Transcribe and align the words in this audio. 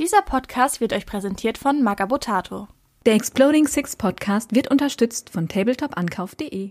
Dieser 0.00 0.22
Podcast 0.22 0.80
wird 0.80 0.94
euch 0.94 1.04
präsentiert 1.04 1.58
von 1.58 1.82
Magabotato. 1.82 2.68
Der 3.04 3.12
Exploding 3.16 3.66
Six 3.66 3.96
Podcast 3.96 4.54
wird 4.54 4.70
unterstützt 4.70 5.28
von 5.28 5.46
tabletop-ankauf.de. 5.46 6.70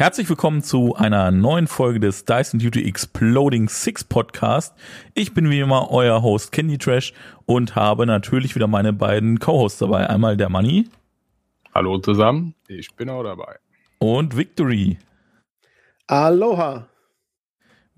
Herzlich 0.00 0.30
willkommen 0.30 0.62
zu 0.62 0.96
einer 0.96 1.30
neuen 1.30 1.66
Folge 1.66 2.00
des 2.00 2.24
Dyson 2.24 2.58
Duty 2.58 2.88
Exploding 2.88 3.68
Six 3.68 4.02
Podcast. 4.02 4.74
Ich 5.12 5.34
bin 5.34 5.50
wie 5.50 5.60
immer 5.60 5.90
euer 5.90 6.22
Host 6.22 6.52
Candy 6.52 6.78
Trash 6.78 7.12
und 7.44 7.76
habe 7.76 8.06
natürlich 8.06 8.54
wieder 8.54 8.66
meine 8.66 8.94
beiden 8.94 9.38
Co-Hosts 9.40 9.80
dabei. 9.80 10.08
Einmal 10.08 10.38
der 10.38 10.48
Money. 10.48 10.88
Hallo 11.74 11.98
zusammen, 11.98 12.54
ich 12.66 12.94
bin 12.96 13.10
auch 13.10 13.22
dabei. 13.22 13.58
Und 13.98 14.38
Victory. 14.38 14.96
Aloha. 16.06 16.88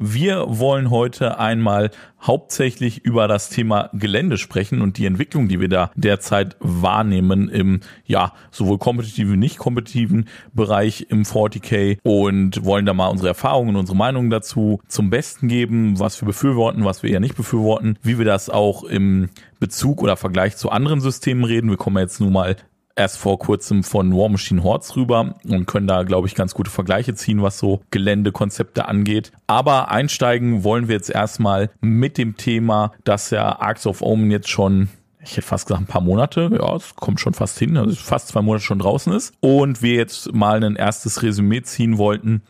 Wir 0.05 0.47
wollen 0.49 0.91
heute 0.91 1.39
einmal 1.39 1.93
hauptsächlich 2.21 3.05
über 3.05 3.29
das 3.29 3.51
Thema 3.51 3.89
Gelände 3.93 4.37
sprechen 4.37 4.83
und 4.83 4.99
die 4.99 5.07
Entwicklung, 5.07 5.47
die 5.47 5.61
wir 5.61 5.69
da 5.69 5.93
derzeit 5.95 6.57
wahrnehmen 6.59 7.49
im, 7.49 7.83
ja, 8.05 8.33
sowohl 8.51 8.79
kompetitiven, 8.79 9.39
nicht 9.39 9.59
kompetitiven 9.59 10.27
Bereich 10.53 11.07
im 11.09 11.23
40k 11.23 11.99
und 12.03 12.65
wollen 12.65 12.85
da 12.85 12.95
mal 12.95 13.07
unsere 13.07 13.29
Erfahrungen, 13.29 13.77
unsere 13.77 13.97
Meinungen 13.97 14.31
dazu 14.31 14.81
zum 14.89 15.09
Besten 15.09 15.47
geben, 15.47 16.01
was 16.01 16.21
wir 16.21 16.27
befürworten, 16.27 16.85
was 16.85 17.05
wir 17.05 17.11
eher 17.11 17.21
nicht 17.21 17.37
befürworten, 17.37 17.97
wie 18.03 18.19
wir 18.19 18.25
das 18.25 18.51
auch 18.51 18.83
im 18.83 19.29
Bezug 19.61 20.03
oder 20.03 20.17
Vergleich 20.17 20.57
zu 20.57 20.71
anderen 20.71 21.01
Systemen 21.01 21.45
reden. 21.45 21.71
Wir 21.71 21.77
kommen 21.77 21.99
jetzt 21.99 22.21
nun 22.21 22.33
mal 22.33 22.57
erst 22.97 23.19
vor 23.19 23.39
kurzem 23.39 23.85
von 23.85 24.13
War 24.13 24.29
Machine 24.29 24.63
Hordes 24.63 24.97
rüber 24.97 25.35
und 25.45 25.67
können 25.67 25.87
da, 25.87 26.03
glaube 26.03 26.27
ich, 26.27 26.35
ganz 26.35 26.55
gute 26.55 26.71
Vergleiche 26.71 27.15
ziehen, 27.15 27.43
was 27.43 27.59
so 27.59 27.83
Geländekonzepte 27.91 28.87
angeht. 28.87 29.33
Aber 29.47 29.91
einsteigen 29.91 30.65
wollen 30.65 30.89
wir 30.89 30.97
jetzt 30.97 31.11
erstmal 31.11 31.71
mit 31.81 32.19
dem 32.19 32.37
Thema, 32.37 32.93
dass 33.05 33.31
ja 33.31 33.61
Arcs 33.61 33.87
of 33.87 34.03
Omen 34.03 34.31
jetzt 34.31 34.49
schon 34.49 34.89
ich 35.25 35.37
hätte 35.37 35.47
fast 35.47 35.67
gesagt 35.67 35.83
ein 35.83 35.87
paar 35.87 36.01
Monate, 36.01 36.51
ja, 36.53 36.75
es 36.75 36.97
kommt 36.97 37.21
schon 37.21 37.33
fast 37.35 37.59
hin, 37.59 37.77
also 37.77 37.95
fast 37.95 38.29
zwei 38.29 38.43
Monate 38.43 38.65
schon 38.65 38.81
draußen 38.81 39.13
ist. 39.13 39.33
Und 39.39 39.81
wir 39.81 39.95
jetzt 39.95 40.35
mal 40.35 40.63
ein 40.65 40.75
erstes 40.75 41.23
Resümee 41.23 41.63
ziehen 41.63 41.97
wollten, 41.97 42.43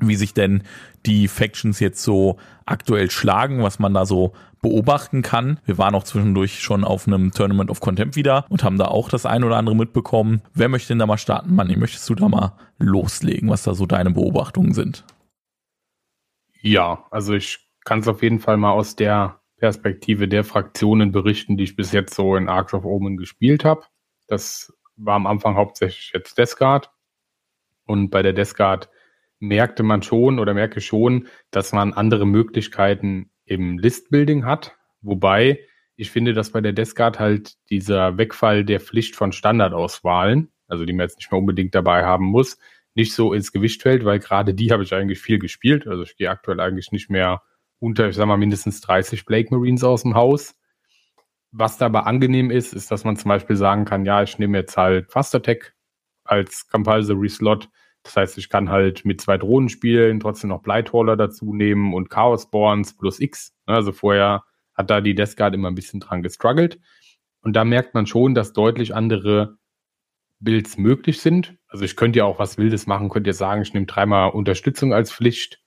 wie 0.00 0.16
sich 0.16 0.34
denn 0.34 0.62
die 1.06 1.28
Factions 1.28 1.80
jetzt 1.80 2.02
so 2.02 2.36
aktuell 2.66 3.10
schlagen, 3.10 3.62
was 3.62 3.78
man 3.78 3.94
da 3.94 4.04
so 4.04 4.32
beobachten 4.62 5.22
kann. 5.22 5.60
Wir 5.64 5.78
waren 5.78 5.94
auch 5.94 6.04
zwischendurch 6.04 6.60
schon 6.60 6.84
auf 6.84 7.06
einem 7.06 7.32
Tournament 7.32 7.70
of 7.70 7.80
Contempt 7.80 8.16
wieder 8.16 8.44
und 8.48 8.62
haben 8.64 8.78
da 8.78 8.86
auch 8.86 9.08
das 9.08 9.26
ein 9.26 9.44
oder 9.44 9.56
andere 9.56 9.76
mitbekommen. 9.76 10.42
Wer 10.54 10.68
möchte 10.68 10.88
denn 10.88 10.98
da 10.98 11.06
mal 11.06 11.18
starten? 11.18 11.54
Manni, 11.54 11.76
möchtest 11.76 12.08
du 12.08 12.14
da 12.14 12.28
mal 12.28 12.56
loslegen, 12.78 13.48
was 13.48 13.62
da 13.62 13.74
so 13.74 13.86
deine 13.86 14.10
Beobachtungen 14.10 14.74
sind? 14.74 15.04
Ja, 16.60 17.06
also 17.10 17.34
ich 17.34 17.70
kann 17.84 18.00
es 18.00 18.08
auf 18.08 18.22
jeden 18.22 18.38
Fall 18.38 18.56
mal 18.56 18.72
aus 18.72 18.96
der 18.96 19.40
Perspektive 19.56 20.28
der 20.28 20.44
Fraktionen 20.44 21.12
berichten, 21.12 21.56
die 21.56 21.64
ich 21.64 21.76
bis 21.76 21.92
jetzt 21.92 22.14
so 22.14 22.36
in 22.36 22.48
Arcs 22.48 22.74
of 22.74 22.84
Omen 22.84 23.16
gespielt 23.16 23.64
habe. 23.64 23.84
Das 24.26 24.72
war 24.96 25.16
am 25.16 25.26
Anfang 25.26 25.54
hauptsächlich 25.54 26.12
jetzt 26.14 26.38
Descard. 26.38 26.90
Und 27.86 28.10
bei 28.10 28.22
der 28.22 28.32
Descard 28.32 28.88
merkte 29.38 29.82
man 29.82 30.02
schon 30.02 30.38
oder 30.38 30.54
merke 30.54 30.80
schon, 30.80 31.26
dass 31.50 31.72
man 31.72 31.92
andere 31.92 32.26
Möglichkeiten 32.26 33.30
im 33.50 33.78
Listbuilding 33.78 34.46
hat. 34.46 34.76
Wobei 35.02 35.58
ich 35.96 36.10
finde, 36.10 36.32
dass 36.32 36.52
bei 36.52 36.60
der 36.60 36.72
Descard 36.72 37.18
halt 37.18 37.56
dieser 37.68 38.16
Wegfall 38.16 38.64
der 38.64 38.80
Pflicht 38.80 39.16
von 39.16 39.32
Standardauswahlen, 39.32 40.50
also 40.68 40.84
die 40.84 40.92
man 40.92 41.04
jetzt 41.04 41.18
nicht 41.18 41.30
mehr 41.30 41.40
unbedingt 41.40 41.74
dabei 41.74 42.04
haben 42.04 42.26
muss, 42.26 42.58
nicht 42.94 43.12
so 43.12 43.34
ins 43.34 43.52
Gewicht 43.52 43.82
fällt, 43.82 44.04
weil 44.04 44.20
gerade 44.20 44.54
die 44.54 44.70
habe 44.72 44.84
ich 44.84 44.94
eigentlich 44.94 45.20
viel 45.20 45.38
gespielt. 45.38 45.86
Also 45.86 46.04
ich 46.04 46.16
gehe 46.16 46.30
aktuell 46.30 46.60
eigentlich 46.60 46.92
nicht 46.92 47.10
mehr 47.10 47.42
unter, 47.80 48.08
ich 48.08 48.16
sag 48.16 48.26
mal, 48.26 48.36
mindestens 48.36 48.80
30 48.82 49.24
Blake 49.24 49.52
Marines 49.52 49.82
aus 49.82 50.02
dem 50.02 50.14
Haus. 50.14 50.54
Was 51.50 51.76
dabei 51.76 52.00
angenehm 52.00 52.50
ist, 52.52 52.72
ist, 52.72 52.90
dass 52.92 53.04
man 53.04 53.16
zum 53.16 53.28
Beispiel 53.30 53.56
sagen 53.56 53.84
kann, 53.84 54.04
ja, 54.04 54.22
ich 54.22 54.38
nehme 54.38 54.58
jetzt 54.58 54.76
halt 54.76 55.10
Fast 55.10 55.34
Attack 55.34 55.74
als 56.22 56.68
Compulsory 56.68 57.28
Slot 57.28 57.68
das 58.02 58.16
heißt, 58.16 58.38
ich 58.38 58.48
kann 58.48 58.70
halt 58.70 59.04
mit 59.04 59.20
zwei 59.20 59.36
Drohnen 59.36 59.68
spielen, 59.68 60.20
trotzdem 60.20 60.48
noch 60.48 60.62
Blightwaller 60.62 61.16
dazu 61.16 61.52
nehmen 61.54 61.92
und 61.94 62.08
Chaos 62.08 62.50
Borns 62.50 62.96
plus 62.96 63.20
X. 63.20 63.54
Also 63.66 63.92
vorher 63.92 64.44
hat 64.74 64.90
da 64.90 65.00
die 65.00 65.14
Death 65.14 65.36
Guard 65.36 65.54
immer 65.54 65.68
ein 65.68 65.74
bisschen 65.74 66.00
dran 66.00 66.22
gestruggelt. 66.22 66.80
Und 67.42 67.54
da 67.54 67.64
merkt 67.64 67.94
man 67.94 68.06
schon, 68.06 68.34
dass 68.34 68.52
deutlich 68.52 68.94
andere 68.94 69.58
Builds 70.40 70.78
möglich 70.78 71.20
sind. 71.20 71.56
Also 71.68 71.84
ich 71.84 71.96
könnte 71.96 72.20
ja 72.20 72.24
auch 72.24 72.38
was 72.38 72.58
Wildes 72.58 72.86
machen, 72.86 73.10
könnte 73.10 73.30
ja 73.30 73.34
sagen, 73.34 73.62
ich 73.62 73.74
nehme 73.74 73.86
dreimal 73.86 74.30
Unterstützung 74.30 74.94
als 74.94 75.12
Pflicht 75.12 75.60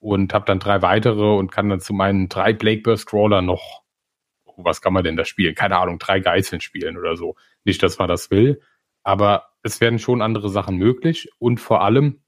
und 0.00 0.34
habe 0.34 0.44
dann 0.44 0.58
drei 0.58 0.82
weitere 0.82 1.36
und 1.36 1.52
kann 1.52 1.68
dann 1.68 1.80
zu 1.80 1.92
meinen 1.92 2.28
drei 2.28 2.52
Blake 2.52 2.82
Burst 2.82 3.06
Crawler 3.06 3.42
noch, 3.42 3.82
oh, 4.44 4.54
was 4.58 4.80
kann 4.80 4.92
man 4.92 5.04
denn 5.04 5.16
da 5.16 5.24
spielen? 5.24 5.54
Keine 5.54 5.76
Ahnung, 5.76 5.98
drei 5.98 6.18
Geißeln 6.20 6.60
spielen 6.60 6.96
oder 6.96 7.16
so. 7.16 7.36
Nicht, 7.64 7.82
dass 7.82 7.98
man 7.98 8.08
das 8.08 8.30
will, 8.30 8.60
aber 9.02 9.50
es 9.68 9.80
werden 9.80 9.98
schon 9.98 10.22
andere 10.22 10.48
Sachen 10.48 10.76
möglich 10.76 11.30
und 11.38 11.60
vor 11.60 11.82
allem 11.82 12.22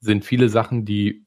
sind 0.00 0.24
viele 0.24 0.48
Sachen, 0.48 0.84
die 0.84 1.26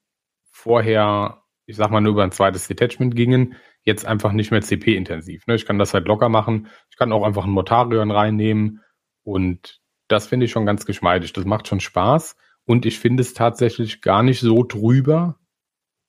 vorher, 0.51 1.43
ich 1.65 1.75
sag 1.75 1.91
mal, 1.91 2.01
nur 2.01 2.13
über 2.13 2.23
ein 2.23 2.31
zweites 2.31 2.67
Detachment 2.67 3.15
gingen, 3.15 3.55
jetzt 3.83 4.05
einfach 4.05 4.31
nicht 4.31 4.51
mehr 4.51 4.61
CP-intensiv. 4.61 5.47
Ne? 5.47 5.55
Ich 5.55 5.65
kann 5.65 5.79
das 5.79 5.93
halt 5.93 6.07
locker 6.07 6.29
machen. 6.29 6.67
Ich 6.89 6.97
kann 6.97 7.11
auch 7.11 7.23
einfach 7.23 7.43
einen 7.43 7.53
Mortarion 7.53 8.11
reinnehmen 8.11 8.81
und 9.23 9.81
das 10.07 10.27
finde 10.27 10.45
ich 10.45 10.51
schon 10.51 10.65
ganz 10.65 10.85
geschmeidig. 10.85 11.33
Das 11.33 11.45
macht 11.45 11.67
schon 11.67 11.79
Spaß 11.79 12.35
und 12.65 12.85
ich 12.85 12.99
finde 12.99 13.21
es 13.21 13.33
tatsächlich 13.33 14.01
gar 14.01 14.23
nicht 14.23 14.39
so 14.39 14.63
drüber, 14.63 15.39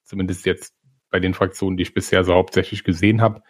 zumindest 0.04 0.46
jetzt 0.46 0.74
bei 1.10 1.20
den 1.20 1.34
Fraktionen, 1.34 1.76
die 1.76 1.82
ich 1.82 1.94
bisher 1.94 2.24
so 2.24 2.34
hauptsächlich 2.34 2.84
gesehen 2.84 3.20
habe, 3.20 3.42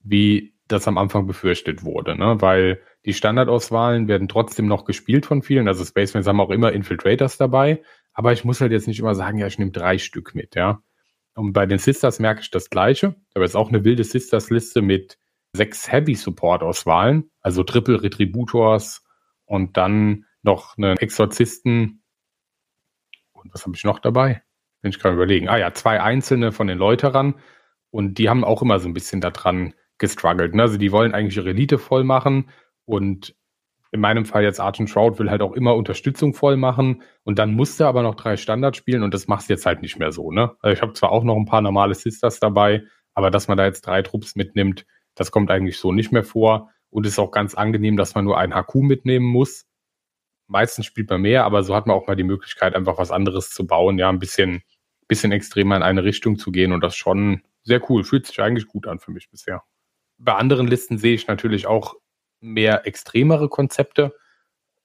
wie 0.00 0.54
das 0.68 0.88
am 0.88 0.98
Anfang 0.98 1.26
befürchtet 1.26 1.84
wurde, 1.84 2.16
ne? 2.16 2.40
weil 2.40 2.82
die 3.06 3.14
Standardauswahlen 3.14 4.08
werden 4.08 4.26
trotzdem 4.26 4.66
noch 4.66 4.84
gespielt 4.84 5.26
von 5.26 5.40
vielen. 5.42 5.68
Also 5.68 5.84
Spacemans 5.84 6.26
haben 6.26 6.40
auch 6.40 6.50
immer 6.50 6.72
Infiltrators 6.72 7.36
dabei. 7.36 7.82
Aber 8.12 8.32
ich 8.32 8.44
muss 8.44 8.60
halt 8.60 8.72
jetzt 8.72 8.88
nicht 8.88 8.98
immer 8.98 9.14
sagen, 9.14 9.38
ja, 9.38 9.46
ich 9.46 9.58
nehme 9.58 9.70
drei 9.70 9.98
Stück 9.98 10.34
mit, 10.34 10.56
ja. 10.56 10.82
Und 11.34 11.52
bei 11.52 11.66
den 11.66 11.78
Sisters 11.78 12.18
merke 12.18 12.40
ich 12.40 12.50
das 12.50 12.68
Gleiche. 12.68 13.14
Aber 13.34 13.44
es 13.44 13.52
ist 13.52 13.56
auch 13.56 13.68
eine 13.68 13.84
wilde 13.84 14.02
Sisters-Liste 14.02 14.82
mit 14.82 15.18
sechs 15.52 15.90
Heavy-Support-Auswahlen. 15.90 17.30
Also 17.40 17.62
Triple 17.62 18.02
Retributors 18.02 19.04
und 19.44 19.76
dann 19.76 20.24
noch 20.42 20.76
einen 20.76 20.96
Exorzisten. 20.96 22.02
Und 23.32 23.54
was 23.54 23.64
habe 23.64 23.76
ich 23.76 23.84
noch 23.84 24.00
dabei? 24.00 24.42
Wenn 24.80 24.90
ich 24.90 24.98
gerade 24.98 25.14
überlegen. 25.14 25.48
Ah 25.48 25.58
ja, 25.58 25.72
zwei 25.74 26.00
einzelne 26.00 26.50
von 26.50 26.66
den 26.66 26.78
Läuterern. 26.78 27.36
Und 27.90 28.18
die 28.18 28.28
haben 28.28 28.42
auch 28.42 28.62
immer 28.62 28.80
so 28.80 28.88
ein 28.88 28.94
bisschen 28.94 29.20
daran 29.20 29.74
gestruggelt. 29.98 30.54
Ne? 30.54 30.62
Also 30.62 30.76
die 30.76 30.90
wollen 30.90 31.14
eigentlich 31.14 31.36
ihre 31.36 31.50
Elite 31.50 31.78
voll 31.78 32.02
machen 32.02 32.50
und 32.86 33.34
in 33.92 34.00
meinem 34.00 34.24
Fall 34.24 34.42
jetzt 34.42 34.60
Archon 34.60 34.88
Shroud 34.88 35.18
will 35.18 35.30
halt 35.30 35.42
auch 35.42 35.52
immer 35.52 35.74
Unterstützung 35.74 36.34
voll 36.34 36.56
machen 36.56 37.02
und 37.24 37.38
dann 37.38 37.54
musste 37.54 37.86
aber 37.86 38.02
noch 38.02 38.14
drei 38.14 38.36
Standard 38.36 38.76
spielen 38.76 39.02
und 39.02 39.14
das 39.14 39.28
machst 39.28 39.48
du 39.48 39.54
jetzt 39.54 39.66
halt 39.66 39.82
nicht 39.82 39.98
mehr 39.98 40.12
so, 40.12 40.32
ne? 40.32 40.56
Also 40.60 40.74
ich 40.74 40.82
habe 40.82 40.92
zwar 40.92 41.12
auch 41.12 41.24
noch 41.24 41.36
ein 41.36 41.46
paar 41.46 41.60
normale 41.62 41.94
Sisters 41.94 42.40
dabei, 42.40 42.84
aber 43.14 43.30
dass 43.30 43.48
man 43.48 43.56
da 43.56 43.64
jetzt 43.64 43.86
drei 43.86 44.02
Trupps 44.02 44.34
mitnimmt, 44.36 44.86
das 45.14 45.30
kommt 45.30 45.50
eigentlich 45.50 45.78
so 45.78 45.92
nicht 45.92 46.12
mehr 46.12 46.24
vor 46.24 46.70
und 46.90 47.06
ist 47.06 47.18
auch 47.18 47.30
ganz 47.30 47.54
angenehm, 47.54 47.96
dass 47.96 48.14
man 48.14 48.24
nur 48.24 48.38
ein 48.38 48.54
HQ 48.54 48.74
mitnehmen 48.76 49.26
muss. 49.26 49.66
Meistens 50.48 50.86
spielt 50.86 51.10
man 51.10 51.22
mehr, 51.22 51.44
aber 51.44 51.62
so 51.62 51.74
hat 51.74 51.86
man 51.86 51.96
auch 51.96 52.06
mal 52.06 52.16
die 52.16 52.22
Möglichkeit, 52.22 52.74
einfach 52.74 52.98
was 52.98 53.10
anderes 53.10 53.50
zu 53.50 53.66
bauen, 53.66 53.98
ja, 53.98 54.08
ein 54.08 54.18
bisschen, 54.18 54.62
bisschen 55.08 55.32
extremer 55.32 55.76
in 55.76 55.82
eine 55.82 56.04
Richtung 56.04 56.38
zu 56.38 56.52
gehen 56.52 56.72
und 56.72 56.82
das 56.82 56.96
schon 56.96 57.42
sehr 57.62 57.82
cool. 57.90 58.04
Fühlt 58.04 58.26
sich 58.26 58.40
eigentlich 58.40 58.68
gut 58.68 58.86
an 58.86 58.98
für 58.98 59.10
mich 59.10 59.30
bisher. 59.30 59.62
Bei 60.18 60.34
anderen 60.34 60.66
Listen 60.66 60.98
sehe 60.98 61.14
ich 61.14 61.26
natürlich 61.26 61.66
auch 61.66 61.96
mehr 62.46 62.86
extremere 62.86 63.48
Konzepte. 63.48 64.14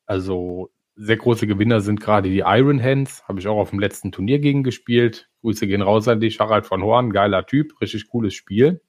Also 0.05 0.71
sehr 0.95 1.17
große 1.17 1.47
Gewinner 1.47 1.81
sind 1.81 2.01
gerade 2.01 2.29
die 2.29 2.43
Iron 2.45 2.81
Hands, 2.81 3.23
habe 3.27 3.39
ich 3.39 3.47
auch 3.47 3.57
auf 3.57 3.69
dem 3.69 3.79
letzten 3.79 4.11
Turnier 4.11 4.39
gegen 4.39 4.63
gespielt. 4.63 5.29
Grüße 5.41 5.67
gehen 5.67 5.81
raus 5.81 6.07
an 6.07 6.19
dich, 6.19 6.39
Harald 6.39 6.65
von 6.65 6.83
Horn, 6.83 7.11
geiler 7.11 7.45
Typ, 7.45 7.79
richtig 7.81 8.09
cooles 8.09 8.33
Spiel. 8.33 8.81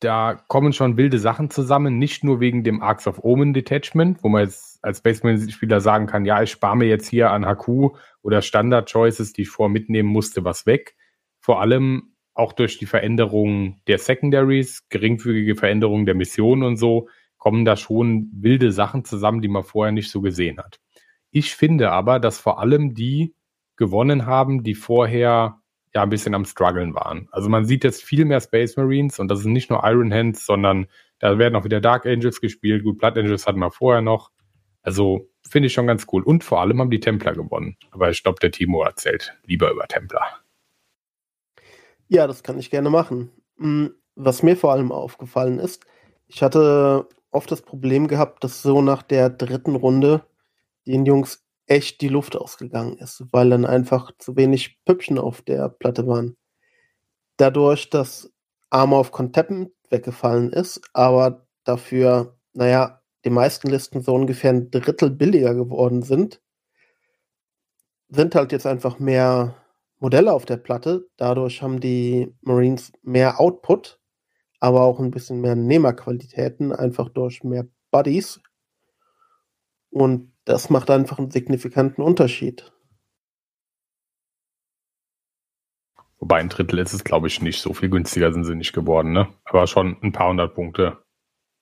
Da 0.00 0.34
kommen 0.48 0.72
schon 0.72 0.96
wilde 0.96 1.18
Sachen 1.18 1.50
zusammen, 1.50 1.98
nicht 1.98 2.24
nur 2.24 2.40
wegen 2.40 2.62
dem 2.62 2.82
Arcs 2.82 3.06
of 3.06 3.24
Omen 3.24 3.54
Detachment, 3.54 4.22
wo 4.22 4.28
man 4.28 4.42
jetzt 4.42 4.78
als 4.84 5.00
Baseman-Spieler 5.00 5.80
sagen 5.80 6.06
kann, 6.06 6.24
ja, 6.24 6.42
ich 6.42 6.50
spare 6.50 6.76
mir 6.76 6.86
jetzt 6.86 7.08
hier 7.08 7.30
an 7.30 7.46
HQ 7.46 7.96
oder 8.22 8.42
Standard-Choices, 8.42 9.32
die 9.32 9.42
ich 9.42 9.48
vor 9.48 9.68
mitnehmen 9.68 10.08
musste, 10.08 10.44
was 10.44 10.66
weg. 10.66 10.94
Vor 11.40 11.60
allem 11.60 12.13
auch 12.34 12.52
durch 12.52 12.78
die 12.78 12.86
Veränderung 12.86 13.80
der 13.86 13.98
Secondaries, 13.98 14.88
geringfügige 14.88 15.54
Veränderungen 15.54 16.06
der 16.06 16.14
Missionen 16.14 16.64
und 16.64 16.76
so, 16.76 17.08
kommen 17.38 17.64
da 17.64 17.76
schon 17.76 18.30
wilde 18.32 18.72
Sachen 18.72 19.04
zusammen, 19.04 19.40
die 19.40 19.48
man 19.48 19.64
vorher 19.64 19.92
nicht 19.92 20.10
so 20.10 20.20
gesehen 20.20 20.58
hat. 20.58 20.80
Ich 21.30 21.54
finde 21.54 21.90
aber, 21.90 22.18
dass 22.20 22.38
vor 22.38 22.58
allem 22.58 22.94
die 22.94 23.34
gewonnen 23.76 24.26
haben, 24.26 24.62
die 24.62 24.74
vorher 24.74 25.60
ja 25.94 26.02
ein 26.02 26.10
bisschen 26.10 26.34
am 26.34 26.44
struggeln 26.44 26.94
waren. 26.94 27.28
Also 27.30 27.48
man 27.48 27.64
sieht 27.64 27.84
jetzt 27.84 28.02
viel 28.02 28.24
mehr 28.24 28.40
Space 28.40 28.76
Marines 28.76 29.18
und 29.18 29.28
das 29.28 29.40
sind 29.40 29.52
nicht 29.52 29.70
nur 29.70 29.82
Iron 29.84 30.12
Hands, 30.12 30.44
sondern 30.44 30.86
da 31.20 31.38
werden 31.38 31.54
auch 31.54 31.64
wieder 31.64 31.80
Dark 31.80 32.06
Angels 32.06 32.40
gespielt. 32.40 32.82
Gut, 32.82 32.98
Blood 32.98 33.16
Angels 33.16 33.46
hatten 33.46 33.60
wir 33.60 33.70
vorher 33.70 34.02
noch. 34.02 34.30
Also 34.82 35.28
finde 35.48 35.68
ich 35.68 35.72
schon 35.72 35.86
ganz 35.86 36.06
cool. 36.12 36.22
Und 36.22 36.44
vor 36.44 36.60
allem 36.60 36.80
haben 36.80 36.90
die 36.90 37.00
Templer 37.00 37.32
gewonnen. 37.32 37.76
Aber 37.90 38.10
ich 38.10 38.22
glaube, 38.22 38.40
der 38.40 38.50
Timo 38.50 38.82
erzählt 38.82 39.36
lieber 39.44 39.70
über 39.70 39.86
Templer. 39.86 40.43
Ja, 42.14 42.28
das 42.28 42.44
kann 42.44 42.60
ich 42.60 42.70
gerne 42.70 42.90
machen. 42.90 43.32
Hm, 43.58 43.92
was 44.14 44.44
mir 44.44 44.56
vor 44.56 44.70
allem 44.70 44.92
aufgefallen 44.92 45.58
ist, 45.58 45.84
ich 46.28 46.44
hatte 46.44 47.08
oft 47.32 47.50
das 47.50 47.60
Problem 47.62 48.06
gehabt, 48.06 48.44
dass 48.44 48.62
so 48.62 48.82
nach 48.82 49.02
der 49.02 49.30
dritten 49.30 49.74
Runde 49.74 50.24
den 50.86 51.06
Jungs 51.06 51.44
echt 51.66 52.00
die 52.02 52.08
Luft 52.08 52.36
ausgegangen 52.36 52.98
ist, 52.98 53.24
weil 53.32 53.50
dann 53.50 53.66
einfach 53.66 54.12
zu 54.18 54.36
wenig 54.36 54.78
Püppchen 54.84 55.18
auf 55.18 55.42
der 55.42 55.68
Platte 55.68 56.06
waren. 56.06 56.36
Dadurch, 57.36 57.90
dass 57.90 58.32
Armor 58.70 59.00
of 59.00 59.10
Contempt 59.10 59.72
weggefallen 59.90 60.52
ist, 60.52 60.82
aber 60.92 61.48
dafür, 61.64 62.36
naja, 62.52 63.02
die 63.24 63.30
meisten 63.30 63.68
Listen 63.68 64.02
so 64.02 64.14
ungefähr 64.14 64.52
ein 64.52 64.70
Drittel 64.70 65.10
billiger 65.10 65.54
geworden 65.56 66.02
sind, 66.02 66.40
sind 68.08 68.36
halt 68.36 68.52
jetzt 68.52 68.66
einfach 68.66 69.00
mehr 69.00 69.56
Modelle 70.04 70.34
auf 70.34 70.44
der 70.44 70.58
Platte. 70.58 71.08
Dadurch 71.16 71.62
haben 71.62 71.80
die 71.80 72.30
Marines 72.42 72.92
mehr 73.00 73.40
Output, 73.40 73.98
aber 74.60 74.82
auch 74.82 75.00
ein 75.00 75.10
bisschen 75.10 75.40
mehr 75.40 75.56
Nehmerqualitäten, 75.56 76.72
einfach 76.72 77.08
durch 77.08 77.42
mehr 77.42 77.66
Buddies. 77.90 78.38
Und 79.88 80.34
das 80.44 80.68
macht 80.68 80.90
einfach 80.90 81.18
einen 81.18 81.30
signifikanten 81.30 82.02
Unterschied. 82.02 82.70
Wobei 86.18 86.36
ein 86.36 86.50
Drittel 86.50 86.80
ist 86.80 86.92
es, 86.92 87.02
glaube 87.02 87.28
ich, 87.28 87.40
nicht. 87.40 87.62
So 87.62 87.72
viel 87.72 87.88
günstiger 87.88 88.30
sind 88.30 88.44
sie 88.44 88.54
nicht 88.54 88.74
geworden, 88.74 89.12
ne? 89.12 89.28
Aber 89.46 89.66
schon 89.66 89.96
ein 90.02 90.12
paar 90.12 90.28
hundert 90.28 90.54
Punkte 90.54 91.02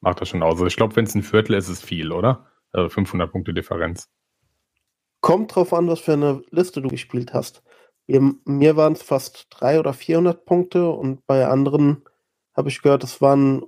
macht 0.00 0.20
das 0.20 0.30
schon 0.30 0.42
aus. 0.42 0.54
Also 0.54 0.66
ich 0.66 0.74
glaube, 0.74 0.96
wenn 0.96 1.04
es 1.04 1.14
ein 1.14 1.22
Viertel 1.22 1.54
ist, 1.54 1.68
ist 1.68 1.78
es 1.78 1.84
viel, 1.84 2.10
oder? 2.10 2.48
Also 2.72 2.88
500 2.88 3.30
Punkte 3.30 3.54
Differenz. 3.54 4.10
Kommt 5.20 5.54
drauf 5.54 5.72
an, 5.72 5.86
was 5.86 6.00
für 6.00 6.14
eine 6.14 6.42
Liste 6.50 6.82
du 6.82 6.88
gespielt 6.88 7.32
hast. 7.32 7.62
Mir 8.20 8.76
waren 8.76 8.92
es 8.92 9.02
fast 9.02 9.46
300 9.50 9.80
oder 9.80 9.92
400 9.92 10.44
Punkte 10.44 10.90
und 10.90 11.26
bei 11.26 11.46
anderen 11.46 12.02
habe 12.54 12.68
ich 12.68 12.82
gehört, 12.82 13.04
es 13.04 13.20
waren 13.20 13.62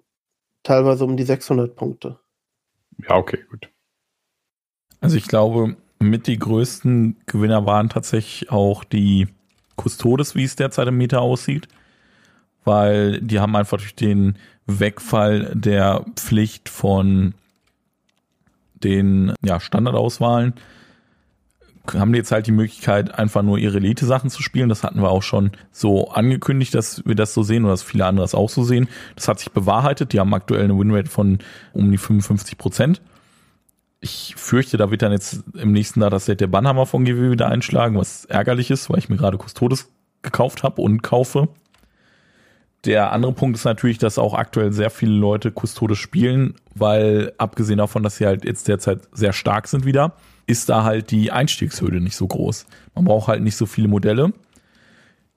teilweise 0.63 1.05
um 1.05 1.17
die 1.17 1.25
600 1.25 1.75
Punkte. 1.75 2.19
Ja, 2.99 3.17
okay, 3.17 3.45
gut. 3.51 3.71
Also 5.01 5.17
ich 5.17 5.29
glaube, 5.29 5.77
mit 5.99 6.27
die 6.27 6.39
größten 6.39 7.17
Gewinner 7.27 7.67
waren 7.67 7.89
tatsächlich 7.89 8.51
auch 8.51 8.85
die 8.85 9.29
Custodes, 9.81 10.35
wie 10.35 10.45
es 10.45 10.57
derzeit 10.57 10.89
im 10.89 10.97
Meta 10.97 11.19
aussieht, 11.19 11.69
weil 12.65 13.21
die 13.21 13.41
haben 13.41 13.57
einfach 13.57 13.79
durch 13.79 13.95
den 13.95 14.39
Wegfall 14.67 15.53
der 15.55 16.05
Pflicht 16.17 16.69
von 16.69 17.35
den 18.75 19.35
ja, 19.43 19.61
Standardauswahlen 19.61 20.55
haben 21.93 22.13
die 22.13 22.19
jetzt 22.19 22.33
halt 22.33 22.47
die 22.47 22.53
Möglichkeit, 22.53 23.19
einfach 23.19 23.43
nur 23.43 23.59
ihre 23.59 23.77
Elite-Sachen 23.77 24.31
zu 24.31 24.43
spielen. 24.43 24.69
Das 24.69 24.85
hatten 24.85 25.03
wir 25.03 25.11
auch 25.11 25.23
schon 25.23 25.53
so 25.71 26.11
angekündigt, 26.11 26.75
dass 26.75 27.05
wir 27.05 27.15
das 27.15 27.35
so 27.35 27.43
sehen 27.43 27.65
oder 27.65 27.75
dass 27.75 27.83
viele 27.83 28.07
andere 28.07 28.25
das 28.25 28.35
auch 28.35 28.49
so 28.49 28.65
sehen. 28.65 28.89
Das 29.17 29.29
hat 29.29 29.39
sich 29.39 29.51
bewahrheitet. 29.53 30.13
Die 30.13 30.21
haben 30.21 30.33
aktuell 30.33 30.65
eine 30.65 30.79
Winrate 30.79 31.11
von 31.11 31.39
um 31.73 31.91
die 31.91 31.99
55 31.99 32.57
Prozent. 32.57 33.03
Ich 34.01 34.35
fürchte, 34.37 34.77
da 34.77 34.91
wird 34.91 35.03
dann 35.03 35.13
jetzt 35.13 35.45
im 35.55 35.73
nächsten 35.73 36.01
Dataset 36.01 36.41
der 36.41 36.47
Bannhammer 36.47 36.87
von 36.87 37.05
GW 37.05 37.31
wieder 37.31 37.49
einschlagen, 37.49 37.97
was 37.97 38.25
ärgerlich 38.27 38.71
ist, 38.71 38.91
weil 38.91 38.99
ich 38.99 39.09
mir 39.09 39.17
gerade 39.17 39.39
Custodes 39.39 39.91
gekauft 40.23 40.63
habe 40.63 40.83
und 40.83 41.03
kaufe. 41.03 41.49
Der 42.85 43.13
andere 43.13 43.33
Punkt 43.33 43.57
ist 43.57 43.65
natürlich, 43.65 43.97
dass 43.97 44.19
auch 44.19 44.35
aktuell 44.35 44.73
sehr 44.73 44.91
viele 44.91 45.15
Leute 45.15 45.53
Custodes 45.53 45.97
spielen, 45.97 46.55
weil 46.75 47.33
abgesehen 47.39 47.79
davon, 47.79 48.03
dass 48.03 48.17
sie 48.17 48.27
halt 48.27 48.45
jetzt 48.45 48.69
derzeit 48.69 49.01
sehr 49.13 49.33
stark 49.33 49.69
sind 49.69 49.87
wieder, 49.87 50.13
ist 50.47 50.69
da 50.69 50.85
halt 50.85 51.11
die 51.11 51.33
Einstiegshürde 51.33 52.01
nicht 52.01 52.17
so 52.17 52.27
groß. 52.27 52.67
Man 52.95 53.05
braucht 53.05 53.29
halt 53.29 53.43
nicht 53.43 53.57
so 53.57 53.67
viele 53.67 53.89
Modelle, 53.89 54.33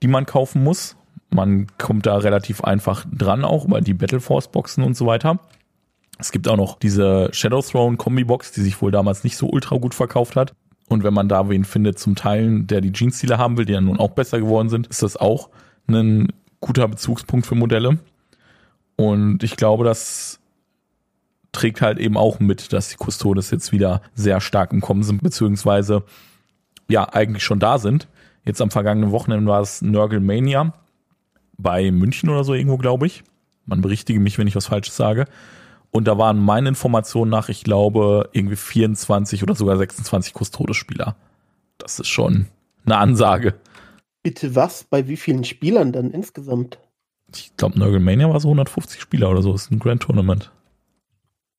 die 0.02 0.08
man 0.08 0.26
kaufen 0.26 0.64
muss. 0.64 0.96
Man 1.30 1.68
kommt 1.78 2.06
da 2.06 2.18
relativ 2.18 2.64
einfach 2.64 3.06
dran, 3.12 3.44
auch 3.44 3.66
über 3.66 3.82
die 3.82 3.94
Battle 3.94 4.20
Force 4.20 4.50
Boxen 4.50 4.84
und 4.84 4.96
so 4.96 5.06
weiter. 5.06 5.40
Es 6.20 6.32
gibt 6.32 6.48
auch 6.48 6.58
noch 6.58 6.80
diese 6.80 7.30
Shadow 7.32 7.62
Throne 7.62 7.98
Kombi-Box, 7.98 8.52
die 8.52 8.62
sich 8.62 8.82
wohl 8.82 8.92
damals 8.92 9.24
nicht 9.24 9.38
so 9.38 9.48
ultra 9.48 9.78
gut 9.78 9.94
verkauft 9.94 10.36
hat. 10.36 10.54
Und 10.90 11.04
wenn 11.04 11.14
man 11.14 11.28
da 11.28 11.50
wen 11.50 11.66
findet 11.66 12.00
zum 12.00 12.16
Teilen, 12.16 12.66
der 12.66 12.82
die 12.82 12.94
Jeans-Stile 12.94 13.38
haben 13.38 13.58
will, 13.58 13.66
die 13.66 13.74
ja 13.74 13.82
nun 13.82 14.00
auch 14.00 14.12
besser 14.12 14.40
geworden 14.40 14.70
sind, 14.70 14.88
ist 14.88 15.04
das 15.04 15.18
auch 15.18 15.50
ein 15.88 16.32
guter 16.60 16.88
Bezugspunkt 16.88 17.46
für 17.46 17.56
Modelle. 17.56 18.00
Und 18.96 19.44
ich 19.44 19.58
glaube, 19.58 19.84
das 19.84 20.40
trägt 21.58 21.82
halt 21.82 21.98
eben 21.98 22.18
auch 22.18 22.40
mit, 22.40 22.72
dass 22.72 22.90
die 22.90 22.98
Custodes 22.98 23.50
jetzt 23.50 23.72
wieder 23.72 24.04
sehr 24.14 24.42
stark 24.42 24.72
im 24.72 24.82
Kommen 24.82 25.02
sind, 25.02 25.24
beziehungsweise 25.24 26.04
ja, 26.88 27.12
eigentlich 27.12 27.44
schon 27.44 27.60
da 27.60 27.80
sind. 27.80 28.08
Jetzt 28.46 28.62
am 28.62 28.70
vergangenen 28.70 29.12
Wochenende 29.12 29.50
war 29.50 29.62
es 29.62 29.82
Nurgle 29.82 30.20
Mania 30.20 30.74
bei 31.58 31.90
München 31.90 32.30
oder 32.30 32.44
so 32.44 32.54
irgendwo, 32.54 32.78
glaube 32.78 33.08
ich. 33.08 33.24
Man 33.66 33.82
berichtige 33.82 34.20
mich, 34.20 34.38
wenn 34.38 34.46
ich 34.46 34.56
was 34.56 34.68
Falsches 34.68 34.96
sage. 34.96 35.26
Und 35.90 36.08
da 36.08 36.20
waren 36.20 36.38
meine 36.38 36.70
Informationen 36.70 37.32
nach, 37.32 37.50
ich 37.50 37.64
glaube, 37.64 38.30
irgendwie 38.34 38.56
24 38.56 39.42
oder 39.42 39.56
sogar 39.56 39.78
26 39.78 40.34
Custodes-Spieler. 40.34 41.16
Das 41.80 42.00
ist 42.00 42.08
schon 42.08 42.46
eine 42.86 42.98
Ansage. 42.98 43.56
Bitte 44.22 44.56
was? 44.56 44.84
Bei 44.84 45.08
wie 45.08 45.18
vielen 45.18 45.44
Spielern 45.44 45.92
dann 45.92 46.12
insgesamt? 46.12 46.78
Ich 47.34 47.58
glaube, 47.58 47.80
Nurgle 47.80 48.00
Mania 48.00 48.30
war 48.30 48.40
so 48.40 48.50
150 48.50 49.02
Spieler 49.02 49.32
oder 49.32 49.42
so. 49.42 49.54
Das 49.54 49.64
ist 49.64 49.72
ein 49.72 49.80
Grand 49.80 50.04
Tournament. 50.04 50.52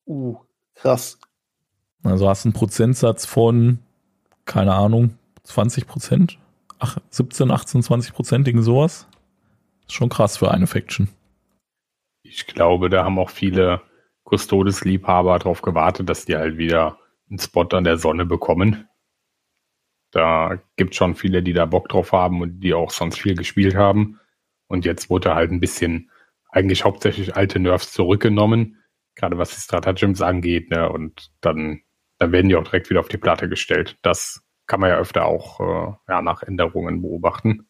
Uh, 0.09 0.37
krass. 0.73 1.19
Also 2.03 2.27
hast 2.27 2.43
du 2.43 2.49
einen 2.49 2.53
Prozentsatz 2.53 3.27
von, 3.27 3.77
keine 4.45 4.73
Ahnung, 4.73 5.19
20 5.43 5.85
Prozent? 5.85 6.39
Ach, 6.79 6.97
17, 7.11 7.51
18, 7.51 7.83
20 7.83 8.13
Prozent, 8.13 8.47
irgend 8.47 8.63
sowas. 8.63 9.07
Ist 9.85 9.93
schon 9.93 10.09
krass 10.09 10.37
für 10.37 10.49
eine 10.49 10.65
Faction. 10.65 11.09
Ich 12.23 12.47
glaube, 12.47 12.89
da 12.89 13.05
haben 13.05 13.19
auch 13.19 13.29
viele 13.29 13.81
Custodes-Liebhaber 14.27 15.37
darauf 15.37 15.61
gewartet, 15.61 16.09
dass 16.09 16.25
die 16.25 16.35
halt 16.35 16.57
wieder 16.57 16.97
einen 17.29 17.37
Spot 17.37 17.67
an 17.71 17.83
der 17.83 17.97
Sonne 17.99 18.25
bekommen. 18.25 18.87
Da 20.09 20.57
gibt 20.75 20.95
schon 20.95 21.13
viele, 21.13 21.43
die 21.43 21.53
da 21.53 21.67
Bock 21.67 21.87
drauf 21.87 22.13
haben 22.13 22.41
und 22.41 22.61
die 22.61 22.73
auch 22.73 22.89
sonst 22.89 23.19
viel 23.19 23.35
gespielt 23.35 23.75
haben. 23.75 24.19
Und 24.67 24.85
jetzt 24.85 25.11
wurde 25.11 25.35
halt 25.35 25.51
ein 25.51 25.59
bisschen 25.59 26.09
eigentlich 26.49 26.83
hauptsächlich 26.83 27.35
alte 27.35 27.59
Nerfs 27.59 27.93
zurückgenommen, 27.93 28.78
gerade 29.15 29.37
was 29.37 29.53
die 29.53 29.61
Stratagems 29.61 30.21
angeht. 30.21 30.69
Ne? 30.71 30.89
Und 30.89 31.31
dann, 31.41 31.81
dann 32.17 32.31
werden 32.31 32.49
die 32.49 32.55
auch 32.55 32.63
direkt 32.63 32.89
wieder 32.89 32.99
auf 32.99 33.09
die 33.09 33.17
Platte 33.17 33.49
gestellt. 33.49 33.97
Das 34.01 34.41
kann 34.67 34.79
man 34.79 34.89
ja 34.89 34.97
öfter 34.97 35.25
auch 35.25 35.59
äh, 35.59 35.93
ja, 36.07 36.21
nach 36.21 36.43
Änderungen 36.43 37.01
beobachten 37.01 37.69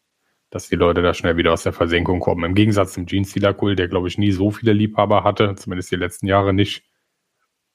dass 0.49 0.67
die 0.67 0.75
Leute 0.75 1.01
da 1.01 1.13
schnell 1.13 1.37
wieder 1.37 1.53
aus 1.53 1.63
der 1.63 1.73
Versenkung 1.73 2.19
kommen. 2.19 2.43
Im 2.43 2.55
Gegensatz 2.55 2.93
zum 2.93 3.05
Gene 3.05 3.25
Stealer 3.25 3.53
Kult, 3.53 3.79
der, 3.79 3.87
glaube 3.87 4.07
ich, 4.07 4.17
nie 4.17 4.31
so 4.31 4.51
viele 4.51 4.73
Liebhaber 4.73 5.23
hatte, 5.23 5.55
zumindest 5.55 5.91
die 5.91 5.95
letzten 5.95 6.27
Jahre 6.27 6.53
nicht. 6.53 6.83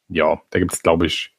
Ja, 0.09 0.41
da 0.51 0.59
gibt 0.59 0.73
es, 0.73 0.83
glaube 0.83 1.07
ich, 1.07 1.37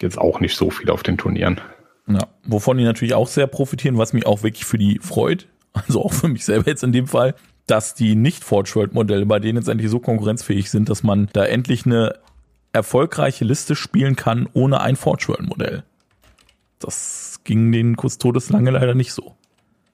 jetzt 0.00 0.18
auch 0.18 0.40
nicht 0.40 0.56
so 0.56 0.70
viel 0.70 0.90
auf 0.90 1.02
den 1.02 1.16
Turnieren. 1.16 1.60
Ja, 2.06 2.26
wovon 2.44 2.76
die 2.76 2.84
natürlich 2.84 3.14
auch 3.14 3.28
sehr 3.28 3.46
profitieren, 3.46 3.96
was 3.96 4.12
mich 4.12 4.26
auch 4.26 4.42
wirklich 4.42 4.64
für 4.64 4.76
die 4.76 4.98
freut, 5.00 5.48
also 5.72 6.02
auch 6.02 6.12
für 6.12 6.28
mich 6.28 6.44
selber 6.44 6.68
jetzt 6.68 6.82
in 6.82 6.92
dem 6.92 7.06
Fall, 7.06 7.34
dass 7.66 7.94
die 7.94 8.14
Nicht-Forge-World-Modelle 8.14 9.26
bei 9.26 9.38
denen 9.38 9.58
jetzt 9.58 9.68
endlich 9.68 9.90
so 9.90 10.00
konkurrenzfähig 10.00 10.70
sind, 10.70 10.88
dass 10.88 11.02
man 11.02 11.28
da 11.32 11.44
endlich 11.44 11.86
eine 11.86 12.18
erfolgreiche 12.72 13.44
Liste 13.44 13.74
spielen 13.74 14.16
kann 14.16 14.48
ohne 14.52 14.80
ein 14.80 14.96
Forge-World-Modell. 14.96 15.84
Das 16.78 17.40
ging 17.44 17.72
den 17.72 17.96
Custodes 17.96 18.50
lange 18.50 18.70
leider 18.70 18.94
nicht 18.94 19.12
so. 19.12 19.36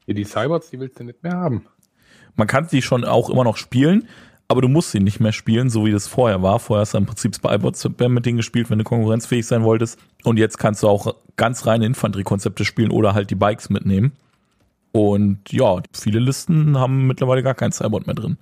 Ja, 0.06 0.14
die 0.14 0.24
Cybots, 0.24 0.70
die 0.70 0.80
willst 0.80 0.98
du 0.98 1.04
nicht 1.04 1.22
mehr 1.22 1.34
haben. 1.34 1.66
Man 2.36 2.48
kann 2.48 2.68
sie 2.68 2.82
schon 2.82 3.04
auch 3.04 3.30
immer 3.30 3.44
noch 3.44 3.56
spielen, 3.56 4.08
aber 4.48 4.62
du 4.62 4.68
musst 4.68 4.90
sie 4.90 4.98
nicht 4.98 5.20
mehr 5.20 5.32
spielen, 5.32 5.70
so 5.70 5.84
wie 5.84 5.92
das 5.92 6.08
vorher 6.08 6.42
war. 6.42 6.58
Vorher 6.58 6.80
hast 6.80 6.94
du 6.94 6.98
im 6.98 7.06
Prinzip 7.06 7.36
Spybots 7.36 7.88
mit 7.98 8.26
denen 8.26 8.38
gespielt, 8.38 8.70
wenn 8.70 8.78
du 8.78 8.84
konkurrenzfähig 8.84 9.46
sein 9.46 9.62
wolltest. 9.62 10.00
Und 10.24 10.38
jetzt 10.38 10.58
kannst 10.58 10.82
du 10.82 10.88
auch 10.88 11.14
ganz 11.36 11.66
reine 11.66 11.86
Infanteriekonzepte 11.86 12.64
spielen 12.64 12.90
oder 12.90 13.14
halt 13.14 13.30
die 13.30 13.36
Bikes 13.36 13.70
mitnehmen. 13.70 14.12
Und 14.92 15.52
ja, 15.52 15.82
viele 15.92 16.18
Listen 16.18 16.78
haben 16.78 17.06
mittlerweile 17.06 17.42
gar 17.42 17.54
kein 17.54 17.72
Cybot 17.72 18.06
mehr 18.06 18.14
drin. 18.16 18.38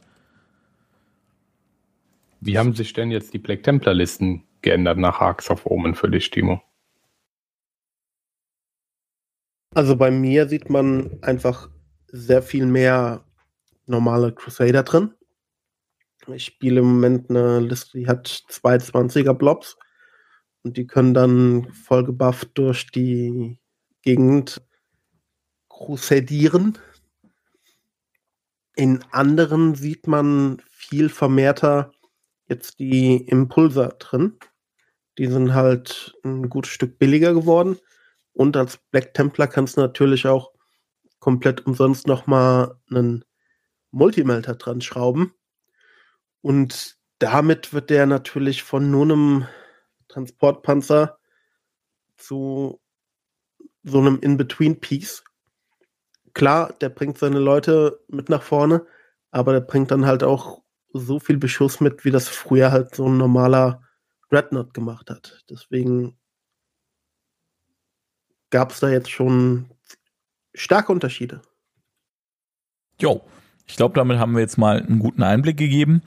Wie 2.41 2.57
haben 2.57 2.75
sich 2.75 2.93
denn 2.93 3.11
jetzt 3.11 3.35
die 3.35 3.39
Black 3.39 3.65
Templar 3.65 3.95
Listen 3.95 4.45
geändert 4.63 4.99
nach 4.99 5.21
Arcs 5.21 5.51
of 5.51 5.67
Omen 5.67 5.95
für 5.95 6.09
dich, 6.09 6.31
Timo? 6.31 6.63
Also 9.75 9.97
bei 9.97 10.11
mir 10.11 10.49
sieht 10.49 10.71
man 10.71 11.23
einfach 11.23 11.69
sehr 12.07 12.43
viel 12.43 12.67
mehr 12.67 13.25
normale 13.87 14.33
Crusader 14.33 14.83
drin. 14.83 15.15
Ich 16.33 16.45
spiele 16.45 16.81
im 16.81 16.87
Moment 16.87 17.31
eine 17.31 17.61
Liste, 17.61 17.99
die 17.99 18.07
hat 18.07 18.27
220er 18.27 19.35
Blobs 19.35 19.77
und 20.63 20.77
die 20.77 20.87
können 20.87 21.15
dann 21.15 21.73
voll 21.73 22.05
gebufft 22.05 22.51
durch 22.55 22.91
die 22.91 23.59
Gegend 24.03 24.63
crusadieren. 25.79 26.77
In 28.75 29.03
anderen 29.13 29.75
sieht 29.75 30.07
man 30.07 30.61
viel 30.71 31.09
vermehrter 31.09 31.93
jetzt 32.49 32.79
die 32.79 33.17
Impulser 33.17 33.89
drin. 33.99 34.39
Die 35.19 35.27
sind 35.27 35.55
halt 35.55 36.15
ein 36.25 36.49
gutes 36.49 36.73
Stück 36.73 36.99
billiger 36.99 37.35
geworden. 37.35 37.79
Und 38.33 38.57
als 38.57 38.79
Black 38.91 39.15
Templar 39.15 39.49
kannst 39.49 39.77
du 39.77 39.81
natürlich 39.81 40.27
auch 40.27 40.53
komplett 41.19 41.67
umsonst 41.67 42.07
nochmal 42.07 42.77
einen 42.91 43.25
Multimelter 43.91 44.55
dran 44.55 44.81
schrauben. 44.81 45.33
Und 46.41 46.97
damit 47.19 47.73
wird 47.73 47.91
der 47.91 48.07
natürlich 48.07 48.63
von 48.63 48.91
nur 48.91 49.03
einem 49.03 49.47
Transportpanzer 50.09 51.19
zu 52.17 52.81
so 53.83 53.99
einem 53.99 54.21
In-Between-Piece. 54.21 55.25
Klar, 56.39 56.73
der 56.81 56.89
bringt 56.89 57.19
seine 57.19 57.41
Leute 57.41 57.99
mit 58.07 58.29
nach 58.29 58.43
vorne, 58.43 58.87
aber 59.33 59.55
der 59.55 59.61
bringt 59.61 59.91
dann 59.91 60.07
halt 60.07 60.23
auch 60.23 60.63
so 60.93 61.19
viel 61.19 61.37
Beschuss 61.37 61.81
mit, 61.81 62.05
wie 62.05 62.13
das 62.13 62.29
früher 62.29 62.71
halt 62.71 62.95
so 62.95 63.09
ein 63.09 63.17
normaler 63.17 63.83
Dreadnought 64.31 64.73
gemacht 64.73 65.11
hat. 65.11 65.45
Deswegen 65.51 66.17
gab 68.51 68.71
es 68.71 68.79
da 68.79 68.89
jetzt 68.89 69.11
schon 69.11 69.69
starke 70.55 70.93
Unterschiede. 70.93 71.43
Jo, 73.01 73.25
ich 73.67 73.75
glaube, 73.75 73.97
damit 73.97 74.21
haben 74.21 74.35
wir 74.35 74.41
jetzt 74.41 74.59
mal 74.59 74.81
einen 74.81 75.01
guten 75.01 75.25
Einblick 75.25 75.57
gegeben. 75.57 76.03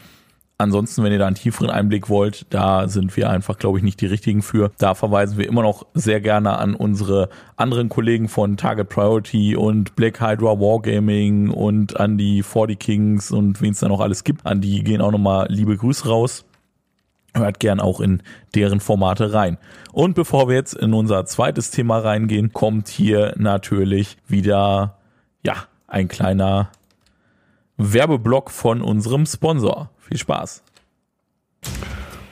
Ansonsten, 0.61 1.03
wenn 1.03 1.11
ihr 1.11 1.17
da 1.17 1.25
einen 1.25 1.35
tieferen 1.35 1.71
Einblick 1.71 2.07
wollt, 2.07 2.45
da 2.51 2.87
sind 2.87 3.17
wir 3.17 3.31
einfach, 3.31 3.57
glaube 3.57 3.79
ich, 3.79 3.83
nicht 3.83 3.99
die 3.99 4.05
richtigen 4.05 4.43
für. 4.43 4.71
Da 4.77 4.93
verweisen 4.93 5.39
wir 5.39 5.47
immer 5.47 5.63
noch 5.63 5.87
sehr 5.95 6.21
gerne 6.21 6.59
an 6.59 6.75
unsere 6.75 7.29
anderen 7.55 7.89
Kollegen 7.89 8.29
von 8.29 8.57
Target 8.57 8.89
Priority 8.89 9.55
und 9.55 9.95
Black 9.95 10.21
Hydra 10.21 10.59
Wargaming 10.59 11.49
und 11.49 11.99
an 11.99 12.19
die 12.19 12.43
40 12.43 12.79
Kings 12.79 13.31
und 13.31 13.59
wen 13.61 13.71
es 13.71 13.79
da 13.79 13.87
noch 13.87 14.01
alles 14.01 14.23
gibt. 14.23 14.45
An 14.45 14.61
die 14.61 14.83
gehen 14.83 15.01
auch 15.01 15.11
nochmal 15.11 15.47
liebe 15.49 15.75
Grüße 15.75 16.07
raus. 16.07 16.45
Hört 17.33 17.59
gern 17.59 17.79
auch 17.79 17.99
in 17.99 18.21
deren 18.53 18.81
Formate 18.81 19.33
rein. 19.33 19.57
Und 19.93 20.13
bevor 20.13 20.47
wir 20.47 20.55
jetzt 20.55 20.75
in 20.75 20.93
unser 20.93 21.25
zweites 21.25 21.71
Thema 21.71 21.97
reingehen, 21.97 22.53
kommt 22.53 22.87
hier 22.87 23.33
natürlich 23.37 24.17
wieder, 24.27 24.97
ja, 25.43 25.55
ein 25.87 26.07
kleiner 26.07 26.69
Werbeblock 27.77 28.51
von 28.51 28.81
unserem 28.81 29.25
Sponsor. 29.25 29.89
Viel 30.01 30.17
Spaß. 30.17 30.61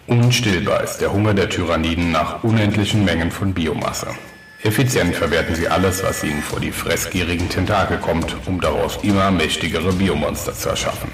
Unstillbar 0.08 0.84
ist 0.84 0.98
der 0.98 1.14
Hunger 1.14 1.34
der 1.34 1.50
Tyranniden 1.50 2.12
nach 2.12 2.44
unendlichen 2.44 3.06
Mengen 3.06 3.32
von 3.32 3.54
Biomasse. 3.54 4.08
Effizient 4.64 5.16
verwerten 5.16 5.56
sie 5.56 5.68
alles, 5.68 6.04
was 6.04 6.24
ihnen 6.24 6.42
vor 6.42 6.60
die 6.60 6.72
fressgierigen 6.72 7.48
Tentakel 7.48 7.98
kommt, 7.98 8.36
um 8.46 8.60
daraus 8.60 9.00
immer 9.04 9.32
mächtigere 9.32 9.94
Biomonster 9.94 10.54
zu 10.54 10.70
erschaffen. 10.70 11.12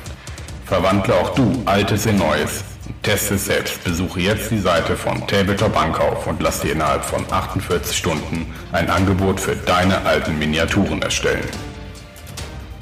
Verwandle 0.66 1.14
auch 1.14 1.36
du 1.36 1.62
Altes 1.66 2.08
in 2.08 2.18
Neues. 2.18 2.64
Teste 3.04 3.36
es 3.36 3.46
selbst. 3.46 3.84
Besuche 3.84 4.22
jetzt 4.22 4.50
die 4.50 4.58
Seite 4.58 4.96
von 4.96 5.28
Tabletop 5.28 5.80
Ankauf 5.80 6.26
und 6.26 6.42
lass 6.42 6.62
dir 6.62 6.72
innerhalb 6.72 7.04
von 7.04 7.24
48 7.30 7.96
Stunden 7.96 8.48
ein 8.72 8.90
Angebot 8.90 9.40
für 9.40 9.56
deine 9.56 10.06
alten 10.06 10.40
Miniaturen 10.40 11.02
erstellen. 11.04 11.48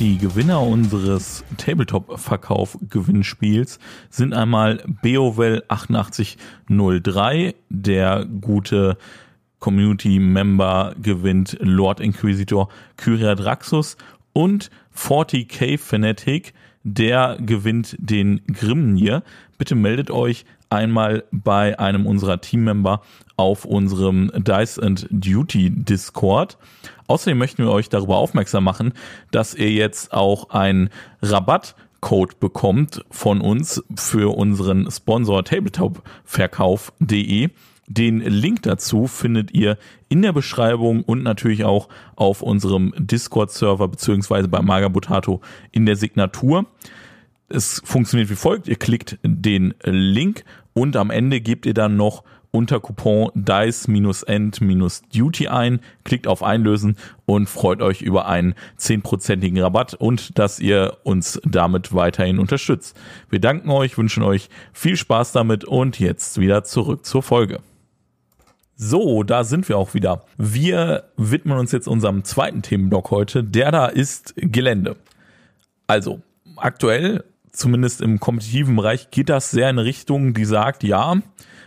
Die 0.03 0.17
Gewinner 0.17 0.61
unseres 0.61 1.45
Tabletop-Verkauf-Gewinnspiels 1.55 3.79
sind 4.09 4.33
einmal 4.33 4.83
Beowell8803, 5.01 7.55
der 7.69 8.25
gute 8.25 8.97
Community-Member 9.59 10.95
gewinnt 11.01 11.55
Lord 11.61 12.01
Inquisitor 12.01 12.67
Kyria 12.97 13.35
Draxus 13.35 13.95
und 14.33 14.69
40k 14.93 15.79
Fanatic, 15.79 16.53
der 16.83 17.37
gewinnt 17.39 17.95
den 17.97 18.41
Grimnir. 18.47 19.23
Bitte 19.57 19.75
meldet 19.75 20.11
euch 20.11 20.43
einmal 20.69 21.23
bei 21.31 21.79
einem 21.79 22.07
unserer 22.07 22.41
Teammember 22.41 22.99
auf 23.43 23.65
unserem 23.65 24.31
Dice 24.37 24.79
and 24.79 25.05
Duty 25.11 25.69
Discord. 25.69 26.57
Außerdem 27.07 27.37
möchten 27.37 27.65
wir 27.65 27.71
euch 27.71 27.89
darüber 27.89 28.15
aufmerksam 28.15 28.63
machen, 28.63 28.93
dass 29.31 29.53
ihr 29.53 29.69
jetzt 29.69 30.13
auch 30.13 30.51
einen 30.51 30.89
Rabattcode 31.21 32.39
bekommt 32.39 33.03
von 33.11 33.41
uns 33.41 33.83
für 33.95 34.37
unseren 34.37 34.89
Sponsor 34.89 35.43
tabletopverkauf.de. 35.43 37.49
Den 37.87 38.21
Link 38.21 38.61
dazu 38.61 39.07
findet 39.07 39.53
ihr 39.53 39.77
in 40.07 40.21
der 40.21 40.31
Beschreibung 40.31 41.03
und 41.03 41.21
natürlich 41.21 41.65
auch 41.65 41.89
auf 42.15 42.41
unserem 42.41 42.93
Discord-Server 42.97 43.89
beziehungsweise 43.89 44.47
bei 44.47 44.61
Magabutato 44.61 45.41
in 45.73 45.85
der 45.85 45.97
Signatur. 45.97 46.65
Es 47.49 47.81
funktioniert 47.83 48.29
wie 48.29 48.35
folgt. 48.35 48.69
Ihr 48.69 48.77
klickt 48.77 49.19
den 49.21 49.73
Link 49.83 50.45
und 50.73 50.95
am 50.95 51.11
Ende 51.11 51.41
gebt 51.41 51.65
ihr 51.65 51.73
dann 51.73 51.97
noch 51.97 52.23
unter 52.53 52.79
Coupon 52.79 53.31
DICE-END-DUTY 53.33 53.87
ein, 55.47 55.79
klickt 56.03 56.27
auf 56.27 56.43
Einlösen 56.43 56.97
und 57.25 57.49
freut 57.49 57.81
euch 57.81 58.03
über 58.03 58.27
einen 58.27 58.53
zehnprozentigen 58.77 59.59
Rabatt 59.59 59.95
und 59.95 60.37
dass 60.37 60.59
ihr 60.59 60.99
uns 61.03 61.41
damit 61.43 61.95
weiterhin 61.95 62.37
unterstützt. 62.37 62.95
Wir 63.29 63.39
danken 63.39 63.71
euch, 63.71 63.97
wünschen 63.97 64.21
euch 64.21 64.49
viel 64.71 64.95
Spaß 64.95 65.31
damit 65.31 65.65
und 65.65 65.99
jetzt 65.99 66.39
wieder 66.39 66.63
zurück 66.63 67.05
zur 67.07 67.23
Folge. 67.23 67.59
So, 68.75 69.23
da 69.23 69.43
sind 69.43 69.67
wir 69.67 69.77
auch 69.79 69.95
wieder. 69.95 70.23
Wir 70.37 71.05
widmen 71.17 71.57
uns 71.57 71.71
jetzt 71.71 71.87
unserem 71.87 72.23
zweiten 72.23 72.61
Themenblock 72.61 73.09
heute. 73.09 73.43
Der 73.43 73.71
da 73.71 73.87
ist 73.87 74.35
Gelände. 74.35 74.95
Also, 75.87 76.21
aktuell, 76.55 77.23
zumindest 77.51 78.01
im 78.01 78.19
kompetitiven 78.19 78.75
Bereich, 78.75 79.09
geht 79.09 79.29
das 79.29 79.49
sehr 79.49 79.69
in 79.71 79.79
eine 79.79 79.85
Richtung, 79.85 80.35
die 80.35 80.45
sagt, 80.45 80.83
ja, 80.83 81.17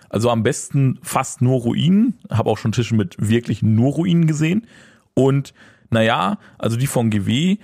also 0.08 0.30
am 0.30 0.42
besten 0.42 0.98
fast 1.02 1.42
nur 1.42 1.60
Ruinen. 1.60 2.18
Habe 2.30 2.50
auch 2.50 2.58
schon 2.58 2.72
Tische 2.72 2.94
mit 2.94 3.16
wirklich 3.18 3.62
nur 3.62 3.92
Ruinen 3.92 4.26
gesehen. 4.26 4.66
Und 5.14 5.54
naja, 5.90 6.38
also 6.58 6.76
die 6.76 6.86
von 6.86 7.10
GW, 7.10 7.58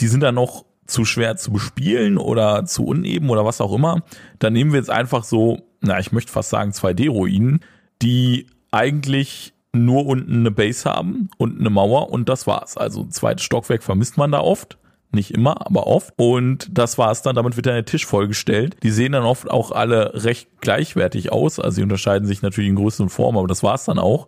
die 0.00 0.06
sind 0.06 0.20
dann 0.20 0.34
noch 0.34 0.64
zu 0.86 1.04
schwer 1.04 1.36
zu 1.36 1.52
bespielen 1.52 2.16
oder 2.16 2.64
zu 2.64 2.84
uneben 2.84 3.30
oder 3.30 3.44
was 3.44 3.60
auch 3.60 3.74
immer. 3.74 4.02
Dann 4.38 4.54
nehmen 4.54 4.72
wir 4.72 4.78
jetzt 4.78 4.90
einfach 4.90 5.22
so, 5.22 5.62
na, 5.80 5.98
ich 5.98 6.12
möchte 6.12 6.32
fast 6.32 6.50
sagen 6.50 6.72
2D-Ruinen, 6.72 7.60
die 8.02 8.46
eigentlich 8.70 9.52
nur 9.72 10.06
unten 10.06 10.40
eine 10.40 10.50
Base 10.50 10.88
haben 10.88 11.28
und 11.36 11.60
eine 11.60 11.70
Mauer 11.70 12.10
und 12.10 12.28
das 12.28 12.46
war's. 12.46 12.76
Also 12.76 13.02
ein 13.02 13.10
zweites 13.10 13.44
Stockwerk 13.44 13.82
vermisst 13.82 14.16
man 14.16 14.32
da 14.32 14.40
oft. 14.40 14.78
Nicht 15.10 15.30
immer, 15.30 15.66
aber 15.66 15.86
oft. 15.86 16.12
Und 16.16 16.68
das 16.70 16.98
war 16.98 17.10
es 17.10 17.22
dann. 17.22 17.34
Damit 17.34 17.56
wird 17.56 17.66
dann 17.66 17.74
der 17.74 17.86
Tisch 17.86 18.04
vollgestellt. 18.04 18.76
Die 18.82 18.90
sehen 18.90 19.12
dann 19.12 19.24
oft 19.24 19.50
auch 19.50 19.70
alle 19.70 20.24
recht 20.24 20.60
gleichwertig 20.60 21.32
aus. 21.32 21.58
Also 21.58 21.76
sie 21.76 21.82
unterscheiden 21.82 22.28
sich 22.28 22.42
natürlich 22.42 22.68
in 22.68 22.76
Größe 22.76 23.02
und 23.02 23.08
Form, 23.08 23.38
aber 23.38 23.48
das 23.48 23.62
war 23.62 23.74
es 23.74 23.84
dann 23.84 23.98
auch. 23.98 24.26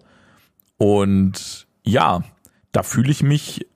Und 0.78 1.66
ja, 1.84 2.22
da 2.72 2.82
fühle 2.82 3.10
ich 3.10 3.22
mich 3.22 3.66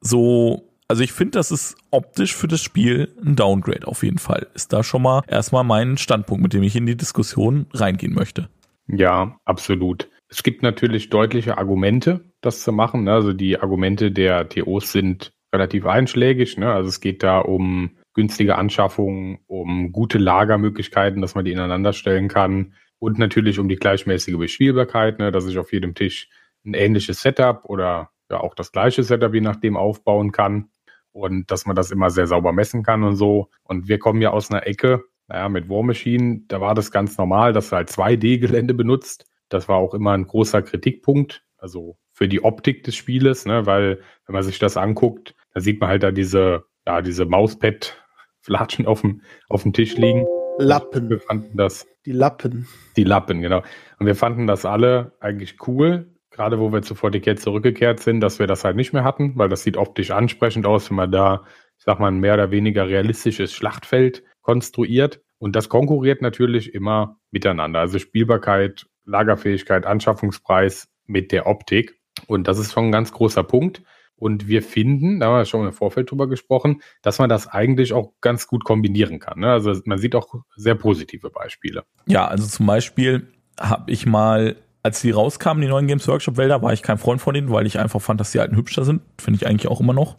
so. 0.00 0.70
Also 0.88 1.02
ich 1.02 1.12
finde, 1.12 1.32
das 1.32 1.50
ist 1.50 1.76
optisch 1.90 2.34
für 2.34 2.48
das 2.48 2.60
Spiel 2.60 3.14
ein 3.24 3.36
Downgrade 3.36 3.86
auf 3.86 4.02
jeden 4.02 4.18
Fall. 4.18 4.46
Ist 4.54 4.72
da 4.72 4.82
schon 4.82 5.02
mal 5.02 5.22
erstmal 5.26 5.64
mein 5.64 5.98
Standpunkt, 5.98 6.42
mit 6.42 6.52
dem 6.52 6.62
ich 6.62 6.76
in 6.76 6.86
die 6.86 6.96
Diskussion 6.96 7.66
reingehen 7.72 8.14
möchte. 8.14 8.48
Ja, 8.86 9.36
absolut. 9.44 10.08
Es 10.28 10.42
gibt 10.42 10.62
natürlich 10.62 11.10
deutliche 11.10 11.58
Argumente, 11.58 12.20
das 12.40 12.62
zu 12.62 12.72
machen. 12.72 13.08
Also 13.08 13.32
die 13.32 13.58
Argumente 13.58 14.10
der 14.10 14.48
TOs 14.48 14.92
sind 14.92 15.32
relativ 15.54 15.86
einschlägig. 15.86 16.58
Ne? 16.58 16.70
Also 16.70 16.88
es 16.88 17.00
geht 17.00 17.22
da 17.22 17.38
um 17.38 17.96
günstige 18.12 18.56
Anschaffungen, 18.56 19.38
um 19.46 19.92
gute 19.92 20.18
Lagermöglichkeiten, 20.18 21.22
dass 21.22 21.34
man 21.34 21.44
die 21.44 21.52
ineinander 21.52 21.92
stellen 21.92 22.28
kann 22.28 22.74
und 22.98 23.18
natürlich 23.18 23.58
um 23.58 23.68
die 23.68 23.76
gleichmäßige 23.76 24.36
Bespielbarkeit, 24.36 25.18
ne? 25.18 25.32
dass 25.32 25.46
ich 25.46 25.58
auf 25.58 25.72
jedem 25.72 25.94
Tisch 25.94 26.28
ein 26.66 26.74
ähnliches 26.74 27.22
Setup 27.22 27.64
oder 27.64 28.10
ja 28.30 28.40
auch 28.40 28.54
das 28.54 28.72
gleiche 28.72 29.02
Setup 29.02 29.32
je 29.32 29.40
nachdem 29.40 29.76
aufbauen 29.76 30.32
kann 30.32 30.70
und 31.12 31.50
dass 31.50 31.66
man 31.66 31.76
das 31.76 31.90
immer 31.90 32.10
sehr 32.10 32.26
sauber 32.26 32.52
messen 32.52 32.82
kann 32.82 33.04
und 33.04 33.16
so. 33.16 33.48
Und 33.62 33.88
wir 33.88 33.98
kommen 33.98 34.20
ja 34.20 34.30
aus 34.30 34.50
einer 34.50 34.66
Ecke, 34.66 35.04
naja, 35.28 35.48
mit 35.48 35.68
War 35.68 35.82
Machine, 35.82 36.42
da 36.48 36.60
war 36.60 36.74
das 36.74 36.90
ganz 36.90 37.16
normal, 37.16 37.52
dass 37.52 37.70
du 37.70 37.76
halt 37.76 37.88
2D-Gelände 37.88 38.74
benutzt. 38.74 39.26
Das 39.48 39.68
war 39.68 39.76
auch 39.76 39.94
immer 39.94 40.12
ein 40.12 40.26
großer 40.26 40.62
Kritikpunkt, 40.62 41.44
also 41.56 41.96
für 42.12 42.28
die 42.28 42.42
Optik 42.42 42.84
des 42.84 42.96
Spieles, 42.96 43.46
ne? 43.46 43.66
weil 43.66 44.00
wenn 44.26 44.34
man 44.34 44.42
sich 44.42 44.58
das 44.58 44.76
anguckt, 44.76 45.34
da 45.54 45.60
sieht 45.60 45.80
man 45.80 45.88
halt 45.88 46.02
da 46.02 46.10
diese, 46.10 46.64
ja, 46.86 47.00
diese 47.00 47.24
Mauspad-Flatschen 47.24 48.86
auf 48.86 49.00
dem, 49.00 49.22
auf 49.48 49.62
dem 49.62 49.72
Tisch 49.72 49.96
liegen. 49.96 50.26
Lappen. 50.58 51.08
Wir 51.08 51.20
fanden 51.20 51.56
das. 51.56 51.86
Die 52.04 52.12
Lappen. 52.12 52.68
Die 52.96 53.04
Lappen, 53.04 53.40
genau. 53.40 53.62
Und 53.98 54.06
wir 54.06 54.14
fanden 54.14 54.46
das 54.46 54.64
alle 54.64 55.12
eigentlich 55.20 55.56
cool, 55.66 56.14
gerade 56.30 56.58
wo 56.58 56.72
wir 56.72 56.82
zu 56.82 56.94
40 56.94 57.38
zurückgekehrt 57.38 58.00
sind, 58.00 58.20
dass 58.20 58.38
wir 58.38 58.46
das 58.46 58.64
halt 58.64 58.76
nicht 58.76 58.92
mehr 58.92 59.04
hatten, 59.04 59.32
weil 59.36 59.48
das 59.48 59.62
sieht 59.62 59.76
optisch 59.76 60.10
ansprechend 60.10 60.66
aus, 60.66 60.90
wenn 60.90 60.96
man 60.96 61.12
da, 61.12 61.44
ich 61.78 61.84
sag 61.84 61.98
mal, 62.00 62.08
ein 62.08 62.18
mehr 62.18 62.34
oder 62.34 62.50
weniger 62.50 62.88
realistisches 62.88 63.52
Schlachtfeld 63.52 64.24
konstruiert. 64.42 65.22
Und 65.38 65.56
das 65.56 65.68
konkurriert 65.68 66.22
natürlich 66.22 66.74
immer 66.74 67.18
miteinander. 67.30 67.80
Also 67.80 67.98
Spielbarkeit, 67.98 68.86
Lagerfähigkeit, 69.04 69.86
Anschaffungspreis 69.86 70.88
mit 71.06 71.32
der 71.32 71.46
Optik. 71.46 72.00
Und 72.26 72.48
das 72.48 72.58
ist 72.58 72.72
schon 72.72 72.86
ein 72.86 72.92
ganz 72.92 73.12
großer 73.12 73.42
Punkt. 73.42 73.82
Und 74.16 74.46
wir 74.46 74.62
finden, 74.62 75.20
da 75.20 75.26
haben 75.26 75.36
wir 75.36 75.44
schon 75.44 75.66
im 75.66 75.72
Vorfeld 75.72 76.10
drüber 76.10 76.28
gesprochen, 76.28 76.80
dass 77.02 77.18
man 77.18 77.28
das 77.28 77.48
eigentlich 77.48 77.92
auch 77.92 78.12
ganz 78.20 78.46
gut 78.46 78.64
kombinieren 78.64 79.18
kann. 79.18 79.40
Ne? 79.40 79.50
Also 79.50 79.74
man 79.84 79.98
sieht 79.98 80.14
auch 80.14 80.34
sehr 80.56 80.76
positive 80.76 81.30
Beispiele. 81.30 81.84
Ja, 82.06 82.26
also 82.26 82.46
zum 82.46 82.66
Beispiel 82.66 83.28
habe 83.58 83.90
ich 83.90 84.06
mal, 84.06 84.56
als 84.82 85.00
die 85.00 85.10
rauskamen, 85.10 85.60
die 85.62 85.68
neuen 85.68 85.86
Games 85.86 86.06
Workshop 86.06 86.36
Wälder, 86.36 86.62
war 86.62 86.72
ich 86.72 86.82
kein 86.82 86.98
Freund 86.98 87.20
von 87.20 87.34
denen, 87.34 87.50
weil 87.50 87.66
ich 87.66 87.78
einfach 87.78 88.00
fand, 88.00 88.20
dass 88.20 88.32
die 88.32 88.40
alten 88.40 88.56
hübscher 88.56 88.84
sind. 88.84 89.02
Finde 89.18 89.36
ich 89.36 89.46
eigentlich 89.46 89.68
auch 89.68 89.80
immer 89.80 89.94
noch. 89.94 90.16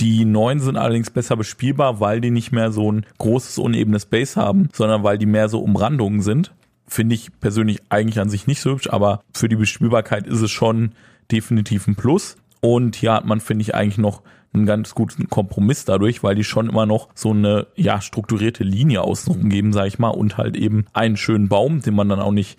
Die 0.00 0.24
neuen 0.24 0.58
sind 0.58 0.76
allerdings 0.76 1.10
besser 1.10 1.36
bespielbar, 1.36 2.00
weil 2.00 2.20
die 2.20 2.30
nicht 2.30 2.50
mehr 2.50 2.72
so 2.72 2.90
ein 2.90 3.06
großes, 3.18 3.58
unebenes 3.58 4.06
Base 4.06 4.40
haben, 4.40 4.68
sondern 4.72 5.04
weil 5.04 5.18
die 5.18 5.26
mehr 5.26 5.48
so 5.48 5.60
Umrandungen 5.60 6.20
sind. 6.20 6.52
Finde 6.88 7.14
ich 7.14 7.30
persönlich 7.40 7.80
eigentlich 7.90 8.20
an 8.20 8.28
sich 8.28 8.46
nicht 8.46 8.60
so 8.60 8.72
hübsch, 8.72 8.88
aber 8.90 9.22
für 9.32 9.48
die 9.48 9.56
Bespielbarkeit 9.56 10.26
ist 10.26 10.40
es 10.40 10.50
schon 10.50 10.92
definitiv 11.30 11.86
ein 11.86 11.94
Plus. 11.94 12.36
Und 12.64 12.96
hier 12.96 13.12
hat 13.12 13.26
man, 13.26 13.40
finde 13.40 13.60
ich, 13.60 13.74
eigentlich 13.74 13.98
noch 13.98 14.22
einen 14.54 14.64
ganz 14.64 14.94
guten 14.94 15.28
Kompromiss 15.28 15.84
dadurch, 15.84 16.22
weil 16.22 16.34
die 16.34 16.44
schon 16.44 16.70
immer 16.70 16.86
noch 16.86 17.10
so 17.14 17.32
eine 17.32 17.66
ja 17.76 18.00
strukturierte 18.00 18.64
Linie 18.64 19.02
außenrum 19.02 19.50
geben, 19.50 19.74
sage 19.74 19.88
ich 19.88 19.98
mal, 19.98 20.08
und 20.08 20.38
halt 20.38 20.56
eben 20.56 20.86
einen 20.94 21.18
schönen 21.18 21.50
Baum, 21.50 21.82
den 21.82 21.94
man 21.94 22.08
dann 22.08 22.20
auch 22.20 22.32
nicht 22.32 22.58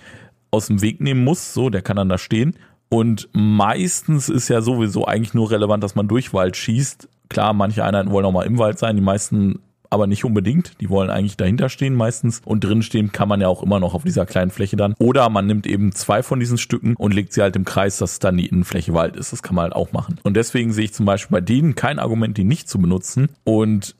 aus 0.51 0.67
dem 0.67 0.83
Weg 0.83 1.01
nehmen 1.01 1.24
muss, 1.24 1.55
so, 1.55 1.71
der 1.71 1.81
kann 1.81 1.97
dann 1.97 2.09
da 2.09 2.19
stehen. 2.19 2.55
Und 2.88 3.29
meistens 3.33 4.29
ist 4.29 4.47
ja 4.47 4.62
sowieso 4.62 5.05
eigentlich 5.05 5.33
nur 5.33 5.50
relevant, 5.50 5.83
dass 5.83 5.95
man 5.95 6.07
durch 6.07 6.35
Wald 6.35 6.55
schießt. 6.55 7.09
Klar, 7.29 7.53
manche 7.53 7.83
Einheiten 7.83 8.12
wollen 8.12 8.27
auch 8.27 8.31
mal 8.31 8.45
im 8.45 8.59
Wald 8.59 8.77
sein, 8.77 8.95
die 8.95 9.01
meisten 9.01 9.57
aber 9.89 10.08
nicht 10.08 10.25
unbedingt. 10.25 10.74
Die 10.82 10.89
wollen 10.89 11.10
eigentlich 11.10 11.38
dahinter 11.38 11.70
stehen 11.70 11.96
meistens. 11.96 12.42
Und 12.46 12.63
drin 12.63 12.82
stehen 12.82 13.12
kann 13.12 13.30
man 13.30 13.42
ja 13.42 13.48
auch 13.48 13.63
immer 13.63 13.80
noch 13.80 13.94
auf 13.94 14.04
dieser 14.04 14.25
kleinen 14.25 14.51
Fläche 14.51 14.75
dann. 14.75 14.96
Oder 15.00 15.30
man 15.30 15.48
nimmt 15.48 15.68
eben 15.68 15.92
zwei 15.92 16.24
von 16.24 16.39
diesen 16.39 16.58
Stücken 16.58 16.96
und 16.96 17.13
legt 17.13 17.34
sie 17.34 17.42
halt 17.42 17.56
im 17.56 17.65
Kreis, 17.65 17.98
dass 17.98 18.20
dann 18.20 18.38
die 18.38 18.48
Innenfläche 18.48 18.94
Wald 18.94 19.15
ist. 19.15 19.32
Das 19.32 19.44
kann 19.44 19.56
man 19.56 19.63
halt 19.63 19.75
auch 19.75 19.92
machen. 19.92 20.20
Und 20.24 20.36
deswegen 20.36 20.72
sehe 20.72 20.86
ich 20.86 20.94
zum 20.94 21.06
Beispiel 21.06 21.36
bei 21.36 21.42
denen 21.42 21.75
kein 21.75 22.00
Argument, 22.00 22.38
die 22.38 22.44
nicht 22.44 22.70
zu 22.70 22.80
benutzen. 22.80 23.30
Und 23.44 23.96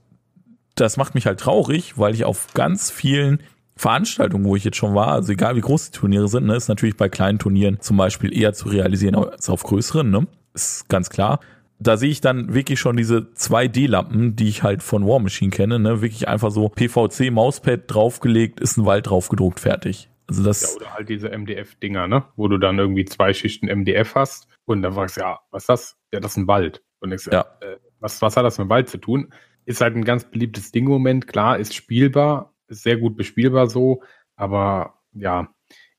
das 0.76 0.98
macht 0.98 1.16
mich 1.16 1.26
halt 1.26 1.40
traurig, 1.40 1.98
weil 1.98 2.14
ich 2.14 2.26
auf 2.26 2.54
ganz 2.54 2.92
vielen 2.92 3.40
Veranstaltungen, 3.78 4.46
wo 4.46 4.56
ich 4.56 4.64
jetzt 4.64 4.78
schon 4.78 4.96
war, 4.96 5.10
also 5.10 5.34
egal 5.34 5.56
wie 5.56 5.62
groß 5.62 5.92
die 5.92 5.98
Turniere 5.98 6.30
sind, 6.30 6.46
ne, 6.46 6.56
ist 6.56 6.70
natürlich 6.70 6.96
bei 6.96 7.10
kleinen 7.10 7.40
Turnieren 7.40 7.82
zum 7.82 7.98
Beispiel 7.98 8.38
eher 8.38 8.54
zu 8.54 8.70
realisieren 8.70 9.16
als 9.16 9.50
auf 9.50 9.64
größeren, 9.64 10.10
ne? 10.10 10.28
Ist 10.54 10.88
ganz 10.88 11.10
klar 11.10 11.42
da 11.80 11.98
sehe 11.98 12.10
ich 12.10 12.22
dann 12.22 12.54
wirklich 12.54 12.80
schon 12.80 12.98
diese 12.98 13.28
2D-Lampen, 13.36 14.36
die 14.36 14.48
ich 14.48 14.64
halt 14.64 14.82
von 14.82 15.06
War 15.06 15.20
Machine 15.20 15.52
kenne, 15.52 15.80
ne? 15.80 16.02
Wirklich 16.02 16.28
einfach 16.28 16.52
so 16.52 16.70
PVC 16.70 17.32
Mauspad 17.32 17.82
draufgelegt, 17.88 18.60
ist 18.60 18.78
ein 18.78 18.86
Wald 18.86 19.08
draufgedruckt, 19.08 19.60
fertig. 19.60 20.10
Also 20.28 20.44
das. 20.44 20.62
Ja, 20.62 20.76
oder 20.78 20.94
halt 20.94 21.10
diese 21.10 21.30
MDF-Dinger, 21.30 22.08
ne? 22.08 22.26
Wo 22.36 22.48
du 22.48 22.58
dann 22.58 22.80
irgendwie 22.80 23.06
zwei 23.06 23.34
Schichten 23.34 23.68
MDF 23.68 24.16
hast 24.16 24.48
und 24.66 24.82
dann 24.82 24.94
fragst 24.94 25.18
du, 25.18 25.22
ja, 25.22 25.40
was 25.52 25.64
ist 25.64 25.70
das? 25.70 25.98
Ja, 26.14 26.20
das 26.20 26.32
ist 26.32 26.38
ein 26.38 26.48
Wald. 26.48 26.82
Und 27.00 27.12
ich 27.12 27.26
ja. 27.26 27.46
Äh, 27.62 27.78
was, 28.00 28.22
was 28.22 28.38
hat 28.38 28.46
das 28.46 28.58
mit 28.58 28.68
dem 28.68 28.70
Wald 28.70 28.90
zu 28.90 28.98
tun? 28.98 29.32
Ist 29.66 29.82
halt 29.82 29.96
ein 29.96 30.06
ganz 30.06 30.26
beliebtes 30.26 30.72
Ding 30.72 30.86
im 30.86 30.92
Moment. 30.92 31.28
Klar, 31.28 31.58
ist 31.58 31.74
spielbar, 31.74 32.54
ist 32.68 32.84
sehr 32.84 32.98
gut 32.98 33.18
bespielbar 33.18 33.68
so, 33.68 34.02
aber 34.36 35.02
ja, 35.14 35.50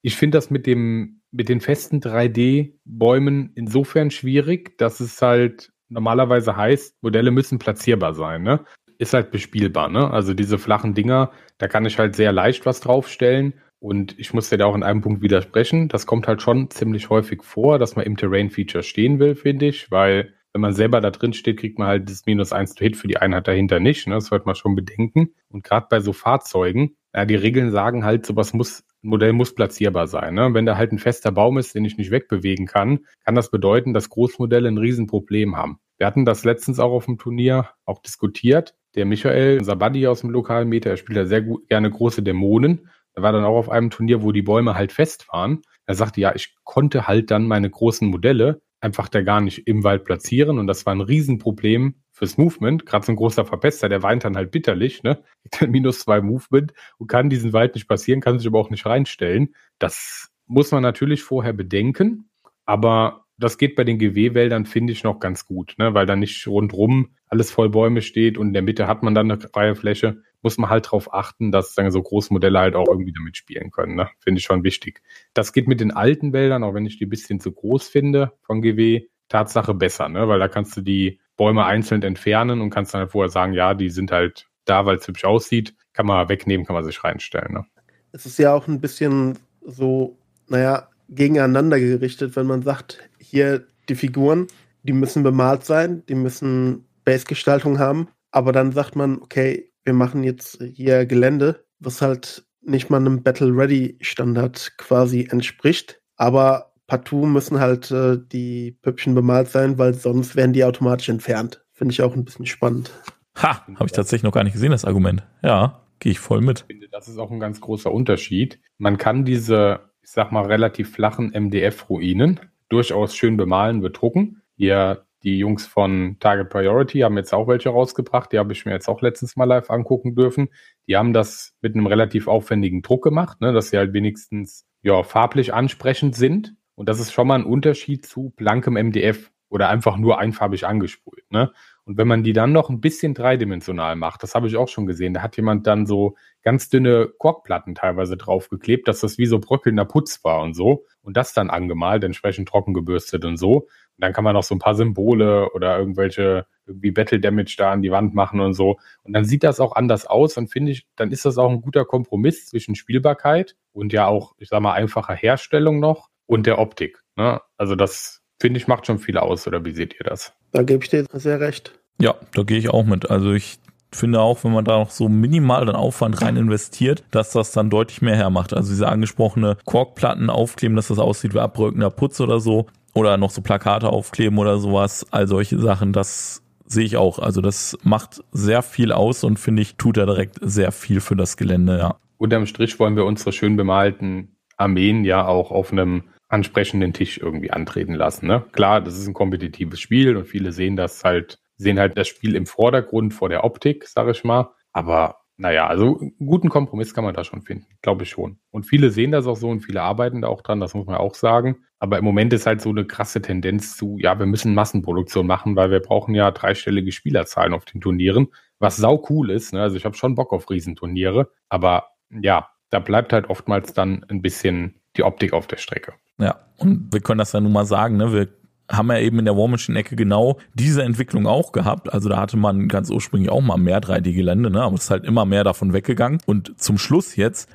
ich 0.06 0.16
finde 0.16 0.38
das 0.38 0.50
mit 0.50 0.68
dem 0.68 1.20
mit 1.32 1.48
den 1.48 1.60
festen 1.60 1.98
3D-Bäumen 1.98 3.50
insofern 3.56 4.12
schwierig, 4.12 4.78
dass 4.78 5.00
es 5.00 5.20
halt 5.20 5.72
normalerweise 5.88 6.56
heißt, 6.56 7.02
Modelle 7.02 7.32
müssen 7.32 7.58
platzierbar 7.58 8.14
sein. 8.14 8.44
Ne? 8.44 8.64
Ist 8.98 9.14
halt 9.14 9.32
bespielbar. 9.32 9.88
Ne? 9.88 10.08
Also 10.08 10.32
diese 10.32 10.58
flachen 10.58 10.94
Dinger, 10.94 11.32
da 11.58 11.66
kann 11.66 11.84
ich 11.86 11.98
halt 11.98 12.14
sehr 12.14 12.30
leicht 12.30 12.66
was 12.66 12.78
draufstellen. 12.78 13.54
Und 13.80 14.16
ich 14.16 14.32
muss 14.32 14.48
dir 14.48 14.58
da 14.58 14.66
auch 14.66 14.76
in 14.76 14.84
einem 14.84 15.00
Punkt 15.00 15.22
widersprechen. 15.22 15.88
Das 15.88 16.06
kommt 16.06 16.28
halt 16.28 16.40
schon 16.40 16.70
ziemlich 16.70 17.10
häufig 17.10 17.42
vor, 17.42 17.80
dass 17.80 17.96
man 17.96 18.06
im 18.06 18.16
Terrain-Feature 18.16 18.84
stehen 18.84 19.18
will, 19.18 19.34
finde 19.34 19.66
ich, 19.66 19.90
weil 19.90 20.34
wenn 20.52 20.60
man 20.60 20.72
selber 20.72 21.00
da 21.00 21.10
drin 21.10 21.32
steht, 21.32 21.58
kriegt 21.58 21.80
man 21.80 21.88
halt 21.88 22.08
das 22.08 22.24
Minus 22.26 22.52
1 22.52 22.76
to 22.76 22.84
Hit 22.84 22.96
für 22.96 23.08
die 23.08 23.18
Einheit 23.18 23.48
dahinter 23.48 23.80
nicht. 23.80 24.06
Ne? 24.06 24.14
Das 24.14 24.26
sollte 24.26 24.46
man 24.46 24.54
schon 24.54 24.76
bedenken. 24.76 25.34
Und 25.48 25.64
gerade 25.64 25.88
bei 25.90 25.98
so 25.98 26.12
Fahrzeugen, 26.12 26.96
ja, 27.12 27.24
die 27.24 27.34
Regeln 27.34 27.72
sagen 27.72 28.04
halt, 28.04 28.24
sowas 28.24 28.54
muss 28.54 28.84
Modell 29.06 29.32
muss 29.32 29.54
platzierbar 29.54 30.06
sein. 30.06 30.34
Ne? 30.34 30.52
Wenn 30.52 30.66
da 30.66 30.76
halt 30.76 30.92
ein 30.92 30.98
fester 30.98 31.32
Baum 31.32 31.58
ist, 31.58 31.74
den 31.74 31.84
ich 31.84 31.96
nicht 31.96 32.10
wegbewegen 32.10 32.66
kann, 32.66 33.00
kann 33.24 33.34
das 33.34 33.50
bedeuten, 33.50 33.94
dass 33.94 34.10
Großmodelle 34.10 34.68
ein 34.68 34.78
Riesenproblem 34.78 35.56
haben. 35.56 35.78
Wir 35.98 36.06
hatten 36.06 36.24
das 36.24 36.44
letztens 36.44 36.78
auch 36.78 36.92
auf 36.92 37.06
dem 37.06 37.18
Turnier 37.18 37.70
auch 37.84 38.00
diskutiert. 38.00 38.74
Der 38.94 39.06
Michael, 39.06 39.60
Buddy 39.60 40.06
aus 40.06 40.20
dem 40.20 40.30
lokalen 40.30 40.68
Meter, 40.68 40.90
er 40.90 40.96
spielt 40.96 41.16
ja 41.16 41.26
sehr 41.26 41.42
gut, 41.42 41.68
gerne 41.68 41.90
große 41.90 42.22
Dämonen. 42.22 42.88
Er 43.14 43.22
war 43.22 43.32
dann 43.32 43.44
auch 43.44 43.56
auf 43.56 43.70
einem 43.70 43.90
Turnier, 43.90 44.22
wo 44.22 44.32
die 44.32 44.42
Bäume 44.42 44.74
halt 44.74 44.92
fest 44.92 45.26
waren. 45.32 45.62
Er 45.86 45.94
sagte, 45.94 46.20
ja, 46.20 46.34
ich 46.34 46.54
konnte 46.64 47.06
halt 47.06 47.30
dann 47.30 47.46
meine 47.46 47.70
großen 47.70 48.08
Modelle 48.08 48.60
einfach 48.86 49.08
da 49.08 49.20
gar 49.22 49.40
nicht 49.40 49.66
im 49.66 49.82
Wald 49.82 50.04
platzieren 50.04 50.58
und 50.58 50.68
das 50.68 50.86
war 50.86 50.94
ein 50.94 51.00
Riesenproblem 51.00 51.96
fürs 52.12 52.38
Movement. 52.38 52.86
Gerade 52.86 53.04
so 53.04 53.12
ein 53.12 53.16
großer 53.16 53.44
Verpester, 53.44 53.88
der 53.88 54.02
weint 54.04 54.24
dann 54.24 54.36
halt 54.36 54.52
bitterlich, 54.52 55.02
ne? 55.02 55.22
Minus 55.68 56.00
zwei 56.00 56.20
Movement 56.20 56.72
und 56.96 57.08
kann 57.08 57.28
diesen 57.28 57.52
Wald 57.52 57.74
nicht 57.74 57.88
passieren, 57.88 58.20
kann 58.20 58.38
sich 58.38 58.46
aber 58.46 58.60
auch 58.60 58.70
nicht 58.70 58.86
reinstellen. 58.86 59.54
Das 59.80 60.30
muss 60.46 60.70
man 60.70 60.82
natürlich 60.82 61.24
vorher 61.24 61.52
bedenken, 61.52 62.30
aber 62.64 63.24
das 63.38 63.58
geht 63.58 63.74
bei 63.74 63.84
den 63.84 63.98
GW-Wäldern, 63.98 64.64
finde 64.64 64.92
ich, 64.92 65.02
noch 65.02 65.18
ganz 65.20 65.44
gut, 65.44 65.74
ne? 65.78 65.92
weil 65.92 66.06
da 66.06 66.16
nicht 66.16 66.46
rundrum 66.46 67.10
alles 67.26 67.50
voll 67.50 67.68
Bäume 67.68 68.00
steht 68.00 68.38
und 68.38 68.48
in 68.48 68.52
der 68.54 68.62
Mitte 68.62 68.86
hat 68.86 69.02
man 69.02 69.14
dann 69.14 69.30
eine 69.30 69.40
freie 69.40 69.74
Fläche. 69.74 70.22
Muss 70.46 70.58
man 70.58 70.70
halt 70.70 70.86
darauf 70.86 71.12
achten, 71.12 71.50
dass 71.50 71.74
dann 71.74 71.90
so 71.90 72.00
Großmodelle 72.00 72.56
halt 72.56 72.76
auch 72.76 72.86
irgendwie 72.86 73.12
damit 73.12 73.36
spielen 73.36 73.72
können. 73.72 73.96
Ne? 73.96 74.08
Finde 74.20 74.38
ich 74.38 74.44
schon 74.44 74.62
wichtig. 74.62 75.02
Das 75.34 75.52
geht 75.52 75.66
mit 75.66 75.80
den 75.80 75.90
alten 75.90 76.32
Wäldern, 76.32 76.62
auch 76.62 76.72
wenn 76.72 76.86
ich 76.86 76.98
die 76.98 77.06
ein 77.06 77.10
bisschen 77.10 77.40
zu 77.40 77.50
groß 77.50 77.88
finde 77.88 78.32
von 78.42 78.62
GW, 78.62 79.06
Tatsache 79.28 79.74
besser, 79.74 80.08
ne? 80.08 80.28
weil 80.28 80.38
da 80.38 80.46
kannst 80.46 80.76
du 80.76 80.82
die 80.82 81.18
Bäume 81.36 81.64
einzeln 81.64 82.02
entfernen 82.02 82.60
und 82.60 82.70
kannst 82.70 82.94
dann 82.94 83.00
halt 83.00 83.10
vorher 83.10 83.28
sagen, 83.28 83.54
ja, 83.54 83.74
die 83.74 83.90
sind 83.90 84.12
halt 84.12 84.46
da, 84.66 84.86
weil 84.86 84.98
es 84.98 85.08
hübsch 85.08 85.24
aussieht, 85.24 85.74
kann 85.92 86.06
man 86.06 86.28
wegnehmen, 86.28 86.64
kann 86.64 86.74
man 86.74 86.84
sich 86.84 87.02
reinstellen. 87.02 87.52
Ne? 87.52 87.66
Es 88.12 88.24
ist 88.24 88.38
ja 88.38 88.54
auch 88.54 88.68
ein 88.68 88.80
bisschen 88.80 89.36
so, 89.64 90.16
naja, 90.48 90.88
gegeneinander 91.08 91.80
gerichtet, 91.80 92.36
wenn 92.36 92.46
man 92.46 92.62
sagt, 92.62 93.00
hier 93.18 93.66
die 93.88 93.96
Figuren, 93.96 94.46
die 94.84 94.92
müssen 94.92 95.24
bemalt 95.24 95.64
sein, 95.64 96.04
die 96.08 96.14
müssen 96.14 96.86
Base-Gestaltung 97.04 97.80
haben, 97.80 98.08
aber 98.30 98.52
dann 98.52 98.72
sagt 98.72 98.96
man, 98.96 99.20
okay, 99.22 99.70
wir 99.86 99.94
machen 99.94 100.24
jetzt 100.24 100.62
hier 100.74 101.06
Gelände, 101.06 101.64
was 101.78 102.02
halt 102.02 102.44
nicht 102.60 102.90
mal 102.90 102.98
einem 102.98 103.22
Battle-Ready-Standard 103.22 104.72
quasi 104.76 105.28
entspricht, 105.30 106.00
aber 106.16 106.72
partout 106.86 107.26
müssen 107.26 107.60
halt 107.60 107.90
äh, 107.90 108.18
die 108.20 108.72
Püppchen 108.82 109.14
bemalt 109.14 109.48
sein, 109.48 109.78
weil 109.78 109.94
sonst 109.94 110.36
werden 110.36 110.52
die 110.52 110.64
automatisch 110.64 111.08
entfernt. 111.08 111.64
Finde 111.72 111.92
ich 111.92 112.02
auch 112.02 112.14
ein 112.14 112.24
bisschen 112.24 112.46
spannend. 112.46 112.90
Ha, 113.36 113.66
habe 113.66 113.86
ich 113.86 113.92
tatsächlich 113.92 114.24
noch 114.24 114.32
gar 114.32 114.44
nicht 114.44 114.54
gesehen, 114.54 114.70
das 114.72 114.84
Argument. 114.84 115.22
Ja, 115.42 115.82
gehe 116.00 116.12
ich 116.12 116.18
voll 116.18 116.40
mit. 116.40 116.60
Ich 116.60 116.66
finde, 116.66 116.88
das 116.88 117.06
ist 117.06 117.18
auch 117.18 117.30
ein 117.30 117.40
ganz 117.40 117.60
großer 117.60 117.92
Unterschied. 117.92 118.60
Man 118.78 118.98
kann 118.98 119.24
diese, 119.24 119.80
ich 120.02 120.10
sag 120.10 120.32
mal, 120.32 120.46
relativ 120.46 120.92
flachen 120.92 121.32
MDF-Ruinen 121.32 122.40
durchaus 122.68 123.14
schön 123.14 123.36
bemalen, 123.36 123.80
bedrucken. 123.80 124.42
Hier 124.56 125.05
die 125.22 125.38
Jungs 125.38 125.66
von 125.66 126.16
Target 126.20 126.50
Priority 126.50 127.00
haben 127.00 127.16
jetzt 127.16 127.32
auch 127.32 127.48
welche 127.48 127.70
rausgebracht. 127.70 128.32
Die 128.32 128.38
habe 128.38 128.52
ich 128.52 128.64
mir 128.64 128.72
jetzt 128.72 128.88
auch 128.88 129.02
letztens 129.02 129.36
mal 129.36 129.44
live 129.44 129.70
angucken 129.70 130.14
dürfen. 130.14 130.48
Die 130.88 130.96
haben 130.96 131.12
das 131.12 131.54
mit 131.62 131.74
einem 131.74 131.86
relativ 131.86 132.28
aufwendigen 132.28 132.82
Druck 132.82 133.02
gemacht, 133.04 133.40
ne, 133.40 133.52
dass 133.52 133.70
sie 133.70 133.78
halt 133.78 133.92
wenigstens 133.92 134.66
ja, 134.82 135.02
farblich 135.02 135.52
ansprechend 135.52 136.14
sind. 136.14 136.54
Und 136.74 136.88
das 136.88 137.00
ist 137.00 137.12
schon 137.12 137.26
mal 137.26 137.36
ein 137.36 137.44
Unterschied 137.44 138.06
zu 138.06 138.32
blankem 138.36 138.74
MDF 138.74 139.32
oder 139.48 139.68
einfach 139.68 139.96
nur 139.96 140.18
einfarbig 140.18 140.66
angesprüht. 140.66 141.24
Ne? 141.30 141.52
Und 141.86 141.98
wenn 141.98 142.08
man 142.08 142.24
die 142.24 142.32
dann 142.32 142.50
noch 142.50 142.68
ein 142.68 142.80
bisschen 142.80 143.14
dreidimensional 143.14 143.94
macht, 143.94 144.24
das 144.24 144.34
habe 144.34 144.48
ich 144.48 144.56
auch 144.56 144.66
schon 144.66 144.86
gesehen, 144.86 145.14
da 145.14 145.22
hat 145.22 145.36
jemand 145.36 145.68
dann 145.68 145.86
so 145.86 146.16
ganz 146.42 146.68
dünne 146.68 147.08
Korkplatten 147.16 147.76
teilweise 147.76 148.16
draufgeklebt, 148.16 148.88
dass 148.88 149.00
das 149.00 149.18
wie 149.18 149.26
so 149.26 149.38
bröckelnder 149.38 149.84
Putz 149.84 150.24
war 150.24 150.42
und 150.42 150.54
so. 150.54 150.84
Und 151.02 151.16
das 151.16 151.32
dann 151.32 151.48
angemalt, 151.48 152.02
entsprechend 152.02 152.48
trocken 152.48 152.74
gebürstet 152.74 153.24
und 153.24 153.36
so. 153.36 153.58
Und 153.58 153.68
dann 153.98 154.12
kann 154.12 154.24
man 154.24 154.34
noch 154.34 154.42
so 154.42 154.56
ein 154.56 154.58
paar 154.58 154.74
Symbole 154.74 155.52
oder 155.52 155.78
irgendwelche 155.78 156.46
irgendwie 156.66 156.90
Battle 156.90 157.20
Damage 157.20 157.54
da 157.56 157.70
an 157.70 157.82
die 157.82 157.92
Wand 157.92 158.14
machen 158.14 158.40
und 158.40 158.54
so. 158.54 158.78
Und 159.04 159.12
dann 159.12 159.24
sieht 159.24 159.44
das 159.44 159.60
auch 159.60 159.76
anders 159.76 160.06
aus. 160.06 160.36
Und 160.36 160.48
finde 160.48 160.72
ich, 160.72 160.88
dann 160.96 161.12
ist 161.12 161.24
das 161.24 161.38
auch 161.38 161.50
ein 161.50 161.62
guter 161.62 161.84
Kompromiss 161.84 162.46
zwischen 162.46 162.74
Spielbarkeit 162.74 163.54
und 163.72 163.92
ja 163.92 164.08
auch, 164.08 164.34
ich 164.38 164.48
sag 164.48 164.60
mal, 164.60 164.72
einfacher 164.72 165.14
Herstellung 165.14 165.78
noch 165.78 166.08
und 166.26 166.46
der 166.48 166.58
Optik. 166.58 167.04
Ne? 167.14 167.40
Also 167.56 167.76
das 167.76 168.22
finde 168.40 168.58
ich 168.58 168.66
macht 168.66 168.86
schon 168.86 168.98
viel 168.98 169.18
aus, 169.18 169.46
oder 169.46 169.64
wie 169.64 169.72
seht 169.72 169.94
ihr 169.94 170.04
das? 170.04 170.34
Da 170.56 170.62
gebe 170.62 170.82
ich 170.82 170.88
dir 170.88 171.04
sehr 171.12 171.38
recht. 171.38 171.78
Ja, 172.00 172.14
da 172.32 172.42
gehe 172.42 172.56
ich 172.56 172.70
auch 172.70 172.86
mit. 172.86 173.10
Also 173.10 173.32
ich 173.32 173.58
finde 173.92 174.22
auch, 174.22 174.42
wenn 174.42 174.52
man 174.52 174.64
da 174.64 174.78
noch 174.78 174.88
so 174.88 175.06
minimal 175.06 175.66
den 175.66 175.74
Aufwand 175.74 176.22
rein 176.22 176.38
investiert, 176.38 177.04
dass 177.10 177.32
das 177.32 177.52
dann 177.52 177.68
deutlich 177.68 178.00
mehr 178.00 178.16
hermacht. 178.16 178.54
Also 178.54 178.70
diese 178.70 178.88
angesprochene 178.88 179.58
Korkplatten 179.66 180.30
aufkleben, 180.30 180.74
dass 180.74 180.88
das 180.88 180.98
aussieht 180.98 181.34
wie 181.34 181.40
abrückender 181.40 181.90
Putz 181.90 182.20
oder 182.20 182.40
so. 182.40 182.68
Oder 182.94 183.18
noch 183.18 183.28
so 183.28 183.42
Plakate 183.42 183.90
aufkleben 183.90 184.38
oder 184.38 184.56
sowas. 184.56 185.06
All 185.10 185.28
solche 185.28 185.58
Sachen, 185.58 185.92
das 185.92 186.42
sehe 186.64 186.86
ich 186.86 186.96
auch. 186.96 187.18
Also 187.18 187.42
das 187.42 187.76
macht 187.82 188.24
sehr 188.32 188.62
viel 188.62 188.92
aus 188.92 189.24
und 189.24 189.38
finde 189.38 189.60
ich, 189.60 189.76
tut 189.76 189.98
er 189.98 190.06
direkt 190.06 190.38
sehr 190.40 190.72
viel 190.72 191.00
für 191.00 191.16
das 191.16 191.36
Gelände, 191.36 191.76
ja. 191.76 191.96
Unterm 192.16 192.46
Strich 192.46 192.80
wollen 192.80 192.96
wir 192.96 193.04
unsere 193.04 193.32
schön 193.32 193.56
bemalten 193.56 194.34
Armeen 194.56 195.04
ja 195.04 195.26
auch 195.26 195.50
auf 195.50 195.70
einem 195.70 196.04
ansprechenden 196.36 196.92
Tisch 196.92 197.16
irgendwie 197.16 197.50
antreten 197.50 197.94
lassen. 197.94 198.26
Ne? 198.26 198.44
Klar, 198.52 198.82
das 198.82 198.98
ist 198.98 199.06
ein 199.06 199.14
kompetitives 199.14 199.80
Spiel 199.80 200.16
und 200.18 200.26
viele 200.26 200.52
sehen 200.52 200.76
das 200.76 201.02
halt, 201.02 201.38
sehen 201.56 201.78
halt 201.78 201.96
das 201.96 202.08
Spiel 202.08 202.36
im 202.36 202.44
Vordergrund 202.44 203.14
vor 203.14 203.30
der 203.30 203.42
Optik, 203.42 203.88
sage 203.88 204.10
ich 204.10 204.22
mal. 204.22 204.50
Aber 204.72 205.16
naja, 205.38 205.66
also 205.66 205.98
einen 205.98 206.14
guten 206.18 206.50
Kompromiss 206.50 206.92
kann 206.92 207.04
man 207.04 207.14
da 207.14 207.24
schon 207.24 207.40
finden, 207.40 207.66
glaube 207.80 208.02
ich 208.02 208.10
schon. 208.10 208.38
Und 208.50 208.64
viele 208.64 208.90
sehen 208.90 209.12
das 209.12 209.26
auch 209.26 209.36
so 209.36 209.48
und 209.48 209.60
viele 209.60 209.80
arbeiten 209.80 210.20
da 210.20 210.28
auch 210.28 210.42
dran, 210.42 210.60
das 210.60 210.74
muss 210.74 210.86
man 210.86 210.96
auch 210.96 211.14
sagen. 211.14 211.64
Aber 211.78 211.98
im 211.98 212.04
Moment 212.04 212.34
ist 212.34 212.46
halt 212.46 212.60
so 212.60 212.68
eine 212.68 212.84
krasse 212.84 213.22
Tendenz 213.22 213.74
zu, 213.76 213.96
ja, 213.98 214.18
wir 214.18 214.26
müssen 214.26 214.54
Massenproduktion 214.54 215.26
machen, 215.26 215.56
weil 215.56 215.70
wir 215.70 215.80
brauchen 215.80 216.14
ja 216.14 216.30
dreistellige 216.30 216.92
Spielerzahlen 216.92 217.54
auf 217.54 217.64
den 217.64 217.80
Turnieren, 217.80 218.28
was 218.58 218.76
sau 218.76 219.02
cool 219.08 219.30
ist. 219.30 219.54
Ne? 219.54 219.62
Also 219.62 219.76
ich 219.76 219.86
habe 219.86 219.96
schon 219.96 220.14
Bock 220.14 220.34
auf 220.34 220.50
Riesenturniere, 220.50 221.30
aber 221.48 221.88
ja, 222.10 222.50
da 222.68 222.78
bleibt 222.78 223.14
halt 223.14 223.30
oftmals 223.30 223.72
dann 223.72 224.04
ein 224.08 224.20
bisschen 224.20 224.80
die 224.98 225.02
Optik 225.02 225.32
auf 225.32 225.46
der 225.46 225.56
Strecke. 225.56 225.94
Ja, 226.18 226.36
und 226.58 226.92
wir 226.92 227.00
können 227.00 227.18
das 227.18 227.32
ja 227.32 227.40
nun 227.40 227.52
mal 227.52 227.66
sagen, 227.66 227.96
ne? 227.96 228.12
Wir 228.12 228.28
haben 228.70 228.90
ja 228.90 228.98
eben 228.98 229.18
in 229.18 229.24
der 229.24 229.36
War 229.36 229.48
Machine 229.48 229.78
Ecke 229.78 229.96
genau 229.96 230.38
diese 230.54 230.82
Entwicklung 230.82 231.26
auch 231.26 231.52
gehabt. 231.52 231.92
Also 231.92 232.08
da 232.08 232.18
hatte 232.18 232.36
man 232.36 232.68
ganz 232.68 232.90
ursprünglich 232.90 233.30
auch 233.30 233.40
mal 233.40 233.58
mehr 233.58 233.80
3D-Gelände, 233.80 234.50
ne? 234.50 234.62
aber 234.62 234.74
es 234.74 234.84
ist 234.84 234.90
halt 234.90 235.04
immer 235.04 235.24
mehr 235.24 235.44
davon 235.44 235.72
weggegangen. 235.72 236.20
Und 236.26 236.60
zum 236.60 236.78
Schluss 236.78 237.16
jetzt, 237.16 237.48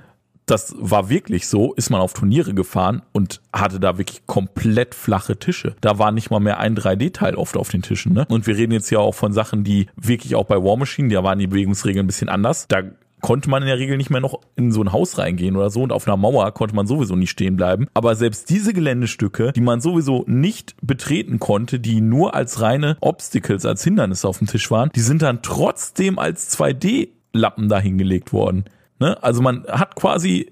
das 0.46 0.74
war 0.80 1.10
wirklich 1.10 1.48
so, 1.48 1.74
ist 1.74 1.90
man 1.90 2.02
auf 2.02 2.14
Turniere 2.14 2.54
gefahren 2.54 3.02
und 3.12 3.42
hatte 3.54 3.80
da 3.80 3.98
wirklich 3.98 4.26
komplett 4.26 4.96
flache 4.96 5.38
Tische. 5.38 5.76
Da 5.82 6.00
war 6.00 6.12
nicht 6.12 6.32
mal 6.32 6.40
mehr 6.40 6.60
ein 6.60 6.76
3D-Teil 6.76 7.36
oft 7.36 7.58
auf 7.58 7.70
den 7.70 7.82
Tischen. 7.82 8.14
Ne? 8.14 8.26
Und 8.30 8.48
wir 8.48 8.56
reden 8.56 8.72
jetzt 8.72 8.90
ja 8.90 9.00
auch 9.00 9.16
von 9.16 9.34
Sachen, 9.34 9.64
die 9.64 9.88
wirklich 9.96 10.36
auch 10.36 10.46
bei 10.46 10.64
War 10.64 10.78
Machine, 10.78 11.14
da 11.14 11.24
waren 11.24 11.40
die 11.40 11.48
Bewegungsregeln 11.48 12.06
ein 12.06 12.08
bisschen 12.08 12.30
anders. 12.30 12.68
Da 12.68 12.84
konnte 13.22 13.50
man 13.50 13.62
in 13.62 13.68
der 13.68 13.78
Regel 13.78 13.98
nicht 13.98 14.10
mehr 14.10 14.20
noch 14.20 14.42
in 14.56 14.72
so 14.72 14.82
ein 14.82 14.92
Haus 14.92 15.18
reingehen 15.18 15.56
oder 15.56 15.70
so 15.70 15.84
und 15.84 15.92
auf 15.92 16.08
einer 16.08 16.18
Mauer 16.18 16.52
konnte 16.52 16.76
man 16.76 16.88
sowieso 16.88 17.16
nicht 17.16 17.30
stehen 17.30 17.56
bleiben. 17.56 17.88
Aber 17.94 18.16
selbst 18.16 18.50
diese 18.50 18.74
Geländestücke, 18.74 19.54
die 19.54 19.62
man 19.62 19.82
sowieso 19.82 20.24
nicht 20.28 20.76
betreten 20.82 21.40
konnte, 21.40 21.80
die 21.80 22.02
nur 22.02 22.36
als 22.36 22.62
reine 22.62 22.98
Obstacles, 23.00 23.66
als 23.66 23.84
Hindernisse 23.84 24.28
auf 24.28 24.40
dem 24.40 24.48
Tisch 24.48 24.70
waren, 24.72 24.90
die 24.96 25.02
sind 25.02 25.22
dann 25.22 25.42
trotzdem 25.42 26.20
als 26.20 26.58
2D-Lappen 26.58 27.70
dahingelegt 27.70 28.34
worden. 28.34 28.66
Ne? 29.00 29.22
Also 29.24 29.42
man 29.42 29.66
hat 29.68 29.96
quasi 29.96 30.52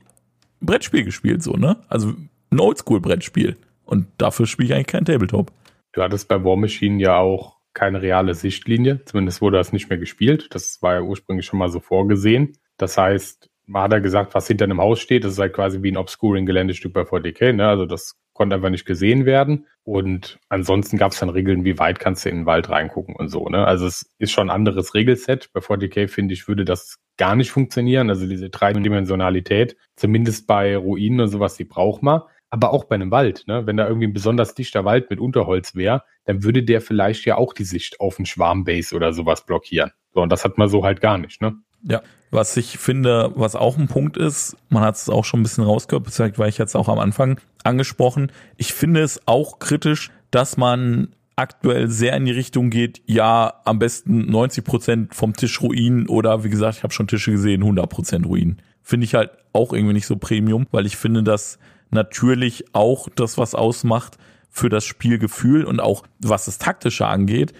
Brettspiel 0.61 1.03
gespielt, 1.03 1.43
so, 1.43 1.53
ne? 1.53 1.77
Also 1.87 2.13
ein 2.51 2.59
Oldschool-Brettspiel. 2.59 3.57
Und 3.85 4.07
dafür 4.17 4.45
spiele 4.45 4.67
ich 4.67 4.73
eigentlich 4.75 4.87
kein 4.87 5.05
Tabletop. 5.05 5.51
Du 5.93 6.01
hattest 6.01 6.27
bei 6.27 6.43
War 6.43 6.57
Machine 6.57 7.01
ja 7.01 7.17
auch 7.17 7.58
keine 7.73 8.01
reale 8.01 8.33
Sichtlinie. 8.33 9.03
Zumindest 9.05 9.41
wurde 9.41 9.57
das 9.57 9.73
nicht 9.73 9.89
mehr 9.89 9.97
gespielt. 9.97 10.47
Das 10.51 10.81
war 10.81 10.95
ja 10.95 11.01
ursprünglich 11.01 11.45
schon 11.45 11.59
mal 11.59 11.69
so 11.69 11.79
vorgesehen. 11.79 12.57
Das 12.77 12.97
heißt, 12.97 13.49
man 13.65 13.83
hat 13.83 13.93
ja 13.93 13.99
gesagt, 13.99 14.33
was 14.33 14.47
hinter 14.47 14.65
einem 14.65 14.81
Haus 14.81 14.99
steht, 14.99 15.23
das 15.23 15.33
ist 15.33 15.39
halt 15.39 15.53
quasi 15.53 15.83
wie 15.83 15.91
ein 15.91 15.97
Obscuring-Geländestück 15.97 16.91
bei 16.93 17.01
40k. 17.01 17.53
Ne? 17.53 17.67
Also 17.67 17.85
das 17.85 18.15
konnte 18.33 18.55
einfach 18.55 18.69
nicht 18.69 18.85
gesehen 18.85 19.25
werden. 19.25 19.67
Und 19.83 20.39
ansonsten 20.49 20.97
gab 20.97 21.11
es 21.11 21.19
dann 21.19 21.29
Regeln, 21.29 21.65
wie 21.65 21.77
weit 21.77 21.99
kannst 21.99 22.25
du 22.25 22.29
in 22.29 22.37
den 22.37 22.45
Wald 22.45 22.69
reingucken 22.69 23.15
und 23.15 23.29
so. 23.29 23.47
Ne? 23.47 23.65
Also 23.65 23.85
es 23.85 24.09
ist 24.17 24.31
schon 24.31 24.49
ein 24.49 24.55
anderes 24.55 24.95
Regelset. 24.95 25.49
Bei 25.53 25.59
40k, 25.59 26.07
finde 26.07 26.33
ich, 26.33 26.47
würde 26.47 26.65
das 26.65 26.97
gar 27.17 27.35
nicht 27.35 27.51
funktionieren. 27.51 28.09
Also 28.09 28.27
diese 28.27 28.49
Dreidimensionalität, 28.49 29.77
zumindest 29.95 30.47
bei 30.47 30.75
Ruinen 30.75 31.19
und 31.19 31.27
sowas, 31.27 31.55
die 31.55 31.65
braucht 31.65 32.01
man. 32.01 32.21
Aber 32.49 32.71
auch 32.71 32.85
bei 32.85 32.95
einem 32.95 33.11
Wald, 33.11 33.43
ne? 33.47 33.67
wenn 33.67 33.77
da 33.77 33.87
irgendwie 33.87 34.07
ein 34.07 34.13
besonders 34.13 34.55
dichter 34.55 34.85
Wald 34.85 35.09
mit 35.09 35.19
Unterholz 35.19 35.75
wäre, 35.75 36.03
dann 36.25 36.43
würde 36.43 36.63
der 36.63 36.81
vielleicht 36.81 37.25
ja 37.25 37.37
auch 37.37 37.53
die 37.53 37.63
Sicht 37.63 37.99
auf 37.99 38.17
einen 38.17 38.25
Schwarmbase 38.25 38.95
oder 38.95 39.13
sowas 39.13 39.45
blockieren. 39.45 39.91
So, 40.13 40.21
und 40.21 40.29
das 40.29 40.45
hat 40.45 40.57
man 40.57 40.67
so 40.67 40.83
halt 40.83 41.01
gar 41.01 41.17
nicht, 41.17 41.41
ne? 41.41 41.55
Ja, 41.83 42.01
was 42.31 42.57
ich 42.57 42.77
finde, 42.77 43.31
was 43.35 43.55
auch 43.55 43.77
ein 43.77 43.87
Punkt 43.87 44.17
ist, 44.17 44.57
man 44.69 44.83
hat 44.83 44.95
es 44.95 45.09
auch 45.09 45.23
schon 45.23 45.39
ein 45.39 45.43
bisschen 45.43 45.63
rausgehört, 45.63 46.07
vielleicht 46.09 46.37
war 46.37 46.47
ich 46.47 46.57
jetzt 46.57 46.75
auch 46.75 46.89
am 46.89 46.99
Anfang 46.99 47.39
angesprochen. 47.63 48.31
Ich 48.57 48.73
finde 48.73 49.01
es 49.01 49.21
auch 49.27 49.59
kritisch, 49.59 50.11
dass 50.29 50.57
man 50.57 51.15
aktuell 51.39 51.89
sehr 51.89 52.15
in 52.17 52.25
die 52.25 52.33
Richtung 52.33 52.69
geht, 52.69 53.01
ja, 53.05 53.61
am 53.63 53.79
besten 53.79 54.29
90 54.29 54.63
Prozent 54.65 55.15
vom 55.15 55.33
Tisch 55.33 55.61
Ruinen 55.61 56.07
oder 56.07 56.43
wie 56.43 56.49
gesagt, 56.49 56.77
ich 56.77 56.83
habe 56.83 56.93
schon 56.93 57.07
Tische 57.07 57.31
gesehen, 57.31 57.61
100 57.61 57.89
Prozent 57.89 58.25
Ruinen. 58.25 58.61
Finde 58.83 59.05
ich 59.05 59.15
halt 59.15 59.31
auch 59.53 59.71
irgendwie 59.71 59.93
nicht 59.93 60.05
so 60.05 60.17
Premium, 60.17 60.67
weil 60.71 60.85
ich 60.85 60.97
finde, 60.97 61.23
dass 61.23 61.57
natürlich 61.89 62.65
auch 62.73 63.09
das, 63.15 63.37
was 63.37 63.55
ausmacht 63.55 64.17
für 64.49 64.69
das 64.69 64.85
Spielgefühl 64.85 65.63
und 65.65 65.79
auch 65.79 66.03
was 66.19 66.45
das 66.45 66.57
Taktische 66.57 67.07
angeht, 67.07 67.53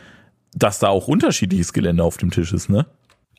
dass 0.54 0.80
da 0.80 0.90
auch 0.90 1.08
unterschiedliches 1.08 1.74
Gelände 1.74 2.04
auf 2.04 2.18
dem 2.18 2.32
Tisch 2.32 2.54
ist, 2.54 2.70
ne? 2.70 2.86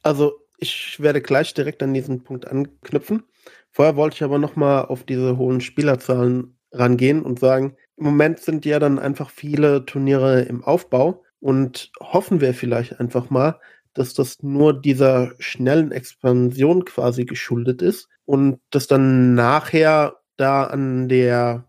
Also 0.03 0.35
ich 0.59 1.01
werde 1.01 1.21
gleich 1.21 1.55
direkt 1.55 1.83
an 1.83 1.95
diesen 1.95 2.23
Punkt 2.23 2.47
anknüpfen. 2.47 3.25
Vorher 3.71 3.97
wollte 3.97 4.17
ich 4.17 4.23
aber 4.23 4.39
nochmal 4.39 4.85
auf 4.87 5.05
diese 5.05 5.37
hohen 5.37 5.61
Spielerzahlen 5.61 6.57
rangehen 6.73 7.23
und 7.23 7.39
sagen, 7.41 7.77
im 7.97 8.05
Moment 8.05 8.41
sind 8.41 8.65
ja 8.65 8.79
dann 8.79 8.99
einfach 8.99 9.31
viele 9.31 9.85
Turniere 9.85 10.43
im 10.43 10.65
Aufbau 10.65 11.23
und 11.41 11.91
hoffen 12.01 12.41
wir 12.41 12.55
vielleicht 12.55 13.01
einfach 13.01 13.31
mal, 13.31 13.59
dass 13.95 14.15
das 14.15 14.43
nur 14.43 14.81
dieser 14.81 15.33
schnellen 15.39 15.93
Expansion 15.93 16.85
quasi 16.85 17.25
geschuldet 17.25 17.83
ist 17.83 18.09
und 18.25 18.61
dass 18.71 18.87
dann 18.87 19.35
nachher 19.35 20.20
da 20.41 20.65
an 20.65 21.09
der 21.09 21.65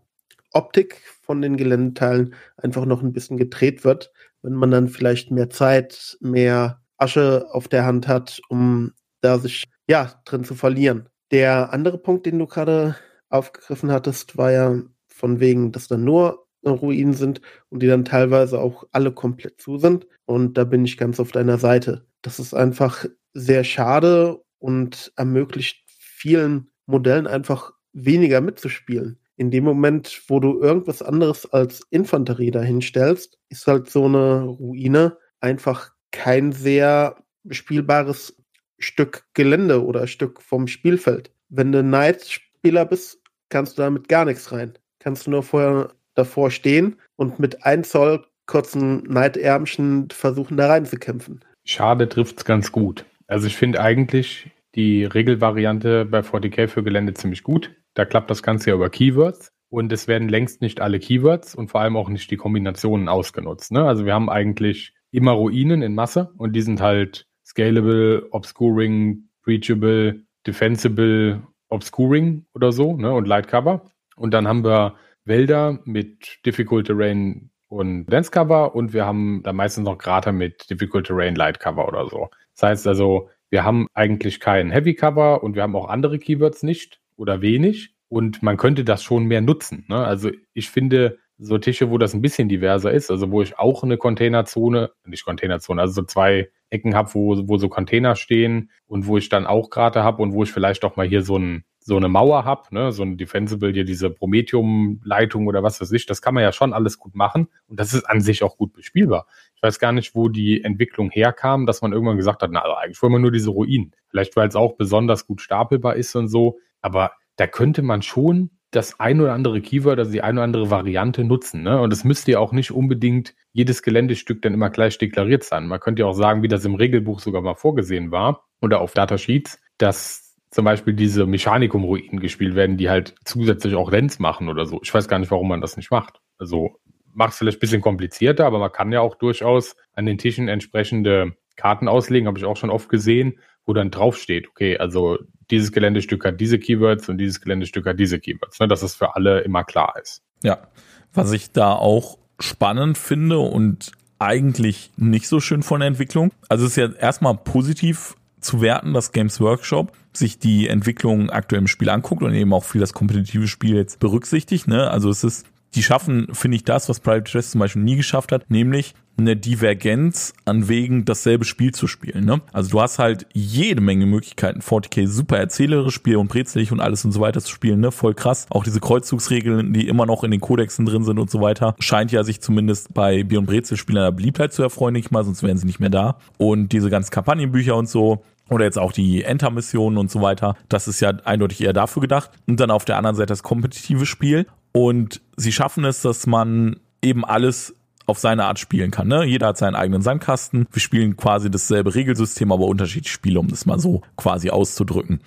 Optik 0.52 1.00
von 1.22 1.42
den 1.42 1.56
Geländeteilen 1.56 2.34
einfach 2.56 2.84
noch 2.84 3.02
ein 3.02 3.12
bisschen 3.12 3.36
gedreht 3.36 3.84
wird, 3.84 4.12
wenn 4.42 4.54
man 4.54 4.70
dann 4.70 4.88
vielleicht 4.88 5.30
mehr 5.30 5.50
Zeit, 5.50 6.16
mehr 6.20 6.82
Asche 6.96 7.46
auf 7.50 7.68
der 7.68 7.84
Hand 7.84 8.08
hat, 8.08 8.40
um 8.48 8.92
da 9.20 9.38
sich 9.38 9.64
ja 9.88 10.12
drin 10.24 10.44
zu 10.44 10.54
verlieren. 10.54 11.08
Der 11.30 11.72
andere 11.72 11.98
Punkt, 11.98 12.26
den 12.26 12.38
du 12.38 12.46
gerade 12.46 12.96
aufgegriffen 13.28 13.90
hattest, 13.90 14.36
war 14.36 14.52
ja 14.52 14.82
von 15.06 15.40
wegen, 15.40 15.72
dass 15.72 15.88
da 15.88 15.96
nur 15.96 16.46
Ruinen 16.64 17.14
sind 17.14 17.40
und 17.70 17.82
die 17.82 17.86
dann 17.86 18.04
teilweise 18.04 18.60
auch 18.60 18.84
alle 18.92 19.12
komplett 19.12 19.60
zu 19.60 19.78
sind. 19.78 20.06
Und 20.26 20.56
da 20.58 20.64
bin 20.64 20.84
ich 20.84 20.96
ganz 20.96 21.18
auf 21.18 21.32
deiner 21.32 21.58
Seite. 21.58 22.06
Das 22.20 22.38
ist 22.38 22.54
einfach 22.54 23.06
sehr 23.32 23.64
schade 23.64 24.40
und 24.58 25.12
ermöglicht 25.16 25.82
vielen 25.86 26.70
Modellen 26.86 27.26
einfach 27.26 27.72
weniger 27.92 28.40
mitzuspielen. 28.40 29.18
In 29.36 29.50
dem 29.50 29.64
Moment, 29.64 30.22
wo 30.28 30.40
du 30.40 30.60
irgendwas 30.60 31.02
anderes 31.02 31.50
als 31.52 31.82
Infanterie 31.90 32.50
dahinstellst, 32.50 33.38
ist 33.48 33.66
halt 33.66 33.90
so 33.90 34.04
eine 34.04 34.42
Ruine 34.42 35.16
einfach 35.40 35.92
kein 36.10 36.52
sehr 36.52 37.16
spielbares 37.50 38.36
Stück 38.78 39.24
Gelände 39.34 39.84
oder 39.84 40.06
Stück 40.06 40.40
vom 40.42 40.66
Spielfeld. 40.66 41.32
Wenn 41.48 41.72
du 41.72 41.82
Knight-Spieler 41.82 42.84
bist, 42.84 43.20
kannst 43.48 43.78
du 43.78 43.82
damit 43.82 44.08
gar 44.08 44.24
nichts 44.24 44.52
rein. 44.52 44.74
Kannst 44.98 45.26
du 45.26 45.30
nur 45.30 45.42
vorher 45.42 45.92
davor 46.14 46.50
stehen 46.50 47.00
und 47.16 47.38
mit 47.38 47.64
1 47.64 47.88
Zoll 47.88 48.24
kurzen 48.46 49.02
Neidärmchen 49.04 50.08
versuchen, 50.10 50.56
da 50.56 50.68
reinzukämpfen. 50.68 51.40
Schade 51.64 52.08
trifft 52.08 52.38
es 52.38 52.44
ganz 52.44 52.72
gut. 52.72 53.04
Also 53.26 53.46
ich 53.46 53.56
finde 53.56 53.80
eigentlich 53.80 54.50
die 54.74 55.04
Regelvariante 55.04 56.04
bei 56.04 56.20
40k 56.20 56.68
für 56.68 56.82
Gelände 56.82 57.14
ziemlich 57.14 57.42
gut. 57.42 57.74
Da 57.94 58.04
klappt 58.04 58.30
das 58.30 58.42
Ganze 58.42 58.70
ja 58.70 58.76
über 58.76 58.90
Keywords 58.90 59.52
und 59.68 59.92
es 59.92 60.08
werden 60.08 60.28
längst 60.28 60.60
nicht 60.60 60.80
alle 60.80 60.98
Keywords 60.98 61.54
und 61.54 61.68
vor 61.68 61.80
allem 61.80 61.96
auch 61.96 62.08
nicht 62.08 62.30
die 62.30 62.36
Kombinationen 62.36 63.08
ausgenutzt. 63.08 63.72
Ne? 63.72 63.84
Also 63.84 64.04
wir 64.04 64.14
haben 64.14 64.30
eigentlich 64.30 64.94
immer 65.10 65.32
Ruinen 65.32 65.82
in 65.82 65.94
Masse 65.94 66.32
und 66.36 66.54
die 66.54 66.62
sind 66.62 66.80
halt 66.80 67.26
scalable, 67.44 68.26
obscuring, 68.30 69.28
breachable, 69.42 70.22
defensible, 70.46 71.42
obscuring 71.68 72.46
oder 72.54 72.72
so 72.72 72.96
ne? 72.96 73.12
und 73.12 73.26
light 73.26 73.48
cover. 73.48 73.90
Und 74.16 74.32
dann 74.32 74.48
haben 74.48 74.64
wir 74.64 74.94
Wälder 75.24 75.80
mit 75.84 76.38
difficult 76.44 76.86
terrain 76.86 77.50
und 77.68 78.06
dense 78.06 78.30
cover 78.30 78.74
und 78.74 78.92
wir 78.92 79.06
haben 79.06 79.42
da 79.44 79.52
meistens 79.52 79.84
noch 79.84 79.96
Krater 79.96 80.32
mit 80.32 80.68
difficult 80.68 81.06
terrain, 81.06 81.34
light 81.34 81.60
cover 81.60 81.88
oder 81.88 82.08
so. 82.08 82.28
Das 82.54 82.68
heißt 82.68 82.86
also, 82.86 83.30
wir 83.48 83.64
haben 83.64 83.86
eigentlich 83.94 84.40
kein 84.40 84.70
Heavy 84.70 84.94
Cover 84.94 85.42
und 85.42 85.54
wir 85.54 85.62
haben 85.62 85.76
auch 85.76 85.88
andere 85.88 86.18
Keywords 86.18 86.62
nicht 86.62 87.01
oder 87.22 87.40
wenig. 87.40 87.94
Und 88.08 88.42
man 88.42 88.58
könnte 88.58 88.84
das 88.84 89.02
schon 89.02 89.24
mehr 89.24 89.40
nutzen. 89.40 89.86
Ne? 89.88 89.96
Also 89.96 90.30
ich 90.52 90.68
finde, 90.68 91.18
so 91.38 91.56
Tische, 91.56 91.90
wo 91.90 91.96
das 91.96 92.12
ein 92.12 92.20
bisschen 92.20 92.48
diverser 92.48 92.92
ist, 92.92 93.10
also 93.10 93.30
wo 93.30 93.40
ich 93.40 93.58
auch 93.58 93.82
eine 93.82 93.96
Containerzone, 93.96 94.90
nicht 95.06 95.24
Containerzone, 95.24 95.80
also 95.80 95.94
so 95.94 96.02
zwei 96.02 96.50
Ecken 96.68 96.94
habe, 96.94 97.14
wo, 97.14 97.48
wo 97.48 97.56
so 97.56 97.68
Container 97.68 98.14
stehen 98.16 98.70
und 98.86 99.06
wo 99.06 99.16
ich 99.16 99.28
dann 99.28 99.46
auch 99.46 99.70
Krater 99.70 100.04
habe 100.04 100.22
und 100.22 100.32
wo 100.34 100.42
ich 100.42 100.52
vielleicht 100.52 100.84
auch 100.84 100.96
mal 100.96 101.06
hier 101.06 101.22
so, 101.22 101.38
ein, 101.38 101.64
so 101.80 101.96
eine 101.96 102.08
Mauer 102.08 102.44
habe, 102.44 102.62
ne? 102.70 102.92
so 102.92 103.02
ein 103.02 103.16
Defensible, 103.16 103.72
hier 103.72 103.84
diese 103.84 104.10
Prometheum-Leitung 104.10 105.46
oder 105.46 105.62
was 105.62 105.80
weiß 105.80 105.90
ich, 105.92 106.06
das 106.06 106.22
kann 106.22 106.34
man 106.34 106.42
ja 106.42 106.52
schon 106.52 106.72
alles 106.72 106.98
gut 106.98 107.14
machen 107.14 107.48
und 107.66 107.80
das 107.80 107.94
ist 107.94 108.04
an 108.04 108.20
sich 108.20 108.42
auch 108.42 108.56
gut 108.56 108.72
bespielbar. 108.72 109.26
Ich 109.54 109.62
weiß 109.62 109.78
gar 109.78 109.92
nicht, 109.92 110.14
wo 110.14 110.28
die 110.28 110.62
Entwicklung 110.62 111.10
herkam, 111.10 111.66
dass 111.66 111.82
man 111.82 111.92
irgendwann 111.92 112.18
gesagt 112.18 112.42
hat, 112.42 112.50
na, 112.52 112.60
also 112.60 112.76
eigentlich 112.76 113.02
wollen 113.02 113.12
wir 113.12 113.18
nur 113.20 113.32
diese 113.32 113.50
Ruinen. 113.50 113.92
Vielleicht, 114.08 114.36
weil 114.36 114.48
es 114.48 114.56
auch 114.56 114.76
besonders 114.76 115.26
gut 115.26 115.40
stapelbar 115.40 115.96
ist 115.96 116.14
und 116.14 116.28
so, 116.28 116.58
aber 116.82 117.12
da 117.36 117.46
könnte 117.46 117.82
man 117.82 118.02
schon 118.02 118.50
das 118.72 118.98
ein 119.00 119.20
oder 119.20 119.32
andere 119.32 119.60
Keyword, 119.60 119.98
also 119.98 120.12
die 120.12 120.22
ein 120.22 120.36
oder 120.36 120.44
andere 120.44 120.70
Variante 120.70 121.24
nutzen. 121.24 121.62
Ne? 121.62 121.80
Und 121.80 121.92
es 121.92 122.04
müsste 122.04 122.32
ja 122.32 122.38
auch 122.38 122.52
nicht 122.52 122.70
unbedingt 122.70 123.34
jedes 123.52 123.82
Geländestück 123.82 124.40
dann 124.42 124.54
immer 124.54 124.70
gleich 124.70 124.98
deklariert 124.98 125.44
sein. 125.44 125.68
Man 125.68 125.80
könnte 125.80 126.00
ja 126.00 126.06
auch 126.06 126.14
sagen, 126.14 126.42
wie 126.42 126.48
das 126.48 126.64
im 126.64 126.74
Regelbuch 126.74 127.20
sogar 127.20 127.42
mal 127.42 127.54
vorgesehen 127.54 128.10
war 128.10 128.44
oder 128.60 128.80
auf 128.80 128.94
Datasheets, 128.94 129.60
dass 129.76 130.36
zum 130.50 130.64
Beispiel 130.64 130.94
diese 130.94 131.26
Mechanikum-Ruinen 131.26 132.20
gespielt 132.20 132.54
werden, 132.54 132.76
die 132.76 132.90
halt 132.90 133.14
zusätzlich 133.24 133.74
auch 133.74 133.92
Rents 133.92 134.18
machen 134.18 134.48
oder 134.48 134.66
so. 134.66 134.80
Ich 134.82 134.92
weiß 134.92 135.08
gar 135.08 135.18
nicht, 135.18 135.30
warum 135.30 135.48
man 135.48 135.60
das 135.60 135.76
nicht 135.76 135.90
macht. 135.90 136.20
Also 136.38 136.78
macht 137.14 137.32
es 137.32 137.38
vielleicht 137.38 137.58
ein 137.58 137.60
bisschen 137.60 137.80
komplizierter, 137.82 138.46
aber 138.46 138.58
man 138.58 138.72
kann 138.72 138.92
ja 138.92 139.00
auch 139.00 139.14
durchaus 139.14 139.76
an 139.94 140.06
den 140.06 140.18
Tischen 140.18 140.48
entsprechende 140.48 141.36
Karten 141.56 141.88
auslegen, 141.88 142.26
habe 142.26 142.38
ich 142.38 142.44
auch 142.44 142.56
schon 142.56 142.70
oft 142.70 142.88
gesehen, 142.88 143.38
wo 143.66 143.72
dann 143.72 143.90
draufsteht, 143.90 144.48
okay, 144.48 144.78
also 144.78 145.18
dieses 145.50 145.72
Geländestück 145.72 146.24
hat 146.24 146.40
diese 146.40 146.58
Keywords 146.58 147.08
und 147.08 147.18
dieses 147.18 147.40
Geländestück 147.40 147.86
hat 147.86 147.98
diese 147.98 148.18
Keywords, 148.18 148.58
ne, 148.58 148.68
dass 148.68 148.82
es 148.82 148.94
für 148.94 149.14
alle 149.14 149.40
immer 149.40 149.64
klar 149.64 149.94
ist. 150.00 150.22
Ja, 150.42 150.66
was 151.12 151.32
ich 151.32 151.52
da 151.52 151.72
auch 151.72 152.18
spannend 152.40 152.98
finde 152.98 153.38
und 153.38 153.92
eigentlich 154.18 154.92
nicht 154.96 155.28
so 155.28 155.40
schön 155.40 155.62
von 155.62 155.80
der 155.80 155.88
Entwicklung. 155.88 156.32
Also 156.48 156.64
es 156.64 156.72
ist 156.72 156.76
ja 156.76 156.92
erstmal 156.92 157.36
positiv 157.36 158.16
zu 158.40 158.60
werten, 158.60 158.92
dass 158.92 159.12
Games 159.12 159.40
Workshop 159.40 159.92
sich 160.12 160.38
die 160.38 160.68
Entwicklung 160.68 161.30
aktuell 161.30 161.60
im 161.60 161.68
Spiel 161.68 161.88
anguckt 161.88 162.22
und 162.22 162.34
eben 162.34 162.52
auch 162.52 162.64
viel 162.64 162.80
das 162.80 162.92
kompetitive 162.92 163.48
Spiel 163.48 163.76
jetzt 163.76 163.98
berücksichtigt. 164.00 164.68
Ne? 164.68 164.90
Also 164.90 165.10
es 165.10 165.24
ist, 165.24 165.46
die 165.74 165.82
schaffen, 165.82 166.28
finde 166.32 166.56
ich, 166.56 166.64
das, 166.64 166.88
was 166.88 167.00
Private 167.00 167.30
Dress 167.30 167.50
zum 167.50 167.60
Beispiel 167.60 167.82
nie 167.82 167.96
geschafft 167.96 168.32
hat, 168.32 168.50
nämlich 168.50 168.94
eine 169.18 169.36
Divergenz 169.36 170.32
an 170.44 170.68
wegen 170.68 171.04
dasselbe 171.04 171.44
Spiel 171.44 171.72
zu 171.72 171.86
spielen. 171.86 172.24
Ne? 172.24 172.40
Also 172.52 172.70
du 172.70 172.80
hast 172.80 172.98
halt 172.98 173.26
jede 173.32 173.80
Menge 173.80 174.06
Möglichkeiten, 174.06 174.60
40k 174.60 175.06
super 175.06 175.38
erzählerisch 175.38 175.94
Spiel 175.94 176.16
und 176.16 176.28
brezelig 176.28 176.72
und 176.72 176.80
alles 176.80 177.04
und 177.04 177.12
so 177.12 177.20
weiter 177.20 177.40
zu 177.40 177.50
spielen. 177.50 177.80
Ne? 177.80 177.92
Voll 177.92 178.14
krass. 178.14 178.46
Auch 178.48 178.64
diese 178.64 178.80
Kreuzzugsregeln, 178.80 179.72
die 179.72 179.86
immer 179.86 180.06
noch 180.06 180.24
in 180.24 180.30
den 180.30 180.40
Kodexen 180.40 180.86
drin 180.86 181.04
sind 181.04 181.18
und 181.18 181.30
so 181.30 181.40
weiter, 181.40 181.74
scheint 181.78 182.10
ja 182.10 182.24
sich 182.24 182.40
zumindest 182.40 182.94
bei 182.94 183.22
Bier 183.22 183.38
und 183.38 183.46
Brezel 183.46 183.76
Spielern 183.76 184.04
der 184.04 184.12
Beliebtheit 184.12 184.52
zu 184.52 184.62
erfreuen, 184.62 184.94
nicht 184.94 185.10
mal, 185.10 185.24
sonst 185.24 185.42
wären 185.42 185.58
sie 185.58 185.66
nicht 185.66 185.80
mehr 185.80 185.90
da. 185.90 186.16
Und 186.38 186.72
diese 186.72 186.90
ganzen 186.90 187.10
Kampagnenbücher 187.10 187.76
und 187.76 187.88
so, 187.88 188.24
oder 188.48 188.64
jetzt 188.64 188.78
auch 188.78 188.92
die 188.92 189.22
Enter-Missionen 189.22 189.98
und 189.98 190.10
so 190.10 190.20
weiter. 190.20 190.56
Das 190.68 190.88
ist 190.88 191.00
ja 191.00 191.10
eindeutig 191.24 191.62
eher 191.62 191.72
dafür 191.72 192.00
gedacht. 192.00 192.30
Und 192.46 192.60
dann 192.60 192.70
auf 192.70 192.84
der 192.84 192.96
anderen 192.96 193.16
Seite 193.16 193.28
das 193.28 193.42
kompetitive 193.42 194.04
Spiel. 194.04 194.46
Und 194.72 195.20
sie 195.36 195.52
schaffen 195.52 195.84
es, 195.84 196.02
dass 196.02 196.26
man 196.26 196.76
eben 197.02 197.24
alles 197.24 197.74
auf 198.06 198.18
seine 198.18 198.44
Art 198.44 198.58
spielen 198.58 198.90
kann. 198.90 199.08
Ne? 199.08 199.24
Jeder 199.24 199.48
hat 199.48 199.58
seinen 199.58 199.74
eigenen 199.74 200.02
Sandkasten. 200.02 200.66
Wir 200.72 200.80
spielen 200.80 201.16
quasi 201.16 201.50
dasselbe 201.50 201.94
Regelsystem, 201.94 202.50
aber 202.50 202.66
unterschiedliche 202.66 203.14
Spiele, 203.14 203.38
um 203.38 203.48
das 203.48 203.66
mal 203.66 203.78
so 203.78 204.02
quasi 204.16 204.50
auszudrücken. 204.50 205.20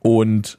Und 0.00 0.58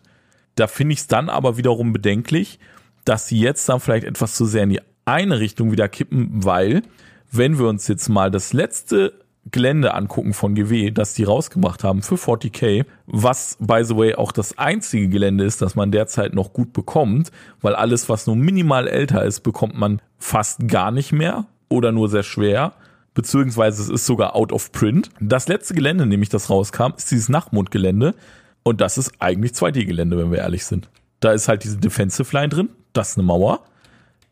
da 0.55 0.67
finde 0.67 0.93
ich 0.93 0.99
es 0.99 1.07
dann 1.07 1.29
aber 1.29 1.57
wiederum 1.57 1.93
bedenklich, 1.93 2.59
dass 3.05 3.27
sie 3.27 3.39
jetzt 3.39 3.67
dann 3.69 3.79
vielleicht 3.79 4.05
etwas 4.05 4.35
zu 4.35 4.45
sehr 4.45 4.63
in 4.63 4.69
die 4.69 4.81
eine 5.05 5.39
Richtung 5.39 5.71
wieder 5.71 5.89
kippen, 5.89 6.43
weil 6.43 6.83
wenn 7.31 7.57
wir 7.57 7.67
uns 7.67 7.87
jetzt 7.87 8.09
mal 8.09 8.29
das 8.31 8.53
letzte 8.53 9.13
Gelände 9.51 9.93
angucken 9.93 10.33
von 10.33 10.53
GW, 10.53 10.91
das 10.91 11.13
die 11.13 11.23
rausgebracht 11.23 11.83
haben 11.83 12.01
für 12.01 12.15
40k, 12.15 12.85
was 13.07 13.57
by 13.59 13.83
the 13.83 13.95
way 13.95 14.15
auch 14.15 14.31
das 14.31 14.57
einzige 14.57 15.07
Gelände 15.07 15.43
ist, 15.43 15.61
das 15.61 15.75
man 15.75 15.91
derzeit 15.91 16.33
noch 16.33 16.53
gut 16.53 16.73
bekommt, 16.73 17.31
weil 17.61 17.73
alles, 17.75 18.09
was 18.09 18.27
nur 18.27 18.35
minimal 18.35 18.87
älter 18.87 19.23
ist, 19.23 19.41
bekommt 19.41 19.77
man 19.77 20.01
fast 20.17 20.67
gar 20.67 20.91
nicht 20.91 21.11
mehr 21.11 21.45
oder 21.69 21.91
nur 21.91 22.09
sehr 22.09 22.23
schwer, 22.23 22.73
beziehungsweise 23.13 23.81
es 23.81 23.89
ist 23.89 24.05
sogar 24.05 24.35
out 24.35 24.51
of 24.51 24.71
print. 24.71 25.09
Das 25.19 25.47
letzte 25.47 25.73
Gelände, 25.73 26.05
nämlich 26.05 26.29
das 26.29 26.49
rauskam, 26.49 26.93
ist 26.97 27.09
dieses 27.09 27.29
Nachtmondgelände 27.29 28.15
und 28.63 28.81
das 28.81 28.97
ist 28.97 29.13
eigentlich 29.19 29.53
2D-Gelände, 29.53 30.17
wenn 30.17 30.31
wir 30.31 30.39
ehrlich 30.39 30.65
sind. 30.65 30.89
Da 31.21 31.31
ist 31.31 31.47
halt 31.47 31.63
diese 31.63 31.77
Defensive 31.77 32.35
Line 32.35 32.49
drin, 32.49 32.69
das 32.93 33.11
ist 33.11 33.17
eine 33.17 33.25
Mauer, 33.25 33.61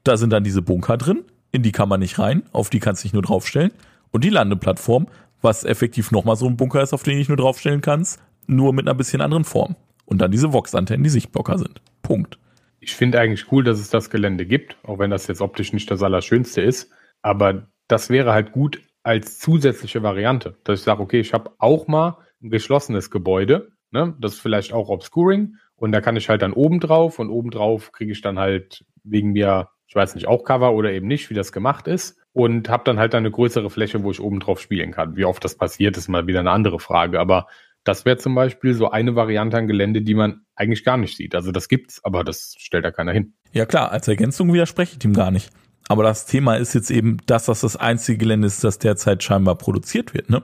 da 0.03 0.15
sind 0.17 0.31
dann 0.31 0.43
diese 0.43 0.61
Bunker 0.61 0.97
drin, 0.97 1.23
in 1.51 1.63
die 1.63 1.71
kann 1.71 1.89
man 1.89 2.01
nicht 2.01 2.19
rein, 2.19 2.43
auf 2.51 2.69
die 2.69 2.79
kannst 2.79 3.03
du 3.03 3.05
dich 3.05 3.13
nur 3.13 3.23
draufstellen 3.23 3.71
und 4.11 4.23
die 4.23 4.29
Landeplattform, 4.29 5.07
was 5.41 5.63
effektiv 5.63 6.11
nochmal 6.11 6.35
so 6.35 6.47
ein 6.47 6.57
Bunker 6.57 6.81
ist, 6.81 6.93
auf 6.93 7.03
den 7.03 7.17
ich 7.17 7.27
nur 7.27 7.37
draufstellen 7.37 7.81
kannst, 7.81 8.21
nur 8.47 8.73
mit 8.73 8.87
einer 8.87 8.95
bisschen 8.95 9.21
anderen 9.21 9.43
Form. 9.43 9.75
Und 10.05 10.19
dann 10.19 10.31
diese 10.31 10.53
Vox-Antennen, 10.53 11.03
die 11.03 11.09
Sichtblocker 11.09 11.57
sind. 11.57 11.81
Punkt. 12.01 12.39
Ich 12.79 12.95
finde 12.95 13.19
eigentlich 13.19 13.51
cool, 13.51 13.63
dass 13.63 13.79
es 13.79 13.89
das 13.89 14.09
Gelände 14.09 14.45
gibt, 14.45 14.77
auch 14.83 14.99
wenn 14.99 15.11
das 15.11 15.27
jetzt 15.27 15.41
optisch 15.41 15.73
nicht 15.73 15.91
das 15.91 16.01
Allerschönste 16.01 16.61
ist. 16.61 16.91
Aber 17.21 17.67
das 17.87 18.09
wäre 18.09 18.31
halt 18.31 18.51
gut 18.51 18.81
als 19.03 19.39
zusätzliche 19.39 20.03
Variante, 20.03 20.57
dass 20.63 20.79
ich 20.79 20.85
sage, 20.85 21.01
okay, 21.01 21.19
ich 21.19 21.33
habe 21.33 21.51
auch 21.59 21.87
mal 21.87 22.17
ein 22.41 22.49
geschlossenes 22.49 23.09
Gebäude, 23.09 23.69
ne? 23.91 24.15
das 24.19 24.33
ist 24.33 24.39
vielleicht 24.41 24.73
auch 24.73 24.89
Obscuring 24.89 25.55
und 25.75 25.91
da 25.91 26.01
kann 26.01 26.17
ich 26.17 26.29
halt 26.29 26.41
dann 26.41 26.53
oben 26.53 26.79
drauf 26.79 27.19
und 27.19 27.29
oben 27.29 27.49
drauf 27.49 27.91
kriege 27.91 28.11
ich 28.11 28.21
dann 28.21 28.37
halt 28.37 28.85
wegen 29.03 29.31
mir, 29.31 29.69
ich 29.87 29.95
weiß 29.95 30.15
nicht, 30.15 30.27
auch 30.27 30.43
Cover 30.43 30.73
oder 30.73 30.91
eben 30.91 31.07
nicht, 31.07 31.29
wie 31.29 31.35
das 31.35 31.51
gemacht 31.51 31.87
ist 31.87 32.19
und 32.37 32.69
habe 32.69 32.83
dann 32.85 32.99
halt 32.99 33.15
eine 33.15 33.31
größere 33.31 33.71
Fläche, 33.71 34.03
wo 34.03 34.11
ich 34.11 34.21
oben 34.21 34.39
drauf 34.39 34.61
spielen 34.61 34.91
kann. 34.91 35.15
Wie 35.15 35.25
oft 35.25 35.43
das 35.43 35.55
passiert, 35.55 35.97
ist 35.97 36.07
mal 36.07 36.27
wieder 36.27 36.41
eine 36.41 36.51
andere 36.51 36.79
Frage, 36.79 37.19
aber 37.19 37.47
das 37.83 38.05
wäre 38.05 38.17
zum 38.17 38.35
Beispiel 38.35 38.75
so 38.75 38.91
eine 38.91 39.15
Variante 39.15 39.57
an 39.57 39.65
Gelände, 39.65 40.03
die 40.03 40.13
man 40.13 40.41
eigentlich 40.55 40.83
gar 40.83 40.97
nicht 40.97 41.17
sieht. 41.17 41.33
Also 41.33 41.51
das 41.51 41.67
gibt's, 41.67 41.99
aber 42.03 42.23
das 42.23 42.53
stellt 42.59 42.85
da 42.85 42.91
keiner 42.91 43.11
hin. 43.11 43.33
Ja 43.53 43.65
klar, 43.65 43.91
als 43.91 44.07
Ergänzung 44.07 44.53
widerspreche 44.53 44.91
ich 44.93 44.99
dem 44.99 45.13
gar 45.13 45.31
nicht. 45.31 45.49
Aber 45.89 46.03
das 46.03 46.27
Thema 46.27 46.57
ist 46.57 46.75
jetzt 46.75 46.91
eben, 46.91 47.17
dass 47.25 47.45
das 47.45 47.61
das 47.61 47.75
einzige 47.75 48.19
Gelände 48.19 48.45
ist, 48.45 48.63
das 48.63 48.77
derzeit 48.77 49.23
scheinbar 49.23 49.55
produziert 49.55 50.13
wird. 50.13 50.29
Ne? 50.29 50.43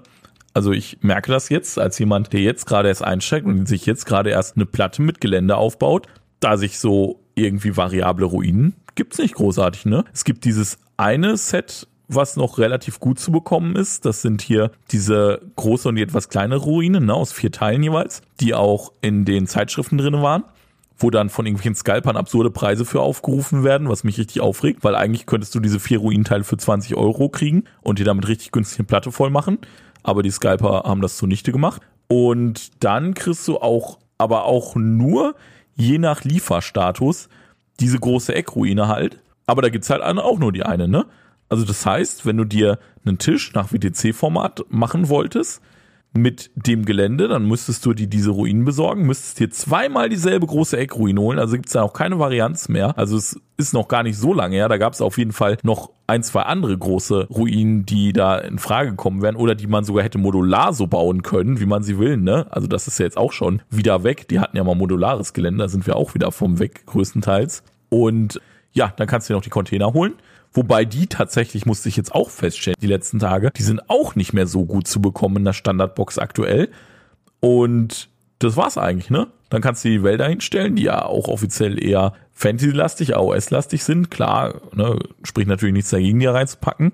Also 0.55 0.71
ich 0.71 0.97
merke 1.01 1.31
das 1.31 1.49
jetzt 1.49 1.77
als 1.77 1.99
jemand, 1.99 2.33
der 2.33 2.39
jetzt 2.39 2.65
gerade 2.65 2.87
erst 2.87 3.03
einsteigt 3.03 3.45
und 3.45 3.67
sich 3.67 3.85
jetzt 3.85 4.05
gerade 4.05 4.31
erst 4.31 4.55
eine 4.55 4.65
Platte 4.65 5.03
mit 5.03 5.21
Gelände 5.21 5.57
aufbaut, 5.57 6.07
da 6.39 6.57
sich 6.57 6.79
so 6.79 7.19
irgendwie 7.35 7.77
variable 7.77 8.25
Ruinen 8.25 8.73
gibt's 8.95 9.17
nicht 9.17 9.35
großartig. 9.35 9.85
Ne? 9.85 10.05
Es 10.13 10.23
gibt 10.23 10.45
dieses 10.45 10.77
eine 10.97 11.37
Set, 11.37 11.87
was 12.07 12.35
noch 12.35 12.57
relativ 12.57 12.99
gut 12.99 13.19
zu 13.19 13.31
bekommen 13.31 13.75
ist. 13.75 14.05
Das 14.05 14.21
sind 14.21 14.41
hier 14.41 14.71
diese 14.91 15.41
große 15.55 15.89
und 15.89 15.95
die 15.95 16.01
etwas 16.01 16.29
kleinere 16.29 16.61
Ruinen 16.61 17.05
ne, 17.05 17.13
aus 17.13 17.31
vier 17.31 17.51
Teilen 17.51 17.83
jeweils, 17.83 18.21
die 18.39 18.53
auch 18.53 18.91
in 19.01 19.25
den 19.25 19.47
Zeitschriften 19.47 19.97
drin 19.97 20.21
waren 20.21 20.43
wo 20.97 21.09
dann 21.09 21.29
von 21.29 21.45
irgendwelchen 21.45 21.75
Scalpern 21.75 22.17
absurde 22.17 22.51
Preise 22.51 22.85
für 22.85 23.01
aufgerufen 23.01 23.63
werden, 23.63 23.89
was 23.89 24.03
mich 24.03 24.17
richtig 24.17 24.41
aufregt, 24.41 24.83
weil 24.83 24.95
eigentlich 24.95 25.25
könntest 25.25 25.53
du 25.55 25.59
diese 25.59 25.79
vier 25.79 25.99
Ruinenteile 25.99 26.43
für 26.43 26.57
20 26.57 26.95
Euro 26.95 27.29
kriegen 27.29 27.65
und 27.81 27.99
dir 27.99 28.05
damit 28.05 28.27
richtig 28.27 28.51
günstig 28.51 28.79
eine 28.79 28.87
Platte 28.87 29.11
voll 29.11 29.29
machen. 29.29 29.59
Aber 30.03 30.23
die 30.23 30.31
Scalper 30.31 30.83
haben 30.85 31.01
das 31.01 31.17
zunichte 31.17 31.51
gemacht. 31.51 31.81
Und 32.07 32.83
dann 32.83 33.13
kriegst 33.13 33.47
du 33.47 33.57
auch, 33.57 33.99
aber 34.17 34.45
auch 34.45 34.75
nur 34.75 35.35
je 35.75 35.97
nach 35.97 36.23
Lieferstatus 36.23 37.29
diese 37.79 37.99
große 37.99 38.35
Eckruine 38.35 38.87
halt. 38.87 39.19
Aber 39.45 39.61
da 39.61 39.69
gibt's 39.69 39.89
halt 39.89 40.01
auch 40.01 40.39
nur 40.39 40.51
die 40.51 40.63
eine, 40.63 40.87
ne? 40.87 41.05
Also 41.49 41.65
das 41.65 41.85
heißt, 41.85 42.25
wenn 42.25 42.37
du 42.37 42.45
dir 42.45 42.79
einen 43.05 43.17
Tisch 43.17 43.53
nach 43.53 43.71
WTC-Format 43.71 44.65
machen 44.69 45.09
wolltest, 45.09 45.61
mit 46.15 46.51
dem 46.55 46.85
Gelände, 46.85 47.27
dann 47.27 47.47
müsstest 47.47 47.85
du 47.85 47.93
dir 47.93 48.07
diese 48.07 48.29
Ruinen 48.29 48.65
besorgen, 48.65 49.07
müsstest 49.07 49.39
dir 49.39 49.49
zweimal 49.49 50.09
dieselbe 50.09 50.45
große 50.45 50.77
Eckruine 50.77 51.19
holen, 51.19 51.39
also 51.39 51.55
gibt 51.55 51.67
es 51.67 51.73
da 51.73 51.81
auch 51.81 51.93
keine 51.93 52.19
Varianz 52.19 52.69
mehr. 52.69 52.97
Also 52.97 53.17
es 53.17 53.39
ist 53.57 53.73
noch 53.73 53.87
gar 53.87 54.03
nicht 54.03 54.17
so 54.17 54.31
lange 54.31 54.55
her, 54.55 54.69
da 54.69 54.77
gab 54.77 54.93
es 54.93 55.01
auf 55.01 55.17
jeden 55.17 55.31
Fall 55.31 55.57
noch 55.63 55.89
ein, 56.05 56.21
zwei 56.21 56.43
andere 56.43 56.77
große 56.77 57.27
Ruinen, 57.29 57.85
die 57.85 58.13
da 58.13 58.37
in 58.37 58.59
Frage 58.59 58.93
kommen 58.93 59.23
werden 59.23 59.37
oder 59.37 59.55
die 59.55 59.65
man 59.65 59.85
sogar 59.85 60.03
hätte 60.03 60.19
modular 60.19 60.73
so 60.73 60.85
bauen 60.85 61.23
können, 61.23 61.59
wie 61.59 61.65
man 61.65 61.81
sie 61.81 61.97
will, 61.97 62.17
ne? 62.17 62.45
Also 62.51 62.67
das 62.67 62.87
ist 62.87 62.99
ja 62.99 63.05
jetzt 63.05 63.17
auch 63.17 63.31
schon 63.31 63.63
wieder 63.71 64.03
weg. 64.03 64.27
Die 64.27 64.39
hatten 64.39 64.55
ja 64.55 64.63
mal 64.63 64.75
modulares 64.75 65.33
Gelände, 65.33 65.63
da 65.63 65.67
sind 65.67 65.87
wir 65.87 65.95
auch 65.95 66.13
wieder 66.13 66.31
vom 66.31 66.59
weg, 66.59 66.85
größtenteils. 66.85 67.63
Und 67.89 68.39
ja, 68.73 68.93
dann 68.95 69.07
kannst 69.07 69.29
du 69.29 69.33
dir 69.33 69.37
noch 69.37 69.43
die 69.43 69.49
Container 69.49 69.93
holen. 69.93 70.13
Wobei 70.51 70.85
die 70.85 71.07
tatsächlich, 71.07 71.65
musste 71.65 71.89
ich 71.89 71.97
jetzt 71.97 72.13
auch 72.13 72.29
feststellen, 72.29 72.77
die 72.79 72.87
letzten 72.87 73.19
Tage, 73.19 73.49
die 73.55 73.63
sind 73.63 73.89
auch 73.89 74.15
nicht 74.15 74.33
mehr 74.33 74.45
so 74.45 74.65
gut 74.65 74.87
zu 74.87 75.01
bekommen 75.01 75.37
in 75.37 75.45
der 75.45 75.53
Standardbox 75.53 76.19
aktuell. 76.19 76.69
Und 77.39 78.09
das 78.39 78.55
war's 78.55 78.77
eigentlich, 78.77 79.09
ne? 79.09 79.27
Dann 79.49 79.61
kannst 79.61 79.83
du 79.83 79.89
die 79.89 80.03
Wälder 80.03 80.27
hinstellen, 80.27 80.75
die 80.75 80.83
ja 80.83 81.05
auch 81.05 81.27
offiziell 81.27 81.83
eher 81.83 82.13
Fantasy-lastig, 82.33 83.15
AOS-lastig 83.15 83.83
sind. 83.83 84.11
Klar, 84.11 84.61
ne, 84.73 84.99
spricht 85.23 85.47
natürlich 85.47 85.73
nichts 85.73 85.91
dagegen, 85.91 86.19
die 86.19 86.25
reinzupacken. 86.25 86.91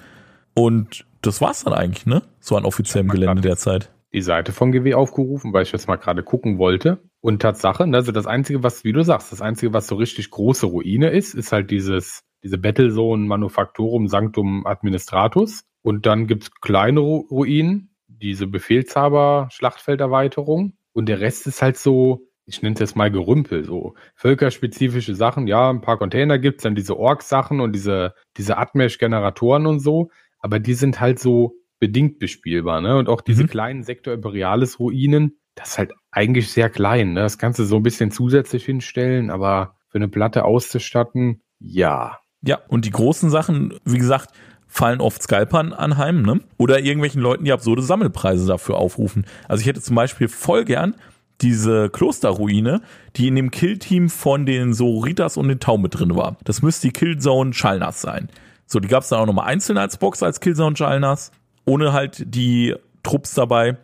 Und 0.54 1.06
das 1.22 1.42
war's 1.42 1.64
dann 1.64 1.74
eigentlich, 1.74 2.06
ne? 2.06 2.22
So 2.40 2.58
an 2.58 2.66
offiziellem 2.66 3.08
Gelände 3.10 3.42
derzeit. 3.42 3.90
Die 4.14 4.22
Seite 4.22 4.52
von 4.52 4.72
GW 4.72 4.96
aufgerufen, 4.96 5.54
weil 5.54 5.64
ich 5.64 5.72
jetzt 5.72 5.88
mal 5.88 5.98
gerade 5.98 6.24
gucken 6.24 6.58
wollte. 6.58 7.04
Und 7.22 7.42
Tatsache, 7.42 7.86
ne, 7.86 7.98
also 7.98 8.12
das 8.12 8.26
Einzige, 8.26 8.64
was, 8.64 8.84
wie 8.84 8.92
du 8.92 9.04
sagst, 9.04 9.32
das 9.32 9.42
Einzige, 9.42 9.74
was 9.74 9.88
so 9.88 9.96
richtig 9.96 10.32
große 10.32 10.66
Ruine 10.66 11.10
ist, 11.10 11.36
ist 11.36 11.52
halt 11.52 11.70
dieses 11.70 12.24
diese 12.44 12.58
Battlezone 12.58 13.26
Manufactorum 13.26 14.08
Sanctum 14.08 14.66
Administratus. 14.66 15.66
Und 15.82 16.06
dann 16.06 16.28
gibt's 16.28 16.52
kleine 16.62 17.00
Ruinen, 17.00 17.96
diese 18.08 18.46
Befehlshaber-Schlachtfelderweiterung. 18.48 20.74
Und 20.94 21.08
der 21.08 21.22
Rest 21.22 21.48
ist 21.48 21.62
halt 21.62 21.78
so, 21.78 22.28
ich 22.46 22.62
nenne 22.62 22.74
es 22.74 22.80
jetzt 22.80 22.98
mal 22.98 23.12
Gerümpel, 23.12 23.64
so 23.64 23.94
völkerspezifische 24.16 25.16
Sachen. 25.16 25.48
Ja, 25.48 25.70
ein 25.70 25.80
paar 25.82 25.98
Container 25.98 26.40
gibt's 26.40 26.64
dann 26.64 26.76
diese 26.76 26.98
Org-Sachen 26.98 27.62
und 27.62 27.72
diese, 27.74 28.14
diese 28.38 28.58
Admesh-Generatoren 28.58 29.68
und 29.68 29.80
so. 29.80 30.10
Aber 30.40 30.60
die 30.60 30.74
sind 30.74 31.00
halt 31.00 31.20
so 31.20 31.56
bedingt 31.80 32.20
bespielbar, 32.20 32.82
ne? 32.82 32.98
Und 32.98 33.10
auch 33.10 33.22
diese 33.22 33.44
mhm. 33.44 33.48
kleinen 33.48 33.84
Sektor 33.84 34.14
Imperialis 34.14 34.80
Ruinen, 34.80 35.40
das 35.56 35.70
ist 35.70 35.78
halt 35.78 35.92
eigentlich 36.12 36.52
sehr 36.52 36.70
klein, 36.70 37.14
ne? 37.14 37.22
Das 37.22 37.38
kannst 37.38 37.60
du 37.60 37.64
so 37.64 37.78
ein 37.78 37.84
bisschen 37.84 38.12
zusätzlich 38.12 38.66
hinstellen, 38.66 39.30
aber 39.30 39.76
für 39.90 39.98
eine 39.98 40.08
Platte 40.08 40.46
auszustatten, 40.46 41.42
ja. 41.60 42.20
Ja, 42.42 42.60
und 42.68 42.86
die 42.86 42.92
großen 42.92 43.30
Sachen, 43.30 43.74
wie 43.86 43.98
gesagt, 43.98 44.32
fallen 44.68 45.02
oft 45.02 45.22
Scalpern 45.22 45.74
anheim, 45.74 46.22
ne? 46.22 46.42
Oder 46.58 46.80
irgendwelchen 46.80 47.22
Leuten, 47.22 47.44
die 47.44 47.52
absurde 47.52 47.82
Sammelpreise 47.82 48.48
dafür 48.48 48.78
aufrufen. 48.78 49.26
Also 49.48 49.62
ich 49.62 49.68
hätte 49.68 49.82
zum 49.82 49.96
Beispiel 49.96 50.28
voll 50.28 50.64
gern 50.64 50.96
diese 51.42 51.90
Klosterruine, 51.90 52.82
die 53.16 53.28
in 53.28 53.36
dem 53.36 53.52
Killteam 53.52 54.10
von 54.10 54.46
den 54.46 54.74
Sororitas 54.74 55.38
und 55.38 55.48
den 55.48 55.60
Tau 55.60 55.78
mit 55.78 55.98
drin 55.98 56.16
war. 56.16 56.38
Das 56.44 56.62
müsste 56.62 56.88
die 56.88 56.94
Killzone 56.94 57.52
Chalnas 57.52 58.02
sein. 58.02 58.30
So, 58.66 58.80
die 58.80 58.88
gab 58.88 59.04
es 59.04 59.10
dann 59.10 59.20
auch 59.20 59.26
nochmal 59.26 59.48
einzeln 59.48 59.78
als 59.78 59.98
Box 59.98 60.22
als 60.22 60.40
Killzone 60.40 60.76
Chalnas, 60.76 61.32
ohne 61.70 61.94
halt 61.94 62.24
die 62.26 62.76
Trupps 63.04 63.34
dabei. 63.34 63.78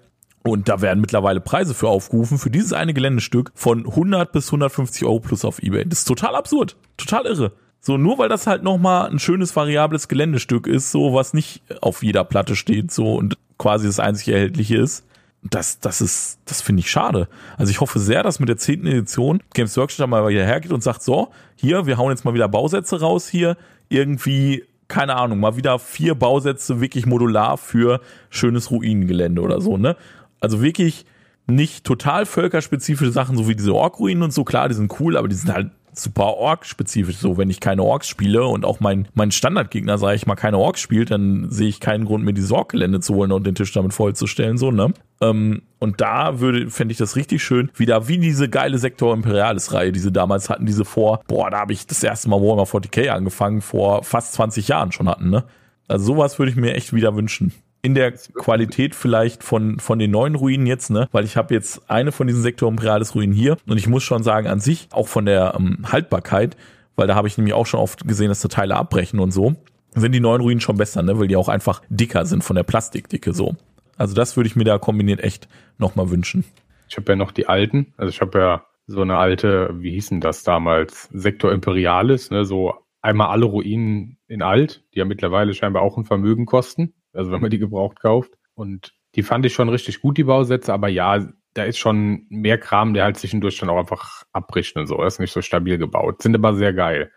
Und 0.43 0.69
da 0.69 0.81
werden 0.81 1.01
mittlerweile 1.01 1.39
Preise 1.39 1.73
für 1.73 1.87
aufgerufen, 1.87 2.37
für 2.37 2.51
dieses 2.51 2.71
eine 2.71 2.93
Geländestück 2.93 3.51
von 3.55 3.85
100 3.87 4.31
bis 4.31 4.47
150 4.47 5.03
Euro 5.05 5.19
plus 5.19 5.43
auf 5.43 5.61
Ebay. 5.61 5.85
Das 5.85 5.99
ist 5.99 6.07
total 6.07 6.35
absurd, 6.35 6.75
total 6.97 7.25
irre. 7.25 7.51
So, 7.79 7.97
nur 7.97 8.17
weil 8.17 8.29
das 8.29 8.45
halt 8.45 8.63
nochmal 8.63 9.09
ein 9.09 9.19
schönes 9.19 9.55
variables 9.55 10.07
Geländestück 10.07 10.67
ist, 10.67 10.91
so 10.91 11.13
was 11.13 11.33
nicht 11.33 11.63
auf 11.81 12.03
jeder 12.03 12.23
Platte 12.23 12.55
steht, 12.55 12.91
so 12.91 13.15
und 13.15 13.37
quasi 13.57 13.87
das 13.87 13.99
einzig 13.99 14.29
erhältliche 14.29 14.77
ist, 14.77 15.05
das, 15.43 15.79
das 15.79 16.01
ist, 16.01 16.39
das 16.45 16.61
finde 16.61 16.79
ich 16.81 16.89
schade. 16.89 17.27
Also 17.57 17.69
ich 17.69 17.81
hoffe 17.81 17.99
sehr, 17.99 18.23
dass 18.23 18.39
mit 18.39 18.49
der 18.49 18.57
zehnten 18.57 18.87
Edition 18.87 19.41
Games 19.53 19.77
Workshop 19.77 20.09
mal 20.09 20.27
wieder 20.27 20.45
hergeht 20.45 20.71
und 20.71 20.81
sagt, 20.81 21.03
so, 21.03 21.31
hier, 21.55 21.85
wir 21.85 21.97
hauen 21.97 22.09
jetzt 22.09 22.25
mal 22.25 22.33
wieder 22.33 22.49
Bausätze 22.49 22.99
raus 22.99 23.27
hier, 23.27 23.57
irgendwie, 23.89 24.63
keine 24.87 25.15
Ahnung, 25.15 25.39
mal 25.39 25.57
wieder 25.57 25.79
vier 25.79 26.15
Bausätze 26.15 26.81
wirklich 26.81 27.05
modular 27.05 27.57
für 27.57 28.01
schönes 28.29 28.71
Ruinengelände 28.71 29.41
oder 29.41 29.61
so, 29.61 29.77
ne? 29.77 29.95
Also 30.39 30.61
wirklich 30.61 31.05
nicht 31.47 31.83
total 31.83 32.25
völkerspezifische 32.25 33.11
Sachen, 33.11 33.37
so 33.37 33.47
wie 33.47 33.55
diese 33.55 33.73
Ork-Ruinen 33.73 34.23
und 34.23 34.33
so, 34.33 34.43
klar, 34.43 34.67
die 34.67 34.75
sind 34.75 34.99
cool, 34.99 35.17
aber 35.17 35.27
die 35.27 35.35
sind 35.35 35.53
halt 35.53 35.71
super 35.99 36.37
Ork-spezifisch. 36.37 37.17
So, 37.17 37.37
wenn 37.37 37.49
ich 37.49 37.59
keine 37.59 37.83
Orks 37.83 38.07
spiele 38.07 38.45
und 38.45 38.65
auch 38.65 38.79
mein, 38.79 39.07
mein 39.13 39.31
Standardgegner, 39.31 39.97
sage 39.97 40.15
ich 40.15 40.25
mal, 40.25 40.35
keine 40.35 40.57
Orks 40.57 40.81
spielt, 40.81 41.11
dann 41.11 41.49
sehe 41.49 41.67
ich 41.67 41.79
keinen 41.79 42.05
Grund, 42.05 42.23
mir 42.23 42.33
dieses 42.33 42.51
Ork-Gelände 42.51 42.99
zu 42.99 43.15
holen 43.15 43.31
und 43.31 43.45
den 43.45 43.55
Tisch 43.55 43.71
damit 43.71 43.93
vollzustellen, 43.93 44.57
so, 44.57 44.71
ne? 44.71 44.93
Ähm, 45.21 45.61
und 45.79 46.01
da 46.01 46.39
würde, 46.39 46.69
fände 46.69 46.91
ich 46.91 46.97
das 46.97 47.15
richtig 47.15 47.43
schön, 47.43 47.71
wieder 47.75 48.07
wie 48.07 48.17
diese 48.17 48.49
geile 48.49 48.77
Sektor 48.77 49.13
Imperialis-Reihe, 49.13 49.91
die 49.91 49.99
sie 49.99 50.11
damals 50.11 50.49
hatten, 50.49 50.65
diese 50.65 50.85
vor, 50.85 51.21
boah, 51.27 51.49
da 51.49 51.59
habe 51.59 51.73
ich 51.73 51.87
das 51.87 52.03
erste 52.03 52.29
Mal 52.29 52.41
Warhammer 52.41 52.63
40k 52.63 53.09
angefangen, 53.09 53.61
vor 53.61 54.03
fast 54.03 54.33
20 54.33 54.67
Jahren 54.67 54.91
schon 54.91 55.09
hatten, 55.09 55.29
ne? 55.29 55.45
Also 55.87 56.05
sowas 56.05 56.39
würde 56.39 56.51
ich 56.51 56.57
mir 56.57 56.73
echt 56.73 56.93
wieder 56.93 57.15
wünschen 57.15 57.53
in 57.85 57.93
der 57.93 58.13
Qualität 58.13 58.95
vielleicht 58.95 59.43
von, 59.43 59.77
von 59.77 59.99
den 59.99 60.09
neuen 60.09 60.33
Ruinen 60.33 60.65
jetzt, 60.65 60.89
ne? 60.89 61.07
Weil 61.11 61.23
ich 61.23 61.37
habe 61.37 61.53
jetzt 61.53 61.87
eine 61.87 62.11
von 62.11 62.25
diesen 62.25 62.41
Sektor 62.41 62.67
Imperialis 62.67 63.13
Ruinen 63.13 63.31
hier 63.31 63.57
und 63.67 63.77
ich 63.77 63.87
muss 63.87 64.01
schon 64.01 64.23
sagen, 64.23 64.47
an 64.47 64.59
sich, 64.59 64.87
auch 64.91 65.07
von 65.07 65.27
der 65.27 65.53
ähm, 65.55 65.85
Haltbarkeit, 65.91 66.57
weil 66.95 67.05
da 67.05 67.13
habe 67.13 67.27
ich 67.27 67.37
nämlich 67.37 67.53
auch 67.53 67.67
schon 67.67 67.79
oft 67.79 68.07
gesehen, 68.07 68.29
dass 68.29 68.41
da 68.41 68.47
Teile 68.47 68.75
abbrechen 68.75 69.19
und 69.19 69.29
so, 69.29 69.55
sind 69.93 70.13
die 70.13 70.19
neuen 70.19 70.41
Ruinen 70.41 70.61
schon 70.61 70.77
besser, 70.77 71.03
ne? 71.03 71.19
Weil 71.19 71.27
die 71.27 71.35
auch 71.35 71.47
einfach 71.47 71.83
dicker 71.89 72.25
sind 72.25 72.43
von 72.43 72.55
der 72.55 72.63
Plastikdicke 72.63 73.35
so. 73.35 73.55
Also 73.97 74.15
das 74.15 74.35
würde 74.35 74.47
ich 74.47 74.55
mir 74.55 74.63
da 74.63 74.79
kombiniert 74.79 75.19
echt 75.19 75.47
nochmal 75.77 76.09
wünschen. 76.09 76.43
Ich 76.89 76.97
habe 76.97 77.11
ja 77.11 77.15
noch 77.15 77.31
die 77.31 77.47
alten, 77.47 77.93
also 77.97 78.09
ich 78.09 78.19
habe 78.19 78.39
ja 78.39 78.65
so 78.87 79.01
eine 79.01 79.17
alte, 79.17 79.75
wie 79.75 79.91
hießen 79.91 80.21
das 80.21 80.41
damals, 80.41 81.07
Sektor 81.13 81.51
Imperialis, 81.51 82.31
ne? 82.31 82.45
So 82.45 82.73
einmal 83.03 83.27
alle 83.27 83.45
Ruinen 83.45 84.17
in 84.27 84.41
alt, 84.41 84.83
die 84.95 84.99
ja 84.99 85.05
mittlerweile 85.05 85.53
scheinbar 85.53 85.83
auch 85.83 85.97
ein 85.97 86.05
Vermögen 86.05 86.47
kosten 86.47 86.95
also 87.15 87.31
wenn 87.31 87.41
man 87.41 87.49
die 87.49 87.59
gebraucht 87.59 87.99
kauft. 87.99 88.33
Und 88.53 88.93
die 89.15 89.23
fand 89.23 89.45
ich 89.45 89.53
schon 89.53 89.69
richtig 89.69 90.01
gut, 90.01 90.17
die 90.17 90.23
Bausätze, 90.23 90.73
aber 90.73 90.87
ja, 90.87 91.25
da 91.53 91.63
ist 91.63 91.77
schon 91.77 92.25
mehr 92.29 92.57
Kram, 92.57 92.93
der 92.93 93.05
halt 93.05 93.17
zwischendurch 93.17 93.57
dann 93.57 93.69
auch 93.69 93.77
einfach 93.77 94.23
abbricht 94.33 94.75
und 94.75 94.87
so. 94.87 94.97
Er 94.97 95.07
ist 95.07 95.19
nicht 95.19 95.31
so 95.31 95.41
stabil 95.41 95.77
gebaut. 95.77 96.21
Sind 96.21 96.35
aber 96.35 96.53
sehr 96.53 96.73
geil. 96.73 97.11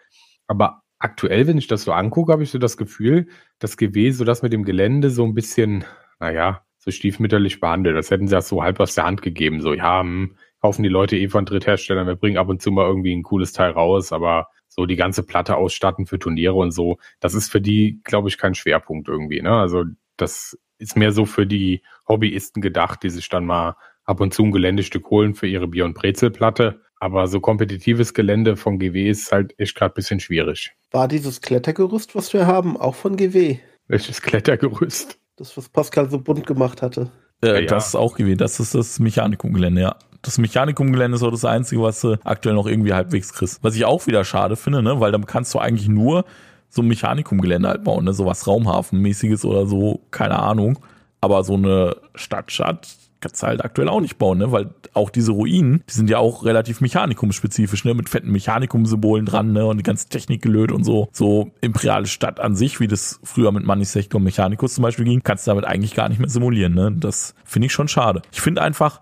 Aber 0.47 0.83
aktuell, 1.01 1.47
wenn 1.47 1.59
ich 1.59 1.67
das 1.67 1.83
so 1.83 1.93
angucke, 1.93 2.33
habe 2.33 2.45
ich 2.45 2.51
so 2.51 2.59
das 2.59 2.77
Gefühl, 2.77 3.27
das 3.59 3.77
GW, 3.77 4.11
so 4.13 4.25
das 4.25 4.43
mit 4.43 4.53
dem 4.53 4.65
Gelände 4.65 5.11
so 5.11 5.25
ein 5.25 5.35
bisschen, 5.35 5.85
naja, 6.21 6.65
so 6.79 6.93
stiefmütterlich 6.93 7.61
behandelt. 7.61 7.97
Das 7.97 8.11
hätten 8.11 8.29
sie 8.29 8.35
ja 8.35 8.41
so 8.41 8.63
halb 8.63 8.79
aus 8.79 8.95
der 8.95 9.05
Hand 9.05 9.23
gegeben. 9.23 9.61
So, 9.61 9.75
ja, 9.75 10.01
hm, 10.01 10.37
kaufen 10.61 10.83
die 10.85 10.89
Leute 10.89 11.17
eh 11.17 11.29
von 11.29 11.45
Drittherstellern, 11.45 12.07
wir 12.07 12.17
bringen 12.17 12.39
ab 12.39 12.49
und 12.49 12.63
zu 12.63 12.71
mal 12.71 12.87
irgendwie 12.87 13.15
ein 13.15 13.23
cooles 13.23 13.53
Teil 13.53 13.73
raus, 13.73 14.13
aber 14.13 14.49
so 14.79 14.87
die 14.87 14.97
ganze 14.97 15.25
Platte 15.25 15.57
ausstatten 15.57 16.07
für 16.07 16.21
Turniere 16.21 16.55
und 16.55 16.71
so, 16.71 16.99
das 17.19 17.35
ist 17.35 17.51
für 17.51 17.61
die, 17.61 18.01
glaube 18.05 18.29
ich, 18.29 18.39
kein 18.39 18.55
Schwerpunkt 18.55 19.09
irgendwie. 19.09 19.43
Ne? 19.43 19.51
Also 19.51 19.83
das 20.17 20.57
ist 20.79 20.97
mehr 20.97 21.11
so 21.11 21.27
für 21.27 21.49
die 21.49 21.83
Hobbyisten 22.07 22.63
gedacht, 22.63 23.03
die 23.03 23.11
sich 23.11 23.29
dann 23.29 23.45
mal 23.45 23.75
ab 24.05 24.21
und 24.21 24.33
zu 24.33 24.45
ein 24.45 24.53
Geländestück 24.53 25.11
holen 25.11 25.35
für 25.35 25.49
ihre 25.49 25.67
Bier- 25.67 25.85
und 25.85 25.95
Brezelplatte. 25.95 26.81
Aber 27.01 27.27
so 27.27 27.41
kompetitives 27.41 28.15
Gelände 28.15 28.57
von 28.57 28.79
GW 28.79 29.11
ist 29.11 29.33
halt 29.33 29.53
echt 29.59 29.75
gerade 29.75 29.93
ein 29.93 29.97
bisschen 29.97 30.21
schwierig. 30.21 30.73
War 30.93 31.09
dieses 31.09 31.41
Klettergerüst, 31.41 32.15
was 32.15 32.33
wir 32.33 32.47
haben, 32.47 32.77
auch 32.77 32.95
von 32.95 33.17
GW? 33.17 33.59
Welches 33.89 34.23
Klettergerüst? 34.23 35.19
Das, 35.35 35.57
was 35.57 35.69
Pascal 35.69 36.09
so 36.09 36.21
bunt 36.21 36.47
gemacht 36.47 36.83
hatte. 36.83 37.11
Äh, 37.43 37.63
ja. 37.63 37.67
Das 37.67 37.89
ist 37.89 37.95
auch 37.95 38.17
GW, 38.17 38.35
das 38.35 38.61
ist 38.61 38.75
das 38.75 38.99
Mechanikumgelände, 38.99 39.81
ja 39.81 39.97
das 40.23 40.39
Mechanikumgelände 40.39 41.17
ist 41.17 41.23
auch 41.23 41.31
das 41.31 41.45
Einzige, 41.45 41.83
was 41.83 42.01
du 42.01 42.17
aktuell 42.25 42.55
noch 42.55 42.67
irgendwie 42.67 42.93
halbwegs 42.93 43.33
kriegst. 43.33 43.63
Was 43.63 43.77
ich 43.77 43.85
auch 43.85 44.07
wieder 44.07 44.25
schade 44.25 44.57
finde, 44.57 44.83
ne, 44.83 45.01
weil 45.01 45.13
dann 45.13 45.27
kannst 45.27 45.55
du 45.55 45.59
eigentlich 45.59 45.89
nur 45.89 46.25
so 46.69 46.83
ein 46.83 46.89
Mechanikumgelände 46.89 47.69
halt 47.69 47.85
bauen, 47.85 48.05
ne, 48.05 48.13
so 48.13 48.27
was 48.27 48.47
Raumhafenmäßiges 48.47 49.45
oder 49.45 49.67
so, 49.67 50.01
keine 50.11 50.39
Ahnung. 50.39 50.79
Aber 51.21 51.43
so 51.45 51.55
eine 51.55 51.97
Stadtstadt 52.15 52.89
kannst 53.21 53.43
du 53.43 53.47
halt 53.47 53.65
aktuell 53.65 53.89
auch 53.89 54.01
nicht 54.01 54.19
bauen, 54.19 54.39
ne, 54.39 54.53
weil 54.53 54.71
auch 54.95 55.11
diese 55.11 55.33
Ruinen, 55.33 55.83
die 55.89 55.95
sind 55.95 56.11
ja 56.11 56.19
auch 56.19 56.45
relativ 56.45 56.81
mechanikumspezifisch, 56.81 57.85
ne, 57.85 57.95
mit 57.95 58.09
fetten 58.09 58.31
Mechanikum-Symbolen 58.31 59.27
dran, 59.27 59.53
ne, 59.53 59.67
und 59.67 59.79
die 59.79 59.83
ganze 59.83 60.09
Technik 60.09 60.43
gelöt 60.43 60.73
und 60.73 60.85
so. 60.85 61.09
So 61.13 61.51
imperiale 61.61 62.07
Stadt 62.07 62.41
an 62.41 62.57
sich, 62.57 62.81
wie 62.81 62.89
das 62.89 63.21
früher 63.25 63.53
mit 63.53 63.65
Manisector 63.65 64.21
Mechanicus 64.21 64.75
zum 64.75 64.83
Beispiel 64.83 65.05
ging, 65.05 65.23
kannst 65.23 65.47
du 65.47 65.51
damit 65.51 65.65
eigentlich 65.65 65.95
gar 65.95 66.09
nicht 66.09 66.19
mehr 66.19 66.29
simulieren, 66.29 66.75
ne. 66.75 66.93
Das 66.99 67.35
finde 67.45 67.67
ich 67.67 67.73
schon 67.73 67.89
schade. 67.89 68.23
Ich 68.33 68.41
finde 68.41 68.63
einfach, 68.63 69.01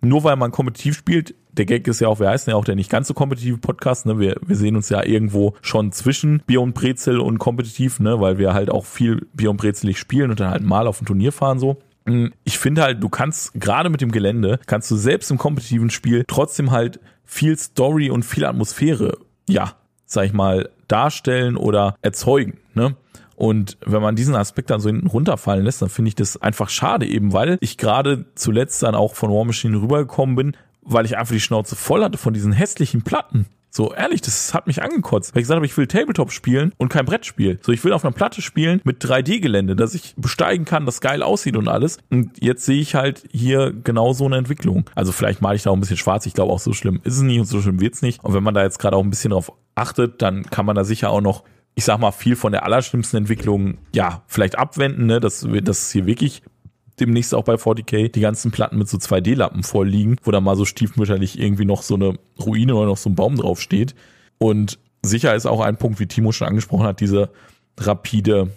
nur 0.00 0.24
weil 0.24 0.36
man 0.36 0.50
kompetitiv 0.50 0.96
spielt, 0.96 1.34
der 1.52 1.66
Gag 1.66 1.86
ist 1.86 2.00
ja 2.00 2.08
auch, 2.08 2.18
wir 2.18 2.28
heißen 2.28 2.50
ja 2.50 2.56
auch 2.56 2.64
der 2.64 2.74
nicht 2.74 2.90
ganz 2.90 3.08
so 3.08 3.14
kompetitive 3.14 3.58
Podcast, 3.58 4.06
ne? 4.06 4.18
Wir, 4.18 4.36
wir 4.44 4.56
sehen 4.56 4.74
uns 4.74 4.88
ja 4.88 5.04
irgendwo 5.04 5.54
schon 5.60 5.92
zwischen 5.92 6.42
Bier 6.46 6.62
und 6.62 6.74
Brezel 6.74 7.20
und 7.20 7.38
kompetitiv, 7.38 8.00
ne? 8.00 8.20
Weil 8.20 8.38
wir 8.38 8.54
halt 8.54 8.70
auch 8.70 8.86
viel 8.86 9.26
Bier 9.34 9.50
und 9.50 9.58
Brezelig 9.58 9.98
spielen 9.98 10.30
und 10.30 10.40
dann 10.40 10.50
halt 10.50 10.62
mal 10.62 10.86
auf 10.86 11.00
ein 11.00 11.06
Turnier 11.06 11.30
fahren 11.30 11.58
so. 11.58 11.78
Hm, 12.06 12.32
ich 12.44 12.58
finde 12.58 12.82
halt, 12.82 13.02
du 13.02 13.08
kannst 13.08 13.54
gerade 13.54 13.90
mit 13.90 14.00
dem 14.00 14.12
Gelände, 14.12 14.58
kannst 14.66 14.90
du 14.90 14.96
selbst 14.96 15.30
im 15.30 15.38
kompetitiven 15.38 15.90
Spiel 15.90 16.24
trotzdem 16.26 16.70
halt 16.70 17.00
viel 17.24 17.56
Story 17.56 18.10
und 18.10 18.24
viel 18.24 18.44
Atmosphäre, 18.44 19.18
ja, 19.48 19.76
sag 20.06 20.26
ich 20.26 20.32
mal, 20.32 20.68
darstellen 20.88 21.56
oder 21.56 21.96
erzeugen, 22.02 22.58
ne? 22.74 22.96
Und 23.34 23.76
wenn 23.84 24.02
man 24.02 24.14
diesen 24.14 24.36
Aspekt 24.36 24.70
dann 24.70 24.80
so 24.80 24.88
hinten 24.88 25.08
runterfallen 25.08 25.64
lässt, 25.64 25.82
dann 25.82 25.88
finde 25.88 26.10
ich 26.10 26.14
das 26.14 26.40
einfach 26.40 26.68
schade 26.68 27.06
eben, 27.06 27.32
weil 27.32 27.56
ich 27.60 27.76
gerade 27.76 28.26
zuletzt 28.36 28.82
dann 28.82 28.94
auch 28.94 29.14
von 29.14 29.30
War 29.30 29.44
Machine 29.44 29.80
rübergekommen 29.80 30.36
bin, 30.36 30.56
weil 30.82 31.06
ich 31.06 31.16
einfach 31.16 31.32
die 31.32 31.40
Schnauze 31.40 31.74
voll 31.74 32.04
hatte 32.04 32.18
von 32.18 32.34
diesen 32.34 32.52
hässlichen 32.52 33.02
Platten. 33.02 33.46
So 33.74 33.94
ehrlich, 33.94 34.20
das 34.20 34.52
hat 34.52 34.66
mich 34.66 34.82
angekotzt, 34.82 35.34
weil 35.34 35.40
ich 35.40 35.44
gesagt 35.44 35.56
habe, 35.56 35.64
ich 35.64 35.74
will 35.78 35.86
Tabletop 35.86 36.30
spielen 36.30 36.74
und 36.76 36.90
kein 36.90 37.06
Brettspiel. 37.06 37.58
So, 37.62 37.72
ich 37.72 37.82
will 37.84 37.94
auf 37.94 38.04
einer 38.04 38.12
Platte 38.12 38.42
spielen 38.42 38.82
mit 38.84 39.02
3D-Gelände, 39.02 39.74
dass 39.74 39.94
ich 39.94 40.14
besteigen 40.18 40.66
kann, 40.66 40.84
das 40.84 41.00
geil 41.00 41.22
aussieht 41.22 41.56
und 41.56 41.68
alles. 41.68 41.96
Und 42.10 42.42
jetzt 42.42 42.66
sehe 42.66 42.82
ich 42.82 42.94
halt 42.94 43.24
hier 43.32 43.72
genau 43.72 44.12
so 44.12 44.26
eine 44.26 44.36
Entwicklung. 44.36 44.84
Also 44.94 45.10
vielleicht 45.10 45.40
male 45.40 45.56
ich 45.56 45.62
da 45.62 45.70
auch 45.70 45.74
ein 45.74 45.80
bisschen 45.80 45.96
schwarz. 45.96 46.26
Ich 46.26 46.34
glaube 46.34 46.52
auch 46.52 46.58
so 46.58 46.74
schlimm 46.74 47.00
ist 47.02 47.16
es 47.16 47.22
nicht 47.22 47.40
und 47.40 47.46
so 47.46 47.62
schlimm 47.62 47.80
wird's 47.80 48.02
nicht. 48.02 48.22
Und 48.22 48.34
wenn 48.34 48.42
man 48.42 48.52
da 48.52 48.62
jetzt 48.62 48.78
gerade 48.78 48.94
auch 48.94 49.02
ein 49.02 49.08
bisschen 49.08 49.30
drauf 49.30 49.50
achtet, 49.74 50.20
dann 50.20 50.42
kann 50.44 50.66
man 50.66 50.76
da 50.76 50.84
sicher 50.84 51.08
auch 51.08 51.22
noch 51.22 51.42
ich 51.74 51.84
sag 51.84 51.98
mal, 51.98 52.12
viel 52.12 52.36
von 52.36 52.52
der 52.52 52.64
allerschlimmsten 52.64 53.16
Entwicklung, 53.16 53.78
ja, 53.94 54.22
vielleicht 54.26 54.58
abwenden, 54.58 55.06
ne, 55.06 55.20
dass, 55.20 55.46
dass 55.62 55.90
hier 55.90 56.04
wirklich 56.04 56.42
demnächst 57.00 57.34
auch 57.34 57.44
bei 57.44 57.54
40k 57.54 58.10
die 58.10 58.20
ganzen 58.20 58.50
Platten 58.50 58.78
mit 58.78 58.88
so 58.88 58.98
2D-Lappen 58.98 59.62
vorliegen, 59.62 60.16
wo 60.22 60.30
da 60.30 60.40
mal 60.40 60.56
so 60.56 60.64
stiefmütterlich 60.64 61.38
irgendwie 61.38 61.64
noch 61.64 61.82
so 61.82 61.94
eine 61.94 62.14
Ruine 62.38 62.74
oder 62.74 62.86
noch 62.86 62.96
so 62.96 63.10
ein 63.10 63.14
Baum 63.14 63.36
drauf 63.36 63.60
steht. 63.60 63.94
Und 64.38 64.78
sicher 65.02 65.34
ist 65.34 65.46
auch 65.46 65.60
ein 65.60 65.76
Punkt, 65.76 66.00
wie 66.00 66.06
Timo 66.06 66.32
schon 66.32 66.48
angesprochen 66.48 66.86
hat, 66.86 67.00
diese 67.00 67.30
rapide 67.78 68.50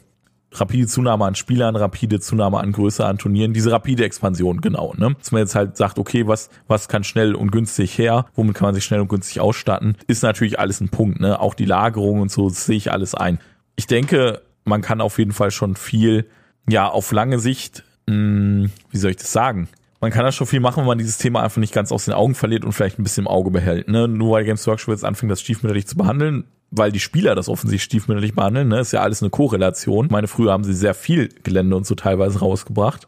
rapide 0.60 0.88
Zunahme 0.88 1.26
an 1.26 1.36
Spielern, 1.36 1.76
rapide 1.76 2.20
Zunahme 2.20 2.60
an 2.60 2.72
Größe 2.72 3.06
an 3.06 3.18
Turnieren, 3.18 3.54
diese 3.54 3.72
rapide 3.72 4.06
Expansion, 4.06 4.62
genau, 4.62 4.94
ne? 4.98 5.16
Dass 5.20 5.32
man 5.32 5.42
jetzt 5.42 5.56
halt 5.56 5.78
sagt, 5.78 6.00
okay, 6.00 6.28
was, 6.28 6.50
was 6.68 6.88
kann 6.88 7.04
schnell 7.04 7.36
und 7.36 7.52
günstig 7.52 7.98
her, 7.98 8.26
womit 8.36 8.56
kann 8.56 8.68
man 8.68 8.76
sich 8.76 8.86
schnell 8.86 9.02
und 9.02 9.10
günstig 9.10 9.40
ausstatten, 9.40 9.98
ist 10.08 10.24
natürlich 10.24 10.60
alles 10.60 10.82
ein 10.82 10.90
Punkt, 10.90 11.20
ne? 11.20 11.40
Auch 11.40 11.54
die 11.54 11.66
Lagerung 11.66 12.22
und 12.22 12.32
so, 12.32 12.50
sehe 12.50 12.78
ich 12.78 12.92
alles 12.92 13.16
ein. 13.16 13.40
Ich 13.76 13.88
denke, 13.88 14.42
man 14.64 14.82
kann 14.82 15.02
auf 15.02 15.20
jeden 15.20 15.34
Fall 15.34 15.52
schon 15.52 15.76
viel, 15.76 16.26
ja, 16.70 16.88
auf 16.88 17.12
lange 17.12 17.40
Sicht, 17.40 17.84
mh, 18.08 18.14
hm, 18.16 18.72
wie 18.92 18.98
soll 18.98 19.12
ich 19.12 19.18
das 19.18 19.32
sagen? 19.32 19.68
man 20.06 20.12
kann 20.12 20.24
da 20.24 20.32
schon 20.32 20.46
viel 20.46 20.60
machen, 20.60 20.82
wenn 20.82 20.88
man 20.88 20.98
dieses 21.00 21.18
Thema 21.18 21.42
einfach 21.42 21.58
nicht 21.58 21.74
ganz 21.74 21.92
aus 21.92 22.06
den 22.06 22.14
Augen 22.14 22.36
verliert 22.36 22.64
und 22.64 22.74
vielleicht 22.74 23.00
ein 23.00 23.04
bisschen 23.04 23.24
im 23.24 23.28
Auge 23.28 23.50
behält. 23.50 23.88
Ne? 23.88 24.08
Nur 24.08 24.34
weil 24.34 24.46
Games 24.46 24.68
Workshop 24.68 24.94
jetzt 24.94 25.04
anfängt, 25.04 25.32
das 25.32 25.42
stiefmütterlich 25.42 25.88
zu 25.88 25.96
behandeln, 25.96 26.46
weil 26.70 26.92
die 26.92 27.00
Spieler 27.00 27.34
das 27.34 27.50
offensichtlich 27.50 27.84
stiefmütterlich 27.84 28.36
behandeln, 28.36 28.68
ne? 28.68 28.80
ist 28.80 28.92
ja 28.92 29.02
alles 29.02 29.24
eine 29.24 29.32
Korrelation. 29.32 30.06
Ich 30.06 30.12
meine, 30.12 30.28
früher 30.28 30.52
haben 30.52 30.64
sie 30.64 30.76
sehr 30.76 30.94
viel 30.94 31.30
Gelände 31.44 31.76
und 31.76 31.88
so 31.88 31.96
teilweise 31.96 32.40
rausgebracht. 32.40 33.08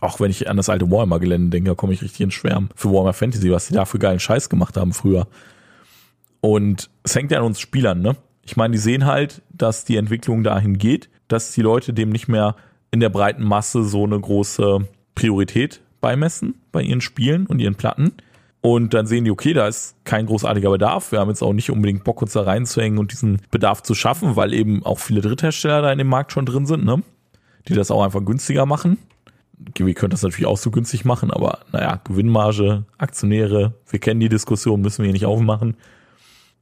Auch 0.00 0.20
wenn 0.20 0.30
ich 0.30 0.48
an 0.48 0.56
das 0.56 0.70
alte 0.70 0.90
Warhammer-Gelände 0.90 1.50
denke, 1.50 1.70
da 1.70 1.74
komme 1.74 1.92
ich 1.92 2.02
richtig 2.02 2.22
ins 2.22 2.34
Schwärmen. 2.34 2.70
Für 2.74 2.90
Warhammer 2.90 3.12
Fantasy, 3.12 3.52
was 3.52 3.68
die 3.68 3.74
da 3.74 3.84
für 3.84 3.98
geilen 3.98 4.18
Scheiß 4.18 4.48
gemacht 4.48 4.76
haben 4.78 4.94
früher. 4.94 5.28
Und 6.40 6.88
es 7.04 7.14
hängt 7.14 7.30
ja 7.30 7.38
an 7.38 7.44
uns 7.44 7.60
Spielern, 7.60 8.00
ne? 8.00 8.16
Ich 8.44 8.56
meine, 8.56 8.72
die 8.72 8.78
sehen 8.78 9.04
halt, 9.04 9.42
dass 9.50 9.84
die 9.84 9.96
Entwicklung 9.96 10.42
dahin 10.42 10.78
geht, 10.78 11.10
dass 11.28 11.52
die 11.52 11.62
Leute 11.62 11.92
dem 11.92 12.08
nicht 12.08 12.26
mehr 12.26 12.56
in 12.92 13.00
der 13.00 13.08
breiten 13.08 13.42
Masse 13.42 13.82
so 13.82 14.04
eine 14.04 14.20
große 14.20 14.86
Priorität 15.16 15.80
beimessen 16.00 16.54
bei 16.70 16.82
ihren 16.82 17.00
Spielen 17.00 17.46
und 17.46 17.58
ihren 17.58 17.74
Platten. 17.74 18.12
Und 18.60 18.94
dann 18.94 19.06
sehen 19.06 19.24
die, 19.24 19.32
okay, 19.32 19.54
da 19.54 19.66
ist 19.66 19.96
kein 20.04 20.26
großartiger 20.26 20.70
Bedarf. 20.70 21.10
Wir 21.10 21.18
haben 21.18 21.30
jetzt 21.30 21.42
auch 21.42 21.52
nicht 21.52 21.70
unbedingt 21.70 22.04
Bock, 22.04 22.22
uns 22.22 22.34
da 22.34 22.42
reinzuhängen 22.42 22.98
und 22.98 23.10
diesen 23.10 23.40
Bedarf 23.50 23.82
zu 23.82 23.94
schaffen, 23.94 24.36
weil 24.36 24.54
eben 24.54 24.84
auch 24.86 25.00
viele 25.00 25.20
Dritthersteller 25.20 25.82
da 25.82 25.90
in 25.90 25.98
dem 25.98 26.06
Markt 26.06 26.30
schon 26.30 26.46
drin 26.46 26.66
sind, 26.66 26.84
ne? 26.84 27.02
die 27.66 27.74
das 27.74 27.90
auch 27.90 28.04
einfach 28.04 28.24
günstiger 28.24 28.66
machen. 28.66 28.98
GW 29.74 29.94
könnte 29.94 30.14
das 30.14 30.22
natürlich 30.22 30.46
auch 30.46 30.58
so 30.58 30.70
günstig 30.70 31.04
machen, 31.04 31.30
aber 31.30 31.60
naja, 31.72 32.00
Gewinnmarge, 32.04 32.84
Aktionäre, 32.98 33.74
wir 33.88 33.98
kennen 34.00 34.20
die 34.20 34.28
Diskussion, 34.28 34.80
müssen 34.80 34.98
wir 34.98 35.06
hier 35.06 35.12
nicht 35.12 35.26
aufmachen. 35.26 35.76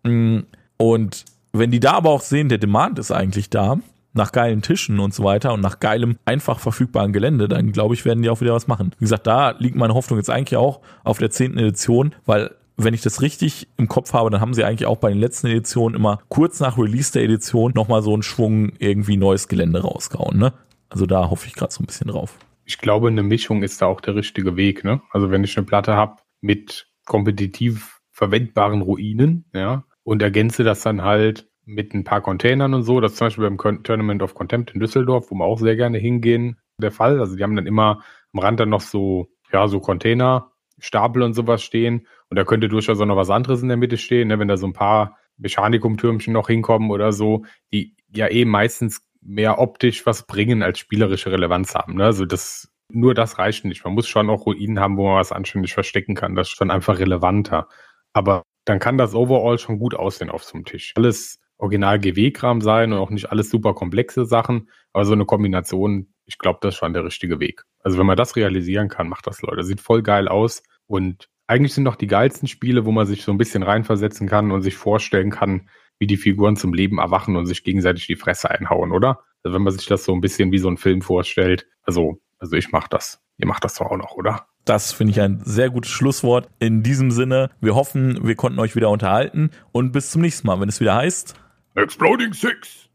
Mm, 0.03 0.41
und 0.77 1.25
wenn 1.53 1.71
die 1.71 1.81
da 1.81 1.93
aber 1.93 2.11
auch 2.11 2.21
sehen, 2.21 2.49
der 2.49 2.59
Demand 2.59 2.99
ist 2.99 3.11
eigentlich 3.11 3.51
da, 3.51 3.79
nach 4.13 4.33
geilen 4.33 4.63
Tischen 4.63 5.01
und 5.01 5.15
so 5.15 5.25
weiter 5.25 5.53
und 5.53 5.61
nach 5.61 5.81
geilem, 5.81 6.19
einfach 6.25 6.59
verfügbaren 6.59 7.13
Gelände, 7.13 7.49
dann 7.49 7.73
glaube 7.73 7.95
ich, 7.95 8.05
werden 8.05 8.23
die 8.23 8.31
auch 8.31 8.41
wieder 8.41 8.55
was 8.55 8.67
machen. 8.67 8.93
Wie 8.99 9.05
gesagt, 9.05 9.27
da 9.27 9.51
liegt 9.59 9.77
meine 9.77 9.95
Hoffnung 9.95 10.19
jetzt 10.19 10.31
eigentlich 10.31 10.57
auch 10.57 10.81
auf 11.05 11.19
der 11.19 11.31
zehnten 11.31 11.59
Edition, 11.59 12.15
weil 12.27 12.51
wenn 12.77 12.95
ich 12.95 13.03
das 13.03 13.21
richtig 13.21 13.69
im 13.77 13.89
Kopf 13.89 14.13
habe, 14.13 14.31
dann 14.31 14.41
haben 14.41 14.55
sie 14.55 14.65
eigentlich 14.65 14.87
auch 14.87 14.97
bei 14.97 15.11
den 15.11 15.19
letzten 15.19 15.49
Editionen 15.49 15.95
immer 15.95 16.21
kurz 16.29 16.61
nach 16.61 16.79
Release 16.79 17.13
der 17.13 17.23
Edition 17.23 17.73
nochmal 17.75 18.03
so 18.03 18.13
einen 18.13 18.23
Schwung 18.23 18.73
irgendwie 18.79 19.17
neues 19.17 19.49
Gelände 19.49 19.83
rausgehauen. 19.83 20.39
Ne? 20.39 20.55
Also 20.89 21.07
da 21.07 21.29
hoffe 21.31 21.47
ich 21.47 21.55
gerade 21.55 21.73
so 21.73 21.83
ein 21.83 21.87
bisschen 21.87 22.09
drauf. 22.09 22.39
Ich 22.65 22.79
glaube, 22.79 23.09
eine 23.09 23.23
Mischung 23.23 23.63
ist 23.63 23.83
da 23.83 23.87
auch 23.87 24.01
der 24.01 24.15
richtige 24.15 24.57
Weg. 24.57 24.83
Ne? 24.85 25.03
Also 25.11 25.31
wenn 25.31 25.45
ich 25.45 25.57
eine 25.57 25.67
Platte 25.67 25.95
habe 25.95 26.17
mit 26.41 26.87
kompetitiv 27.05 28.01
verwendbaren 28.13 28.83
Ruinen, 28.83 29.45
ja, 29.53 29.85
und 30.03 30.23
ergänze 30.23 30.65
das 30.65 30.83
dann 30.83 31.03
halt 31.03 31.50
mit 31.71 31.95
ein 31.95 32.05
paar 32.05 32.21
Containern 32.21 32.75
und 32.75 32.83
so. 32.83 33.01
Das 33.01 33.13
ist 33.13 33.19
zum 33.19 33.27
Beispiel 33.27 33.49
beim 33.49 33.83
Tournament 33.83 34.23
of 34.23 34.35
Contempt 34.35 34.73
in 34.73 34.81
Düsseldorf, 34.81 35.31
wo 35.31 35.35
wir 35.37 35.45
auch 35.45 35.59
sehr 35.59 35.77
gerne 35.77 35.99
hingehen, 35.99 36.59
der 36.79 36.91
Fall. 36.91 37.21
Also 37.21 37.37
die 37.37 37.43
haben 37.43 37.57
dann 37.57 37.67
immer 37.67 38.03
am 38.33 38.41
Rand 38.41 38.61
dann 38.61 38.69
noch 38.69 38.81
so, 38.81 39.29
ja, 39.53 39.69
so 39.69 39.81
Container, 39.81 40.51
Stapel 40.79 41.23
und 41.23 41.35
sowas 41.35 41.63
stehen. 41.63 42.07
Und 42.29 42.37
da 42.37 42.45
könnte 42.45 42.69
durchaus 42.69 43.01
auch 43.01 43.07
noch 43.07 43.17
was 43.17 43.31
anderes 43.31 43.63
in 43.63 43.69
der 43.69 43.77
Mitte 43.77 43.99
stehen, 43.99 44.29
ne? 44.29 44.39
wenn 44.39 44.49
da 44.49 44.57
so 44.57 44.67
ein 44.67 44.73
paar 44.73 45.17
Mechanikumtürmchen 45.39 46.33
noch 46.33 46.49
hinkommen 46.49 46.91
oder 46.91 47.13
so, 47.13 47.45
die 47.73 47.95
ja 48.13 48.29
eh 48.29 48.45
meistens 48.45 49.03
mehr 49.23 49.59
optisch 49.59 50.07
was 50.07 50.27
bringen 50.27 50.63
als 50.63 50.79
spielerische 50.79 51.31
Relevanz 51.31 51.75
haben. 51.75 51.95
Ne? 51.95 52.05
Also 52.05 52.25
das, 52.25 52.73
nur 52.89 53.15
das 53.15 53.39
reicht 53.39 53.65
nicht. 53.65 53.85
Man 53.85 53.95
muss 53.95 54.09
schon 54.09 54.31
auch 54.31 54.47
Ruinen 54.47 54.81
haben, 54.81 54.97
wo 54.97 55.07
man 55.07 55.19
was 55.19 55.33
anständig 55.33 55.75
verstecken 55.75 56.15
kann. 56.15 56.35
Das 56.35 56.49
ist 56.49 56.57
schon 56.57 56.71
einfach 56.71 56.99
relevanter. 56.99 57.69
Aber 58.13 58.43
dann 58.65 58.79
kann 58.79 58.99
das 58.99 59.15
Overall 59.15 59.59
schon 59.59 59.79
gut 59.79 59.95
aussehen 59.95 60.31
auf 60.31 60.45
so 60.45 60.55
einem 60.55 60.65
Tisch. 60.65 60.93
Alles 60.97 61.39
original 61.61 61.99
GW-Kram 61.99 62.61
sein 62.61 62.93
und 62.93 62.99
auch 62.99 63.11
nicht 63.11 63.31
alles 63.31 63.51
super 63.51 63.75
komplexe 63.75 64.25
Sachen, 64.25 64.69
aber 64.93 65.05
so 65.05 65.13
eine 65.13 65.27
Kombination, 65.27 66.13
ich 66.27 66.39
glaube, 66.39 66.59
das 66.63 66.75
ist 66.75 66.79
schon 66.79 66.93
der 66.93 67.05
richtige 67.05 67.41
Weg. 67.41 67.63
Also 67.83 67.99
wenn 67.99 68.07
man 68.07 68.17
das 68.17 68.37
realisieren 68.37 68.89
kann, 68.89 69.09
macht 69.09 69.27
das 69.27 69.43
Leute. 69.43 69.63
Sieht 69.65 69.81
voll 69.81 70.03
geil 70.03 70.29
aus 70.29 70.63
und 70.87 71.29
eigentlich 71.47 71.75
sind 71.75 71.85
doch 71.85 71.97
die 71.97 72.07
geilsten 72.07 72.49
Spiele, 72.49 72.87
wo 72.87 72.93
man 72.93 73.07
sich 73.07 73.25
so 73.25 73.33
ein 73.33 73.39
bisschen 73.39 73.63
reinversetzen 73.63 74.29
kann 74.29 74.53
und 74.53 74.63
sich 74.63 74.77
vorstellen 74.77 75.31
kann, 75.31 75.69
wie 75.99 76.07
die 76.07 76.17
Figuren 76.17 76.57
zum 76.57 76.73
Leben 76.73 76.99
erwachen 76.99 77.37
und 77.37 77.47
sich 77.47 77.65
gegenseitig 77.65 78.07
die 78.07 78.17
Fresse 78.17 78.51
einhauen, 78.51 78.93
oder? 78.93 79.21
Also 79.43 79.55
wenn 79.55 79.63
man 79.63 79.73
sich 79.73 79.87
das 79.87 80.05
so 80.05 80.15
ein 80.15 80.21
bisschen 80.21 80.53
wie 80.53 80.59
so 80.59 80.69
ein 80.69 80.77
Film 80.77 81.03
vorstellt. 81.03 81.67
Also, 81.83 82.21
also 82.39 82.57
ich 82.57 82.71
mach 82.71 82.89
das. 82.89 83.21
Ihr 83.37 83.47
macht 83.47 83.65
das 83.65 83.75
doch 83.75 83.87
auch 83.87 83.97
noch, 83.97 84.13
oder? 84.13 84.47
Das 84.65 84.93
finde 84.93 85.13
ich 85.13 85.21
ein 85.21 85.41
sehr 85.45 85.71
gutes 85.71 85.91
Schlusswort. 85.91 86.49
In 86.59 86.83
diesem 86.83 87.11
Sinne, 87.11 87.51
wir 87.61 87.75
hoffen, 87.75 88.21
wir 88.23 88.37
konnten 88.37 88.61
euch 88.61 88.77
wieder 88.77 88.91
unterhalten 88.91 89.51
und 89.73 89.93
bis 89.93 90.11
zum 90.11 90.23
nächsten 90.23 90.47
Mal, 90.47 90.61
wenn 90.61 90.69
es 90.69 90.81
wieder 90.81 90.95
heißt 90.95 91.35
Exploding 91.77 92.33
Six. 92.33 92.89